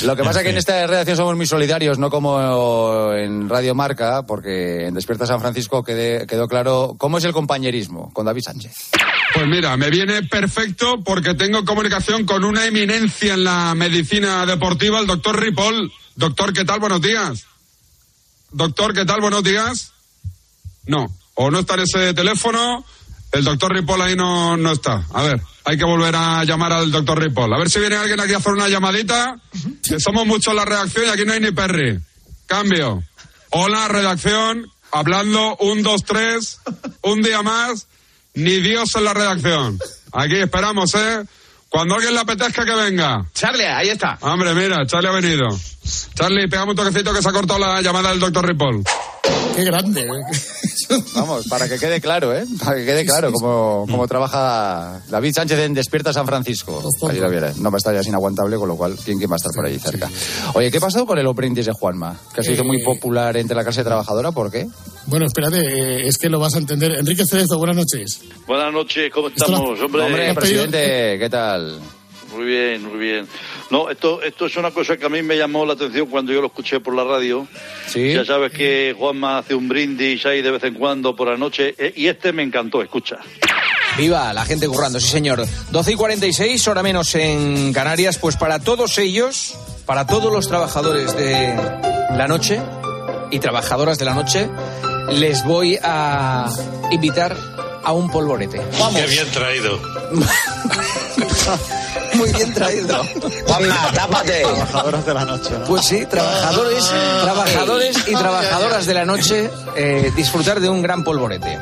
Lo 0.05 0.17
que 0.17 0.23
pasa 0.25 0.41
es 0.41 0.45
que 0.45 0.51
en 0.51 0.59
esta 0.59 0.87
redacción 0.87 1.17
somos 1.17 1.37
muy 1.37 1.47
solidarios, 1.47 1.92
no 1.99 2.11
como 2.11 3.13
en 3.13 3.49
Radio 3.49 3.75
Marca, 3.75 4.25
porque 4.27 4.87
en 4.87 4.95
Despierta 4.95 5.27
San 5.27 5.41
Francisco 5.41 5.83
quedó 5.85 6.49
claro 6.49 6.95
cómo 6.99 7.19
es 7.19 7.25
el 7.25 7.33
compañerismo 7.33 8.13
con 8.13 8.27
David 8.27 8.43
Sánchez. 8.45 8.91
Pues 9.35 9.47
mira, 9.47 9.77
me 9.77 9.91
viene 9.91 10.23
perfecto 10.25 11.03
porque 11.03 11.35
tengo 11.35 11.65
comunicación 11.65 12.25
con 12.27 12.45
una 12.45 12.67
eminencia 12.67 13.35
en 13.35 13.45
la 13.45 13.75
medicina 13.75 14.45
deportiva, 14.45 15.01
el 15.01 15.07
doctor 15.07 15.41
Ripoll. 15.41 15.91
Doctor, 16.17 16.53
¿qué 16.53 16.65
tal? 16.65 16.81
Buenos 16.81 17.01
días. 17.01 17.47
Doctor, 18.51 18.93
¿qué 18.93 19.05
tal? 19.05 19.21
Buenos 19.21 19.43
días. 19.43 19.93
No, 20.87 21.07
o 21.35 21.51
no 21.51 21.61
está 21.61 21.75
en 21.75 21.81
ese 21.81 22.13
teléfono, 22.13 22.85
el 23.33 23.45
doctor 23.45 23.73
Ripoll 23.73 24.03
ahí 24.03 24.17
no, 24.17 24.57
no 24.57 24.73
está. 24.73 25.07
A 25.15 25.23
ver, 25.23 25.41
hay 25.65 25.79
que 25.79 25.85
volver 25.85 26.15
a 26.17 26.45
llamar 26.45 26.73
al 26.73 26.91
doctor 26.91 27.21
Ripoll. 27.21 27.53
A 27.53 27.59
ver 27.59 27.71
si 27.71 27.79
viene 27.79 27.97
alguien 27.97 28.21
aquí 28.21 28.35
a 28.35 28.39
hacer 28.39 28.53
una 28.53 28.69
llamadita, 28.69 29.37
que 29.83 30.01
somos 30.01 30.27
muchos 30.27 30.55
la 30.55 30.65
redacción 30.65 31.07
y 31.07 31.09
aquí 31.11 31.25
no 31.25 31.33
hay 31.33 31.41
ni 31.41 31.53
Perry. 31.53 32.01
Cambio. 32.47 33.03
Hola, 33.51 33.89
redacción, 33.89 34.67
hablando, 34.91 35.57
un, 35.57 35.83
dos, 35.83 36.05
tres, 36.05 36.59
un 37.03 37.23
día 37.23 37.43
más, 37.43 37.87
ni 38.35 38.61
Dios 38.61 38.95
en 38.97 39.05
la 39.05 39.15
redacción. 39.15 39.79
Aquí 40.13 40.37
esperamos, 40.37 40.95
¿eh? 40.95 41.25
Cuando 41.69 41.95
alguien 41.95 42.15
le 42.15 42.21
apetezca 42.21 42.65
que 42.65 42.75
venga. 42.75 43.25
Charlie, 43.33 43.67
ahí 43.67 43.89
está. 43.89 44.19
Hombre, 44.21 44.55
mira, 44.55 44.87
Charlie 44.87 45.09
ha 45.09 45.13
venido. 45.13 45.49
Charlie, 46.15 46.49
pegame 46.49 46.73
un 46.73 46.77
toquecito 46.77 47.15
que 47.15 47.23
se 47.23 47.29
ha 47.29 47.33
cortado 47.33 47.59
la 47.59 47.81
llamada 47.81 48.11
del 48.11 48.21
doctor 48.21 48.47
Ripoll. 48.47 48.85
Qué 49.55 49.65
grande. 49.65 50.09
Vamos, 51.15 51.47
para 51.47 51.69
que 51.69 51.79
quede 51.79 52.01
claro, 52.01 52.35
¿eh? 52.37 52.45
Para 52.63 52.77
que 52.77 52.85
quede 52.85 53.05
claro 53.05 53.33
cómo, 53.33 53.87
cómo 53.91 54.09
trabaja 54.09 55.01
David 55.09 55.33
Sánchez 55.35 55.59
en 55.61 55.75
Despierta 55.75 56.13
San 56.13 56.27
Francisco. 56.27 56.83
Ahí 57.09 57.19
lo 57.19 57.31
viene. 57.31 57.53
No 57.59 57.71
va 57.71 57.77
a 57.77 57.79
estar 57.79 57.95
ya 57.95 58.01
es 58.01 58.07
inaguantable, 58.07 58.57
con 58.57 58.69
lo 58.69 58.77
cual, 58.77 58.97
¿quién, 59.05 59.19
quién 59.19 59.31
va 59.31 59.35
a 59.35 59.37
estar 59.37 59.53
por 59.55 59.65
ahí 59.67 59.79
cerca? 59.79 60.11
Oye, 60.55 60.71
¿qué 60.71 60.81
pasó 60.81 61.07
con 61.07 61.19
el 61.19 61.27
apprentice 61.27 61.71
de 61.71 61.75
Juanma? 61.75 62.19
Que 62.35 62.43
se 62.43 62.53
hizo 62.53 62.65
muy 62.65 62.79
Eh. 62.81 62.85
popular 62.85 63.37
entre 63.37 63.55
la 63.57 63.63
clase 63.63 63.85
trabajadora, 63.85 64.33
¿por 64.33 64.51
qué? 64.51 64.67
Bueno, 65.07 65.27
espérate, 65.27 65.59
eh, 65.61 66.07
es 66.09 66.19
que 66.19 66.29
lo 66.29 66.39
vas 66.41 66.55
a 66.55 66.59
entender. 66.59 66.93
Enrique 66.93 67.25
Cerezo, 67.27 67.59
buenas 67.59 67.77
noches. 67.77 68.21
Buenas 68.47 68.73
noches, 68.73 69.11
¿cómo 69.13 69.29
estamos, 69.29 69.81
hombre? 69.81 70.03
Hombre, 70.03 70.35
presidente, 70.35 71.19
¿qué 71.19 71.29
tal? 71.31 71.79
Muy 72.35 72.47
bien, 72.47 72.83
muy 72.89 72.99
bien. 72.99 73.27
No, 73.73 73.89
esto, 73.89 74.21
esto 74.23 74.45
es 74.45 74.57
una 74.59 74.71
cosa 74.71 74.99
que 74.99 75.07
a 75.07 75.09
mí 75.09 75.23
me 75.23 75.35
llamó 75.35 75.65
la 75.65 75.73
atención 75.73 76.07
cuando 76.09 76.31
yo 76.31 76.43
lo 76.43 76.49
escuché 76.49 76.81
por 76.81 76.95
la 76.95 77.05
radio. 77.05 77.49
Sí. 77.87 78.13
Ya 78.13 78.23
sabes 78.23 78.53
que 78.53 78.95
Juanma 78.99 79.39
hace 79.39 79.55
un 79.55 79.67
brindis 79.67 80.27
ahí 80.27 80.43
de 80.43 80.51
vez 80.51 80.63
en 80.65 80.75
cuando 80.75 81.17
por 81.17 81.29
la 81.29 81.39
noche, 81.39 81.75
eh, 81.79 81.91
y 81.97 82.07
este 82.07 82.35
me 82.35 82.43
encantó, 82.43 82.83
escucha. 82.83 83.17
Viva 83.97 84.31
la 84.35 84.45
gente 84.45 84.69
currando, 84.69 85.01
sí 85.01 85.09
señor. 85.09 85.43
12 85.71 85.93
y 85.93 85.95
46, 85.95 86.69
hora 86.69 86.83
menos 86.83 87.15
en 87.15 87.73
Canarias, 87.73 88.19
pues 88.19 88.37
para 88.37 88.59
todos 88.59 88.99
ellos, 88.99 89.57
para 89.87 90.07
todos 90.07 90.31
los 90.31 90.49
trabajadores 90.49 91.17
de 91.17 91.57
la 92.15 92.29
noche 92.29 92.61
y 93.31 93.39
trabajadoras 93.39 93.97
de 93.99 94.05
la 94.05 94.13
noche, 94.13 94.51
les 95.13 95.45
voy 95.47 95.79
a 95.83 96.47
invitar 96.91 97.35
a 97.85 97.93
un 97.93 98.11
polvorete. 98.11 98.61
Vamos. 98.79 99.01
Qué 99.01 99.07
bien 99.07 99.31
traído. 99.31 99.79
Muy 102.15 102.33
bien 102.33 102.55
traído. 102.55 103.03
Juanma, 103.47 103.91
tápate. 103.95 104.43
Trabajadoras 104.43 105.07
de 105.07 105.15
la 105.15 105.25
noche. 105.25 105.51
Pues 105.67 105.87
sí, 105.87 106.07
trabajadores, 106.07 106.85
trabajadores 107.23 107.97
y 108.07 108.15
trabajadoras 108.15 108.87
de 108.87 108.95
la 108.95 109.05
noche, 109.05 109.51
eh, 109.77 110.13
disfrutar 110.15 110.61
de 110.61 110.69
un 110.69 110.83
gran 110.83 111.05
polvorete. 111.05 111.59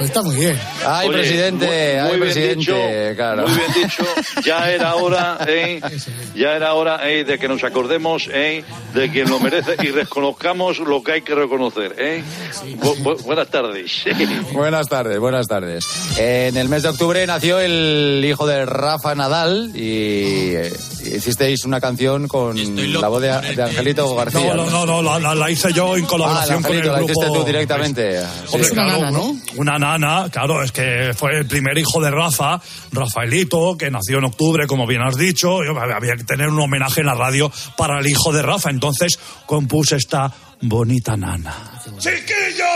Está 0.00 0.22
muy 0.22 0.36
bien. 0.36 0.58
Ay, 0.86 1.08
Oye, 1.08 1.18
presidente, 1.18 1.66
muy- 1.66 1.74
ay, 1.74 2.08
muy 2.10 2.18
presidente, 2.20 2.56
dicho, 2.58 2.76
claro. 3.16 3.46
Muy 3.48 3.56
bien 3.58 3.72
dicho, 3.82 4.04
ya 4.44 4.70
era 4.70 4.94
hora, 4.96 5.38
eh, 5.48 5.80
ya 6.34 6.52
era 6.56 6.74
hora 6.74 7.08
eh, 7.10 7.24
de 7.24 7.38
que 7.38 7.48
nos 7.48 7.64
acordemos 7.64 8.28
eh, 8.32 8.62
de 8.94 9.10
quien 9.10 9.28
lo 9.28 9.40
merece 9.40 9.76
y 9.82 9.88
reconozcamos 9.88 10.78
lo 10.78 11.02
que 11.02 11.12
hay 11.12 11.22
que 11.22 11.34
reconocer. 11.34 11.94
Eh. 11.98 12.22
Bu- 12.80 12.96
bu- 13.02 13.22
buenas 13.24 13.48
tardes. 13.48 13.92
Buenas 14.52 14.88
tardes, 14.88 15.18
buenas 15.18 15.46
tardes. 15.46 15.86
En 16.18 16.56
el 16.56 16.68
mes 16.68 16.82
de 16.82 16.90
octubre 16.90 17.26
nació 17.26 17.58
el 17.60 18.24
hijo 18.28 18.46
de 18.46 18.64
Rafa 18.66 19.14
Nadal 19.14 19.70
y 19.74 20.54
eh, 20.54 20.72
hicisteis 21.04 21.64
una 21.64 21.80
canción 21.80 22.28
con 22.28 22.56
la 23.00 23.08
voz 23.08 23.22
de, 23.22 23.28
de 23.54 23.62
Angelito 23.62 24.14
García. 24.14 24.54
No, 24.54 24.66
no, 24.70 24.86
no, 24.86 25.18
no, 25.18 25.34
la, 25.34 25.50
hice 25.50 25.72
yo 25.72 25.96
en 25.96 26.04
Ah, 26.04 26.08
colaboración 26.08 26.62
con 26.62 26.72
el 26.72 26.78
Angelito, 26.78 26.92
la 26.92 26.98
grupo. 26.98 27.12
hiciste 27.22 27.38
tú 27.38 27.44
directamente. 27.44 28.20
Hombre, 28.52 28.68
Sí. 28.68 28.74
claro, 28.74 29.34
Una 29.56 29.78
nana, 29.86 30.28
claro, 30.30 30.62
es 30.62 30.72
que 30.72 31.12
fue 31.16 31.38
el 31.38 31.46
primer 31.46 31.78
hijo 31.78 32.00
de 32.00 32.10
Rafa, 32.10 32.60
Rafaelito, 32.92 33.76
que 33.76 33.90
nació 33.90 34.18
en 34.18 34.24
octubre, 34.24 34.66
como 34.66 34.86
bien 34.86 35.02
has 35.02 35.16
dicho. 35.16 35.58
había 35.60 36.16
que 36.16 36.24
tener 36.24 36.48
un 36.48 36.60
homenaje 36.60 37.00
en 37.00 37.06
la 37.06 37.14
radio 37.14 37.50
para 37.76 38.00
el 38.00 38.06
hijo 38.06 38.32
de 38.32 38.42
Rafa. 38.42 38.70
Entonces 38.70 39.18
compuse 39.46 39.96
esta 39.96 40.32
bonita 40.60 41.16
nana. 41.16 41.80
¡Chiquillo! 41.98 42.66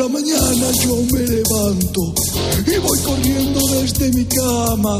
La 0.00 0.08
mañana 0.08 0.66
yo 0.82 0.96
me 1.12 1.20
levanto 1.20 2.14
y 2.66 2.78
voy 2.78 2.98
corriendo 3.00 3.60
desde 3.68 4.10
mi 4.12 4.24
cama 4.24 4.98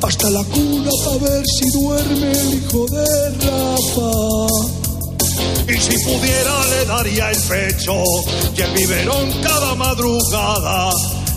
hasta 0.00 0.30
la 0.30 0.44
cuna 0.44 0.90
para 1.04 1.16
ver 1.16 1.44
si 1.46 1.70
duerme 1.70 2.30
el 2.30 2.54
hijo 2.54 2.86
de 2.86 3.30
Rafa. 3.44 4.12
Y 5.66 5.80
si 5.80 6.04
pudiera 6.04 6.66
le 6.70 6.84
daría 6.86 7.30
el 7.32 7.42
pecho 7.42 7.94
y 8.56 8.60
el 8.60 8.70
biberón 8.72 9.32
cada 9.42 9.74
madrugada 9.74 10.90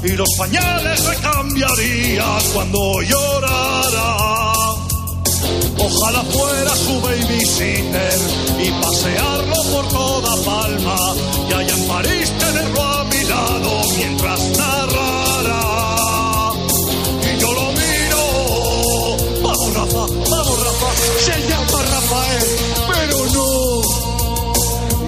y 0.04 0.10
los 0.10 0.30
pañales 0.38 1.00
le 1.08 1.16
cambiaría 1.16 2.26
cuando 2.54 3.02
llorara. 3.02 4.18
Ojalá 5.80 6.24
fuera 6.26 6.76
su 6.76 7.02
babysitter 7.02 8.20
y 8.64 8.70
pasearlo 8.84 9.56
por 9.72 9.88
toda 9.90 10.36
Palma 10.44 11.39
Rafael, 22.10 22.44
pero 22.92 23.18
no 23.34 23.82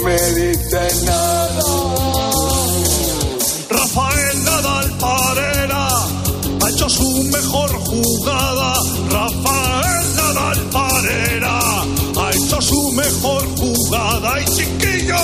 me 0.03 0.17
dice 0.33 1.03
nada. 1.03 1.63
Rafael 3.69 4.43
Nadal 4.43 4.97
Parera 4.99 5.87
ha 6.61 6.69
hecho 6.69 6.87
su 6.87 7.23
mejor 7.23 7.71
jugada. 7.85 8.73
Rafael 9.09 10.15
Nadal 10.15 10.59
Parera 10.69 11.59
ha 12.17 12.31
hecho 12.35 12.61
su 12.61 12.91
mejor 12.91 13.47
jugada. 13.57 14.39
Y 14.39 14.45
chiquillo, 14.45 15.17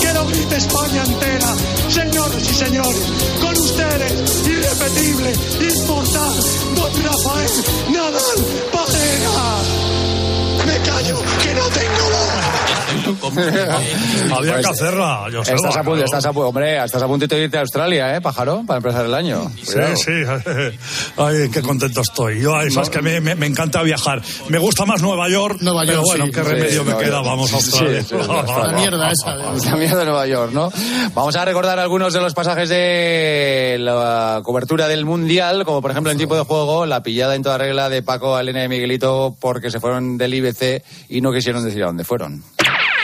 que 0.00 0.12
lo 0.14 0.24
grite 0.26 0.56
España 0.56 1.02
entera. 1.04 1.56
Señores 1.88 2.48
y 2.48 2.54
señores, 2.54 3.02
con 3.40 3.58
ustedes, 3.58 4.46
irrepetible, 4.46 5.32
inmortal, 5.68 6.34
don 6.76 6.92
Rafael 7.02 7.50
Nadal 7.90 8.38
Parera. 8.70 9.77
Había 14.36 14.52
Pues, 14.54 14.66
que 14.66 14.72
hacerla, 14.72 15.26
yo 15.32 15.44
sé. 15.44 15.54
Estás 15.54 15.76
a 15.76 15.82
punto, 15.82 16.04
estás 16.04 16.24
a, 16.26 16.30
hombre, 16.30 16.82
estás 16.84 17.02
a 17.02 17.06
puntito 17.06 17.34
de 17.34 17.44
irte 17.44 17.56
a 17.56 17.60
Australia, 17.60 18.16
¿eh, 18.16 18.20
pájaro? 18.20 18.62
Para 18.66 18.78
empezar 18.78 19.04
el 19.06 19.14
año. 19.14 19.50
Sí, 19.56 19.72
Cuidado. 19.72 19.96
sí. 19.96 20.12
Ay, 21.16 21.48
qué 21.50 21.62
contento 21.62 22.00
estoy. 22.00 22.40
Yo, 22.40 22.54
ay, 22.56 22.70
sabes 22.70 22.90
que 22.90 23.02
me, 23.02 23.20
me- 23.20 23.34
me 23.34 23.46
encanta 23.46 23.82
viajar. 23.82 24.22
Me 24.48 24.58
gusta 24.58 24.84
más 24.86 25.02
Nueva 25.02 25.28
York, 25.28 25.58
Nueva 25.60 25.82
pero 25.82 25.94
York, 25.94 26.04
bueno, 26.06 26.24
sí. 26.26 26.30
qué 26.32 26.42
Sí, 26.42 26.48
remedio 26.48 26.84
me 26.84 26.90
Nueva 26.92 27.04
queda. 27.04 27.20
Vamos 27.20 27.52
a 27.52 27.56
Australia. 27.56 28.02
Sí, 28.02 28.08
sí. 28.10 28.16
La 28.28 28.72
mierda 28.76 29.10
esa. 29.12 29.34
La 29.36 29.76
mierda 29.76 29.98
de 29.98 30.04
Nueva 30.04 30.26
York, 30.26 30.52
¿no? 30.52 30.70
Vamos 31.14 31.36
a 31.36 31.44
recordar 31.44 31.78
algunos 31.78 32.12
de 32.12 32.20
los 32.20 32.34
pasajes 32.34 32.68
de 32.68 33.76
la 33.80 34.40
cobertura 34.44 34.88
del 34.88 35.04
Mundial, 35.04 35.64
como 35.64 35.82
por 35.82 35.90
ejemplo 35.90 36.10
en 36.12 36.18
tiempo 36.18 36.36
de 36.36 36.42
juego, 36.42 36.86
la 36.86 37.02
pillada 37.02 37.34
en 37.34 37.42
toda 37.42 37.58
regla 37.58 37.88
de 37.88 38.02
Paco, 38.02 38.36
Alena 38.36 38.64
y 38.64 38.68
Miguelito 38.68 39.36
porque 39.40 39.70
se 39.70 39.80
fueron 39.80 40.18
del 40.18 40.34
IBC 40.34 40.82
y 41.08 41.20
no 41.20 41.32
quisieron 41.32 41.64
decir 41.64 41.82
a 41.82 41.86
dónde 41.86 42.04
fueron. 42.04 42.42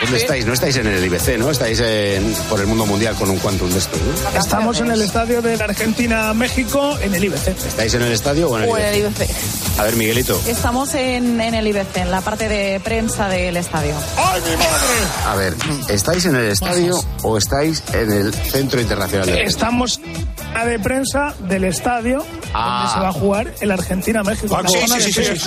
¿Dónde 0.01 0.17
estáis? 0.17 0.45
No 0.45 0.53
estáis 0.53 0.75
en 0.77 0.87
el 0.87 1.03
IBC, 1.05 1.37
¿no? 1.37 1.49
Estáis 1.49 1.79
en- 1.79 2.33
por 2.49 2.59
el 2.59 2.67
mundo 2.67 2.85
mundial 2.85 3.15
con 3.15 3.29
un 3.29 3.37
quantum 3.37 3.69
de 3.69 3.79
estos, 3.79 3.99
¿no? 4.01 4.39
Estamos 4.39 4.79
en 4.79 4.91
el 4.91 5.01
estadio 5.01 5.41
de 5.41 5.57
la 5.57 5.65
Argentina-México 5.65 6.97
en 7.01 7.15
el 7.15 7.23
IBC. 7.23 7.47
¿Estáis 7.67 7.93
en 7.93 8.01
el 8.03 8.11
estadio 8.11 8.49
o 8.49 8.57
en 8.57 8.63
el 8.65 8.69
O 8.69 8.77
en 8.77 8.85
el 8.85 8.95
IBC? 8.97 9.21
IBC. 9.21 9.79
A 9.79 9.83
ver, 9.83 9.95
Miguelito. 9.95 10.39
Estamos 10.47 10.93
en, 10.95 11.41
en 11.41 11.53
el 11.55 11.67
IBC, 11.67 11.97
en 11.97 12.11
la 12.11 12.21
parte 12.21 12.47
de 12.49 12.79
prensa 12.81 13.27
del 13.29 13.57
estadio. 13.57 13.93
¡Ay, 14.17 14.41
mi 14.41 14.55
madre! 14.57 15.27
A 15.27 15.35
ver, 15.35 15.53
¿estáis 15.89 16.25
en 16.25 16.35
el 16.35 16.45
estadio 16.51 17.01
o 17.23 17.37
estáis 17.37 17.83
en 17.93 18.11
el 18.11 18.33
Centro 18.33 18.79
Internacional 18.81 19.25
de 19.27 19.43
Estamos 19.43 19.99
a 20.53 20.65
de 20.65 20.79
prensa 20.79 21.33
del 21.47 21.65
estadio 21.65 22.25
Ah. 22.53 22.79
donde 22.83 22.93
se 22.93 22.99
va 23.01 23.09
a 23.09 23.11
jugar 23.13 23.53
el 23.59 23.71
Argentina-México. 23.71 24.57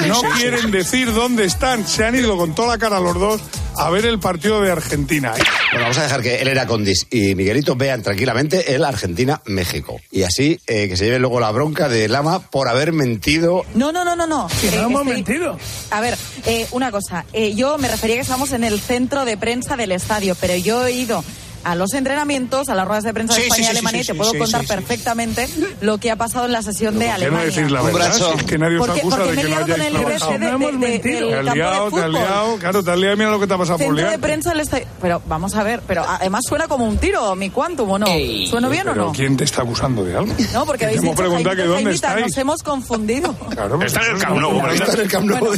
No 0.07 0.21
quieren 0.37 0.71
decir 0.71 1.13
dónde 1.15 1.45
están. 1.45 1.87
Se 1.87 2.05
han 2.05 2.15
ido 2.15 2.37
con 2.37 2.55
toda 2.55 2.69
la 2.69 2.79
cara 2.79 3.01
los 3.01 3.15
dos 3.19 3.41
a 3.77 3.89
ver 3.91 4.05
el 4.07 4.19
partido 4.19 4.38
de 4.41 4.70
Argentina. 4.70 5.32
Bueno, 5.32 5.80
vamos 5.82 5.99
a 5.99 6.03
dejar 6.05 6.22
que 6.22 6.36
Elena 6.41 6.66
Condis 6.66 7.07
y 7.11 7.34
Miguelito 7.34 7.74
vean 7.76 8.03
tranquilamente 8.03 8.74
el 8.74 8.84
Argentina-México. 8.84 10.01
Y 10.11 10.22
así 10.22 10.59
eh, 10.66 10.89
que 10.89 10.97
se 10.97 11.05
lleve 11.07 11.18
luego 11.18 11.41
la 11.41 11.51
bronca 11.51 11.89
de 11.89 12.09
Lama 12.09 12.41
por 12.51 12.68
haber 12.68 12.93
mentido. 12.93 13.64
No, 13.74 13.93
no, 13.93 14.05
no, 14.05 14.14
no, 14.16 14.26
no. 14.26 14.49
Que 14.61 14.70
no 14.70 14.76
Eh, 14.76 14.84
hemos 14.84 15.03
estoy- 15.03 15.14
mentido. 15.14 15.59
A 15.91 16.01
ver, 16.01 16.16
eh, 16.47 16.66
una 16.70 16.91
cosa. 16.91 17.24
Eh, 17.32 17.55
yo 17.55 17.76
me 17.78 17.89
refería 17.89 18.16
que 18.16 18.22
estamos 18.22 18.53
en 18.53 18.64
el 18.64 18.80
centro 18.80 19.24
de 19.24 19.36
prensa 19.36 19.76
del 19.76 19.93
estadio, 19.93 20.34
pero 20.41 20.57
yo 20.57 20.86
he 20.86 20.93
ido 20.93 21.22
a 21.65 21.75
los 21.75 21.93
entrenamientos, 21.95 22.69
a 22.69 22.75
las 22.75 22.87
ruedas 22.87 23.05
de 23.05 23.13
prensa 23.15 23.35
Sí, 23.35 23.41
de 23.43 23.47
España 23.49 23.57
sí, 23.57 23.63
y 23.63 23.65
sí, 23.67 23.71
Alemania 23.71 24.03
sí, 24.03 24.05
y 24.05 24.13
te 24.13 24.15
puedo 24.19 24.31
sí, 24.33 24.39
contar 24.39 24.61
sí, 24.63 24.67
sí. 24.67 24.73
perfectamente 24.75 25.49
lo 25.81 25.99
que 25.99 26.11
ha 26.11 26.17
pasado 26.17 26.47
en 26.47 26.53
la 26.53 26.63
sesión 26.63 26.99
de 26.99 27.07
¿Por 27.07 27.15
qué 27.17 27.21
no 27.31 27.37
Alemania. 27.39 27.47
decís 27.57 27.71
la 27.71 27.83
verdad? 27.83 28.13
Si 28.13 28.25
es 28.39 28.43
que 28.45 28.59
nadie 28.59 28.79
os 28.79 28.87
Porque- 28.87 29.01
acusa 29.01 29.17
porque 29.17 29.31
de 29.31 29.37
me 29.37 29.43
que 29.43 29.49
no 29.49 29.57
hayáis 29.57 29.79
el 29.81 29.93
trabajado. 29.93 30.39
No 30.39 30.49
hemos 30.49 30.73
de- 30.73 30.79
mentido. 30.79 31.29
Te 31.29 31.35
has 31.37 31.55
liado, 31.55 31.91
te 31.91 32.01
has 32.03 32.11
liado. 32.11 32.57
Claro, 32.59 32.83
te 32.85 32.91
has 32.91 32.99
liado. 32.99 33.17
Mira 33.17 33.31
lo 33.31 33.41
que 33.41 33.47
te 33.47 33.55
ha 33.55 33.59
pasado 33.59 33.79
por 33.79 33.87
Centro 33.87 34.03
de 34.05 34.09
liar. 34.11 34.21
prensa 34.21 34.51
del 34.51 34.61
estadio. 34.61 34.87
Pero 35.01 35.23
vamos 35.27 35.55
a 35.55 35.63
ver, 35.63 35.83
pero 35.87 36.05
además 36.09 36.43
suena 36.49 36.69
como 36.69 36.87
un 36.87 36.99
tiro, 36.99 37.35
mi 37.37 37.51
quantum, 37.51 37.91
¿o 37.91 37.99
no? 37.99 38.07
¿Suena 38.49 38.69
bien 38.69 38.89
o 38.89 38.95
no? 38.95 39.13
¿quién 39.13 39.37
te 39.37 39.45
está 39.45 39.63
acusando 39.63 40.05
de 40.05 40.17
algo? 40.17 40.33
No, 40.53 40.65
porque 40.67 40.85
habéis 40.87 41.01
Hemos 41.01 41.13
dicho 41.13 41.23
preguntado 41.23 41.57
que 41.57 41.63
dónde 41.65 41.91
estáis. 41.93 42.27
nos 42.27 42.37
hemos 42.37 42.63
confundido. 42.63 43.35
Claro, 43.51 43.81
Está 43.83 44.05
en 44.07 44.17
el 44.17 44.23
Camp 44.23 44.39
Nou, 44.41 44.67
Está 44.71 44.93
en 44.95 45.01
el 45.01 45.09
Camp 45.09 45.27
Nou. 45.27 45.53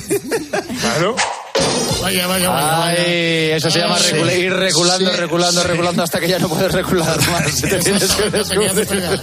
Claro. 0.81 1.17
Vaya, 2.01 2.27
vaya, 2.27 2.49
vaya. 2.51 2.85
Ay, 2.87 3.51
eso 3.53 3.71
se 3.71 3.79
llama 3.79 3.99
Sí. 3.99 4.13
recula- 4.13 4.35
ir 4.35 4.53
reculando, 4.53 5.11
Sí, 5.11 5.17
reculando, 5.17 5.63
sí. 5.63 5.69
reculando 5.69 6.03
hasta 6.03 6.21
que 6.21 6.29
ya 6.29 6.39
no 6.39 6.49
puedes 6.49 6.73
recular 6.73 7.17
más. 7.31 7.51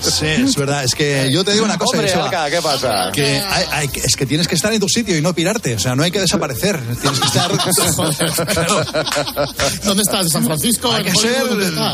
Sí, 0.02 0.26
es 0.26 0.56
verdad. 0.56 0.84
Es 0.84 0.96
que 0.96 1.32
yo 1.32 1.44
te 1.44 1.54
digo 1.54 1.66
una 1.66 1.78
cosa, 1.78 1.98
Hombre, 1.98 2.08
Joseba, 2.12 2.26
Alca, 2.26 2.50
¿qué 2.50 2.62
pasa? 2.62 3.12
Que 3.12 3.40
hay- 3.40 3.66
hay 3.72 3.90
es 4.04 4.16
que 4.16 4.26
tienes 4.26 4.48
que 4.48 4.56
estar 4.56 4.74
en 4.74 4.80
tu 4.80 4.90
sitio 4.90 5.18
y 5.18 5.22
no 5.22 5.34
pirarte. 5.34 5.76
O 5.76 5.80
sea, 5.80 5.96
no 5.96 6.04
hay 6.04 6.12
que 6.12 6.20
desaparecer. 6.20 6.80
Tienes 7.02 7.20
que 7.20 7.28
estar. 7.28 7.52
¿Dónde 9.84 10.04
estás? 10.04 10.22
¿En 10.24 10.30
San 10.30 10.46
Francisco? 10.46 10.92
Hay 10.92 11.06
¿En 11.06 11.14
que 11.14 11.20
ser 11.20 11.44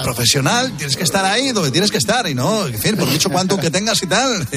profesional, 0.04 0.72
tienes 0.78 0.96
que 0.96 1.04
estar 1.04 1.26
ahí 1.26 1.52
donde 1.52 1.72
tienes 1.72 1.92
que 1.92 1.98
estar 1.98 2.28
y 2.28 2.36
no, 2.36 2.68
en 2.68 2.78
fin, 2.78 2.96
por 2.98 3.08
mucho 3.08 3.30
cuanto 3.30 3.58
que 3.58 3.72
tengas 3.72 4.02
y 4.04 4.08
tal. 4.08 4.48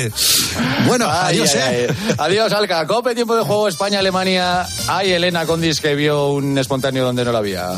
Bueno, 0.87 1.09
Ay, 1.11 1.37
adiós, 1.39 1.51
ay, 1.55 1.61
eh. 1.61 1.87
ay. 2.09 2.15
Adiós, 2.19 2.53
Alca. 2.53 2.87
Cope, 2.87 3.15
tiempo 3.15 3.37
de 3.37 3.43
juego 3.43 3.69
España-Alemania. 3.69 4.67
Ay, 4.89 5.13
Elena 5.13 5.47
Condis 5.47 5.81
que 5.81 5.95
vio 5.95 6.16
un 6.17 6.57
espontáneo 6.59 7.05
donde 7.05 7.25
no 7.25 7.33
lo 7.33 7.39
había. 7.39 7.71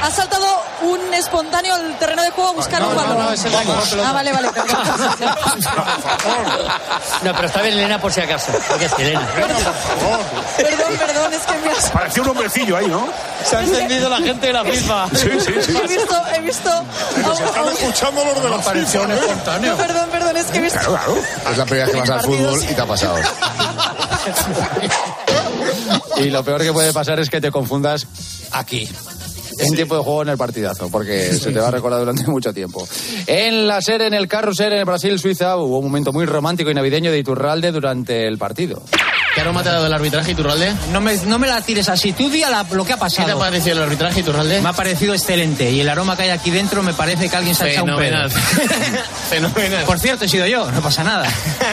Ha 0.00 0.10
saltado 0.12 0.46
un 0.82 1.12
espontáneo 1.12 1.74
al 1.74 1.98
terreno 1.98 2.22
de 2.22 2.30
juego 2.30 2.50
a 2.50 2.52
buscar 2.52 2.80
un 2.82 2.94
balón. 2.94 3.18
no, 3.18 3.32
es 3.32 3.44
el 3.44 3.50
pelota. 3.50 3.80
ah, 4.06 4.12
vale, 4.12 4.32
vale, 4.32 4.48
perdón. 4.52 4.76
No, 7.22 7.32
pero 7.34 7.46
está 7.48 7.62
bien 7.62 7.74
Elena 7.74 8.00
por 8.00 8.12
si 8.12 8.20
acaso. 8.20 8.52
Porque 8.68 8.84
es 8.84 8.92
Elena. 8.98 9.26
Perdón, 10.56 10.92
perdón, 10.98 11.32
es 11.34 11.40
que 11.40 11.58
me 11.66 11.72
has- 11.72 11.90
Parecía 11.90 12.22
un 12.22 12.28
hombrecillo 12.28 12.76
ahí, 12.76 12.86
¿no? 12.86 13.08
Se 13.44 13.56
ha 13.56 13.60
encendido 13.62 14.08
la 14.08 14.18
gente 14.18 14.46
de 14.46 14.52
la 14.52 14.64
FIFA. 14.64 15.08
Sí, 15.14 15.30
sí, 15.40 15.54
sí. 15.66 15.76
he 15.76 15.86
visto, 15.88 16.22
he 16.36 16.40
visto. 16.42 16.70
un- 16.80 17.44
Están 17.44 17.68
escuchando 17.68 18.24
los 18.24 18.40
de 18.42 18.50
la 18.50 18.58
Pareció 18.58 19.02
un 19.02 19.10
espontáneo. 19.10 19.72
No, 19.72 19.76
perdón, 19.78 20.08
perdón, 20.12 20.36
es 20.36 20.46
que 20.46 20.58
he 20.58 20.62
visto. 20.62 20.78
Claro, 20.78 20.94
claro. 20.94 21.16
Es 21.50 21.58
la 21.58 21.64
primera 21.64 21.86
vez 21.86 21.94
que 21.94 22.00
vas 22.00 22.10
al 22.10 22.20
fútbol 22.20 22.62
y 22.62 22.66
te 22.74 22.80
ha 22.80 22.86
pasado. 22.86 23.16
Y 26.20 26.30
lo 26.30 26.42
peor 26.44 26.62
que 26.62 26.72
puede 26.72 26.92
pasar 26.92 27.20
es 27.20 27.30
que 27.30 27.40
te 27.40 27.50
confundas 27.50 28.06
aquí. 28.52 28.88
En 29.58 29.74
tiempo 29.74 29.96
de 29.96 30.02
juego 30.02 30.22
en 30.22 30.28
el 30.30 30.36
partidazo, 30.38 30.88
porque 30.90 31.32
se 31.34 31.50
te 31.52 31.58
va 31.58 31.68
a 31.68 31.70
recordar 31.70 32.00
durante 32.00 32.24
mucho 32.26 32.52
tiempo. 32.52 32.86
En 33.26 33.66
la 33.66 33.80
serie, 33.82 34.06
en 34.06 34.14
el 34.14 34.28
Carrusel, 34.28 34.72
en 34.72 34.78
el 34.80 34.84
Brasil-Suiza, 34.84 35.56
hubo 35.56 35.78
un 35.78 35.84
momento 35.86 36.12
muy 36.12 36.26
romántico 36.26 36.70
y 36.70 36.74
navideño 36.74 37.10
de 37.10 37.18
Iturralde 37.18 37.72
durante 37.72 38.26
el 38.26 38.38
partido. 38.38 38.82
¿Qué 39.34 39.42
aroma 39.42 39.62
te 39.62 39.68
ha 39.68 39.72
dado 39.72 39.86
el 39.86 39.92
arbitraje, 39.92 40.32
Iturralde? 40.32 40.72
No 40.92 41.00
me, 41.00 41.14
no 41.26 41.38
me 41.38 41.46
la 41.46 41.60
tires 41.60 41.88
así. 41.88 42.12
Tú 42.12 42.28
di 42.28 42.42
a 42.42 42.50
la- 42.50 42.66
lo 42.72 42.84
que 42.84 42.92
ha 42.92 42.96
¿Qué 42.96 43.00
pasado. 43.00 43.26
te 43.26 43.32
ha 43.32 43.36
parecido 43.38 43.76
el 43.76 43.82
arbitraje, 43.84 44.20
Iturralde? 44.20 44.60
Me 44.60 44.68
ha 44.68 44.72
parecido 44.72 45.14
excelente. 45.14 45.70
Y 45.70 45.80
el 45.80 45.88
aroma 45.88 46.16
que 46.16 46.24
hay 46.24 46.30
aquí 46.30 46.50
dentro 46.50 46.82
me 46.82 46.92
parece 46.92 47.28
que 47.28 47.36
alguien 47.36 47.54
se 47.54 47.64
ha 47.64 47.70
echado 47.70 47.84
un 47.86 47.98
pedo. 47.98 48.28
Fenomenal. 48.28 48.30
Fenomenal. 49.30 49.84
Por 49.84 49.98
cierto, 50.00 50.24
he 50.24 50.28
sido 50.28 50.46
yo, 50.46 50.70
no 50.72 50.80
pasa 50.80 51.04
nada. 51.04 51.28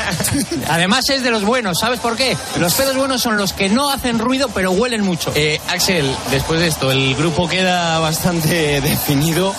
Además 0.70 1.10
es 1.10 1.24
de 1.24 1.32
los 1.32 1.44
buenos, 1.44 1.80
¿sabes 1.80 2.00
por 2.00 2.16
qué? 2.16 2.38
Los 2.60 2.74
pedos 2.76 2.96
buenos 2.98 3.22
son 3.22 3.38
los 3.38 3.54
que 3.54 3.70
no 3.70 3.90
hacen 3.90 4.20
ruido 4.20 4.50
pero 4.54 4.72
huelen 4.72 5.02
mucho. 5.02 5.32
Eh, 5.36 5.60
Axel, 5.70 6.06
después 6.32 6.60
de 6.60 6.68
esto, 6.68 6.92
el 6.92 7.16
grupo 7.16 7.48
queda 7.48 7.75
bastante 8.00 8.82
definido. 8.82 9.54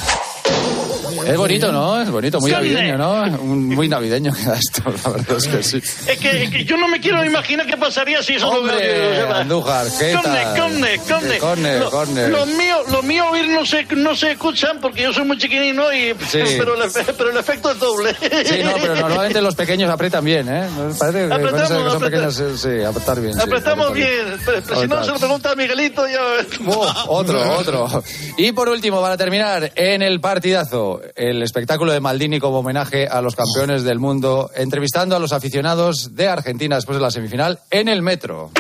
Es 1.27 1.37
bonito, 1.37 1.73
¿no? 1.73 2.01
Es 2.01 2.11
bonito, 2.11 2.41
muy 2.41 2.51
Sí. 2.51 2.57
navideño, 2.57 2.97
¿no? 2.99 3.27
Muy 3.39 3.89
navideño 3.89 4.33
queda 4.33 4.55
esto, 4.57 4.83
la 5.05 5.11
verdad 5.11 5.37
es 5.37 5.47
que 5.49 5.63
sí. 5.63 5.77
Es 5.79 6.19
que, 6.19 6.45
es 6.45 6.51
que 6.51 6.65
yo 6.65 6.77
no 6.77 6.89
me 6.89 7.01
quiero 7.01 7.25
imaginar 7.25 7.67
qué 7.67 7.77
pasaría 7.77 8.23
si 8.23 8.35
eso 8.35 8.49
Hombre, 8.49 9.21
lo 9.23 9.35
Andújar, 9.35 9.87
¿qué 9.99 10.13
Conde, 10.61 11.01
conde, 11.09 11.39
conde. 11.39 11.79
Lo- 11.81 11.91
conde. 11.91 12.29
Los 12.29 12.47
míos, 12.49 12.81
los 12.91 13.05
míos 13.05 13.27
oír 13.31 13.49
no 13.49 13.67
se, 13.67 13.85
no 13.97 14.15
se 14.15 14.33
escuchan 14.33 14.79
porque 14.81 15.03
yo 15.03 15.13
soy 15.13 15.25
muy 15.25 15.39
chiquitino 15.39 15.93
y 15.93 16.15
Sí. 16.29 16.39
pero, 16.59 16.75
el, 16.83 16.91
pero 17.17 17.31
el 17.31 17.37
efecto 17.37 17.71
es 17.73 17.79
doble. 17.79 18.15
Sí, 18.45 18.61
no, 18.65 18.73
pero 18.81 18.95
normalmente 19.01 19.41
los 19.41 19.55
pequeños 19.55 19.91
apretan 19.91 20.25
bien, 20.25 20.49
¿eh? 20.49 20.67
Parece 20.99 21.19
que 21.19 21.25
de 21.25 21.29
que 21.29 21.35
Apretamos, 21.35 21.93
son 21.93 22.01
pequeños, 22.03 22.39
apretamos. 22.41 22.61
sí, 22.61 22.69
sí, 22.79 22.85
apretar 22.85 23.21
bien. 23.21 23.35
sí, 23.35 23.41
Apretamos 23.41 23.89
apretar 23.91 24.11
bien, 24.15 24.41
pero, 24.45 24.63
pero 24.67 24.81
si 24.81 24.87
no 24.89 25.05
se 25.05 25.11
lo 25.13 25.19
pregunta 25.19 25.51
a 25.53 25.55
Miguelito 25.57 26.07
ya. 26.07 26.21
Oh, 26.67 26.93
otro, 27.09 27.41
otro. 27.59 28.05
Y 28.37 28.53
por 28.53 28.69
último, 28.69 29.01
para 29.01 29.17
terminar, 29.17 29.73
en 29.75 30.03
el 30.03 30.21
partidazo, 30.21 31.01
el 31.17 31.43
espectáculo 31.43 31.93
de 31.93 32.01
Maldini 32.01 32.39
como 32.41 32.59
homenaje 32.61 33.07
a 33.09 33.21
los 33.23 33.35
campeones 33.35 33.83
del 33.85 33.99
mundo, 33.99 34.51
entrevistando 34.55 35.17
a 35.17 35.19
los 35.19 35.33
aficionados 35.33 36.15
de 36.15 36.29
Argentina 36.29 36.77
después 36.77 36.97
de 36.99 37.03
la 37.03 37.11
semifinal 37.11 37.61
en 37.71 37.89
el 37.89 38.03
metro. 38.03 38.51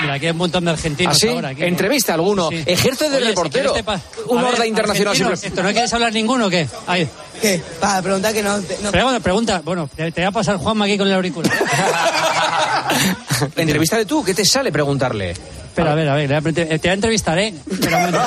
Mira, 0.00 0.14
aquí 0.14 0.26
hay 0.26 0.32
un 0.32 0.38
montón 0.38 0.64
de 0.64 0.72
argentinos 0.72 1.16
¿Ah, 1.16 1.20
sí? 1.20 1.28
ahora. 1.28 1.48
aquí. 1.50 1.62
Entrevista 1.64 2.12
a 2.12 2.16
alguno. 2.16 2.50
Ejerce 2.50 3.08
de 3.08 3.16
Oye, 3.18 3.24
si 3.26 3.30
reportero. 3.30 3.74
pa- 3.84 4.00
Un 4.26 4.42
orden 4.42 4.66
internacional 4.68 5.14
siempre- 5.14 5.38
¿Esto 5.48 5.62
no 5.62 5.70
quieres 5.70 5.92
hablar 5.94 6.12
ninguno 6.12 6.46
o 6.46 6.50
qué? 6.50 6.66
Ahí. 6.88 7.08
¿Qué? 7.40 7.62
Para 7.80 8.02
preguntar 8.02 8.32
que 8.34 8.42
no. 8.42 8.58
no- 8.58 8.90
Pregunta, 8.90 9.20
pregunta. 9.20 9.62
Bueno, 9.64 9.88
te, 9.94 10.10
te 10.10 10.22
va 10.22 10.28
a 10.28 10.32
pasar 10.32 10.56
Juanma 10.56 10.86
aquí 10.86 10.98
con 10.98 11.06
el 11.06 11.14
auricular. 11.14 11.52
Entrevístale 13.56 14.04
tú, 14.04 14.24
¿qué 14.24 14.34
te 14.34 14.44
sale 14.44 14.72
preguntarle? 14.72 15.30
Espera, 15.30 15.92
a 15.92 15.94
ver, 15.94 16.08
a 16.08 16.14
ver, 16.16 16.28
le 16.28 16.40
voy 16.40 16.50
a 16.50 16.54
pre- 16.54 16.66
te 16.66 16.78
voy 16.78 16.90
a 16.90 16.92
entrevistar, 16.92 17.38
¿eh? 17.38 17.54
Momento. 17.90 18.20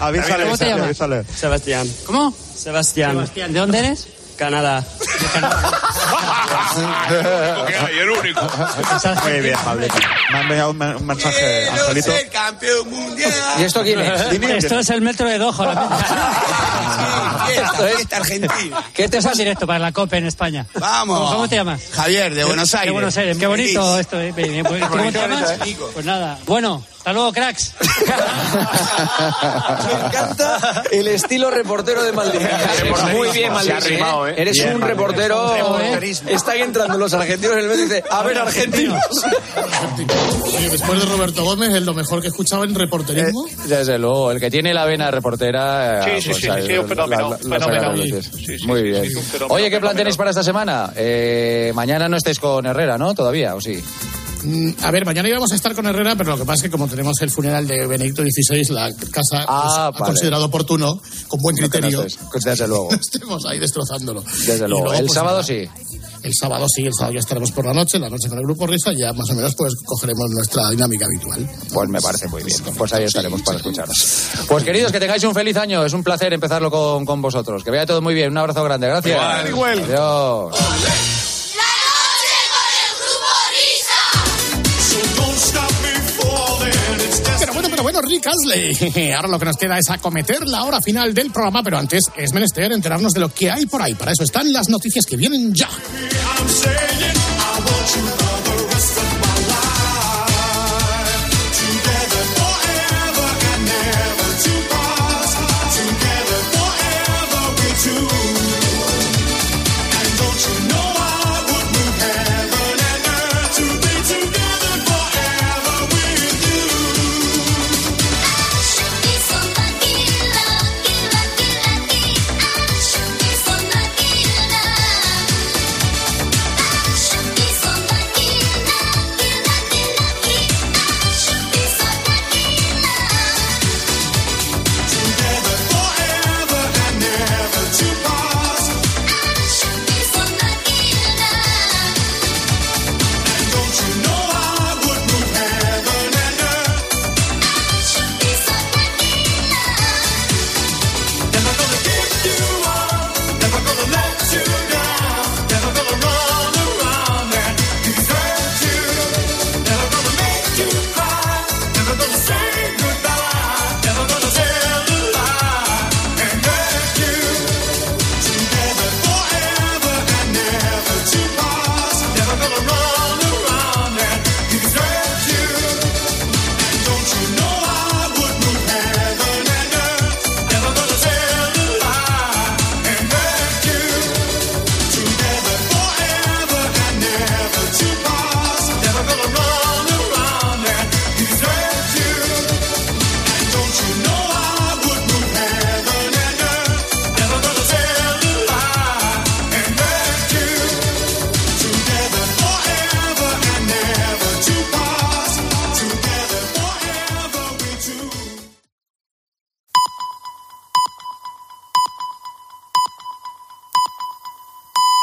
Avísale, 0.00 0.44
¿Cómo 0.44 0.58
te 0.58 0.66
llamas? 0.66 0.84
avísale. 0.86 1.24
Sebastián. 1.24 1.88
¿Cómo? 2.06 2.34
Sebastián. 2.56 3.12
Sebastián, 3.12 3.52
¿de 3.52 3.58
dónde 3.60 3.78
eres? 3.78 4.08
Canadá. 4.36 4.84
Y 7.94 7.98
el 7.98 8.10
único. 8.10 8.40
Muy 9.24 9.40
bien, 9.40 9.56
Pablito. 9.64 9.94
Me 10.32 10.38
ha 10.38 10.40
enviado 10.42 10.70
un, 10.70 10.82
un 10.82 11.06
mensaje, 11.06 11.68
Angelito. 11.70 12.12
campeón 12.32 12.90
mundial. 12.90 13.32
¿Y 13.58 13.62
esto 13.62 13.82
quién 13.82 14.00
es? 14.00 14.30
Dime. 14.30 14.56
Esto 14.58 14.78
es 14.78 14.90
el 14.90 15.00
metro 15.02 15.28
de 15.28 15.38
Doha. 15.38 15.64
La 15.74 17.46
Esto 17.52 17.86
es- 17.86 18.12
Argentina. 18.12 18.82
¿Qué 18.92 19.08
te 19.08 19.18
Esto 19.18 19.30
es 19.30 19.38
directo 19.38 19.66
para 19.66 19.78
la 19.78 19.92
COPE 19.92 20.16
en 20.18 20.26
España. 20.26 20.66
Vamos. 20.74 21.32
¿Cómo, 21.32 21.48
te 21.48 21.56
llamas? 21.56 21.80
Javier, 21.92 22.34
de 22.34 22.44
Buenos 22.44 22.74
Aires. 22.74 22.86
De 22.86 22.92
Buenos 22.92 23.16
Aires. 23.16 23.38
Qué 23.38 23.46
bonito 23.46 23.98
esto. 23.98 24.20
eh. 24.20 24.32
Bien, 24.32 24.50
bien, 24.50 24.66
bien. 24.68 24.88
¿Cómo 24.88 25.04
te 25.04 25.18
llamas? 25.18 25.54
Pues 25.92 26.04
nada. 26.04 26.38
Bueno, 26.46 26.84
hasta 27.04 27.12
luego, 27.12 27.34
cracks. 27.34 27.74
Me 29.84 30.06
encanta 30.06 30.84
el 30.90 31.06
estilo 31.08 31.50
reportero 31.50 32.02
de 32.02 32.12
Maldini. 32.12 32.46
Muy 33.12 33.28
bien, 33.28 33.52
Maldini. 33.52 33.96
¿eh? 33.96 34.34
Eres 34.38 34.54
Bien, 34.56 34.76
un 34.76 34.80
reportero. 34.80 35.54
Reporterismo. 35.54 36.30
Están 36.30 36.56
entrando 36.56 36.96
los 36.96 37.12
argentinos 37.12 37.56
en 37.56 37.58
el 37.58 37.68
medio 37.68 37.82
y 37.84 37.88
dice, 37.88 38.04
a 38.10 38.22
ver, 38.22 38.38
argentinos. 38.38 39.02
Oye, 40.44 40.70
después 40.70 40.98
de 40.98 41.04
Roberto 41.04 41.44
Gómez, 41.44 41.74
es 41.74 41.82
lo 41.82 41.92
mejor 41.92 42.22
que 42.22 42.28
he 42.28 42.30
escuchado 42.30 42.64
en 42.64 42.74
reporterismo. 42.74 43.48
Desde 43.66 43.98
luego, 43.98 44.30
el 44.30 44.40
que 44.40 44.50
tiene 44.50 44.72
la 44.72 44.86
vena 44.86 45.10
reportera. 45.10 46.04
Sí, 46.04 46.10
eh, 46.10 46.22
sí, 46.22 46.30
pues, 46.30 46.40
sí, 46.40 46.48
sí, 46.66 46.78
un 46.78 46.88
fenómeno, 46.88 47.36
relucir. 47.36 48.64
Muy 48.64 48.82
bien. 48.82 49.10
Oye, 49.50 49.68
¿qué 49.68 49.78
plan 49.78 49.94
tenéis 49.94 50.16
para 50.16 50.30
esta 50.30 50.42
semana? 50.42 50.90
Eh, 50.96 51.70
mañana 51.74 52.08
no 52.08 52.16
estáis 52.16 52.40
con 52.40 52.64
Herrera, 52.64 52.96
¿no? 52.96 53.12
¿Todavía? 53.12 53.54
¿O 53.54 53.60
sí? 53.60 53.84
Mm, 54.44 54.70
A 54.82 54.90
ver, 54.90 55.04
mañana 55.06 55.28
íbamos 55.28 55.50
a 55.52 55.54
estar 55.54 55.74
con 55.74 55.86
Herrera, 55.86 56.14
pero 56.16 56.30
lo 56.32 56.36
que 56.38 56.44
pasa 56.44 56.56
es 56.56 56.62
que 56.64 56.70
como 56.70 56.86
tenemos 56.86 57.20
el 57.22 57.30
funeral 57.30 57.66
de 57.66 57.86
Benedicto 57.86 58.22
XVI, 58.22 58.72
la 58.74 58.92
casa 59.10 59.44
Ah, 59.48 59.62
pues, 59.64 59.76
ha 59.76 59.90
vale. 59.90 60.04
considerado 60.12 60.44
oportuno, 60.44 61.00
con 61.28 61.40
buen 61.40 61.56
no 61.56 61.68
criterio, 61.68 62.04
estés- 62.04 62.44
Desde 62.44 62.68
luego. 62.68 62.88
no 62.90 62.96
estemos 63.00 63.44
ahí 63.46 63.58
destrozándolo. 63.58 64.22
Desde 64.46 64.68
luego. 64.68 64.92
El 64.92 65.00
pues, 65.06 65.12
sábado 65.14 65.36
nada, 65.40 65.46
sí. 65.46 65.68
El 66.22 66.32
sábado 66.34 66.66
sí, 66.74 66.82
el 66.82 66.92
sábado 66.94 67.12
ya 67.14 67.20
estaremos 67.20 67.52
por 67.52 67.66
la 67.66 67.74
noche, 67.74 67.98
la 67.98 68.08
noche 68.08 68.28
con 68.30 68.38
el 68.38 68.44
grupo 68.44 68.66
Risa, 68.66 68.92
ya 68.98 69.12
más 69.12 69.28
o 69.30 69.34
menos 69.34 69.54
pues 69.54 69.74
cogeremos 69.84 70.30
nuestra 70.30 70.70
dinámica 70.70 71.04
habitual. 71.04 71.46
Pues 71.72 71.88
me 71.90 72.00
parece 72.00 72.28
muy 72.28 72.42
bien. 72.42 72.58
Pues 72.78 72.92
ahí 72.94 73.04
estaremos 73.04 73.42
para 73.42 73.58
escucharos. 73.58 74.28
Pues 74.48 74.64
queridos, 74.64 74.90
que 74.90 75.00
tengáis 75.00 75.22
un 75.24 75.34
feliz 75.34 75.56
año. 75.58 75.84
Es 75.84 75.92
un 75.92 76.02
placer 76.02 76.32
empezarlo 76.32 76.70
con, 76.70 77.04
con 77.04 77.20
vosotros. 77.20 77.62
Que 77.62 77.70
vaya 77.70 77.84
todo 77.84 78.00
muy 78.00 78.14
bien. 78.14 78.30
Un 78.30 78.38
abrazo 78.38 78.64
grande. 78.64 78.86
Gracias. 78.86 79.14
Igual, 79.48 79.48
igual. 79.50 79.84
Adiós. 79.84 81.33
Ahora 89.16 89.28
lo 89.28 89.38
que 89.38 89.44
nos 89.44 89.56
queda 89.56 89.78
es 89.78 89.90
acometer 89.90 90.46
la 90.46 90.64
hora 90.64 90.78
final 90.84 91.14
del 91.14 91.30
programa, 91.30 91.62
pero 91.62 91.78
antes 91.78 92.04
es 92.16 92.32
menester 92.32 92.72
enterarnos 92.72 93.12
de 93.12 93.20
lo 93.20 93.28
que 93.28 93.50
hay 93.50 93.66
por 93.66 93.82
ahí. 93.82 93.94
Para 93.94 94.12
eso 94.12 94.24
están 94.24 94.52
las 94.52 94.68
noticias 94.68 95.04
que 95.06 95.16
vienen 95.16 95.52
ya. 95.54 95.68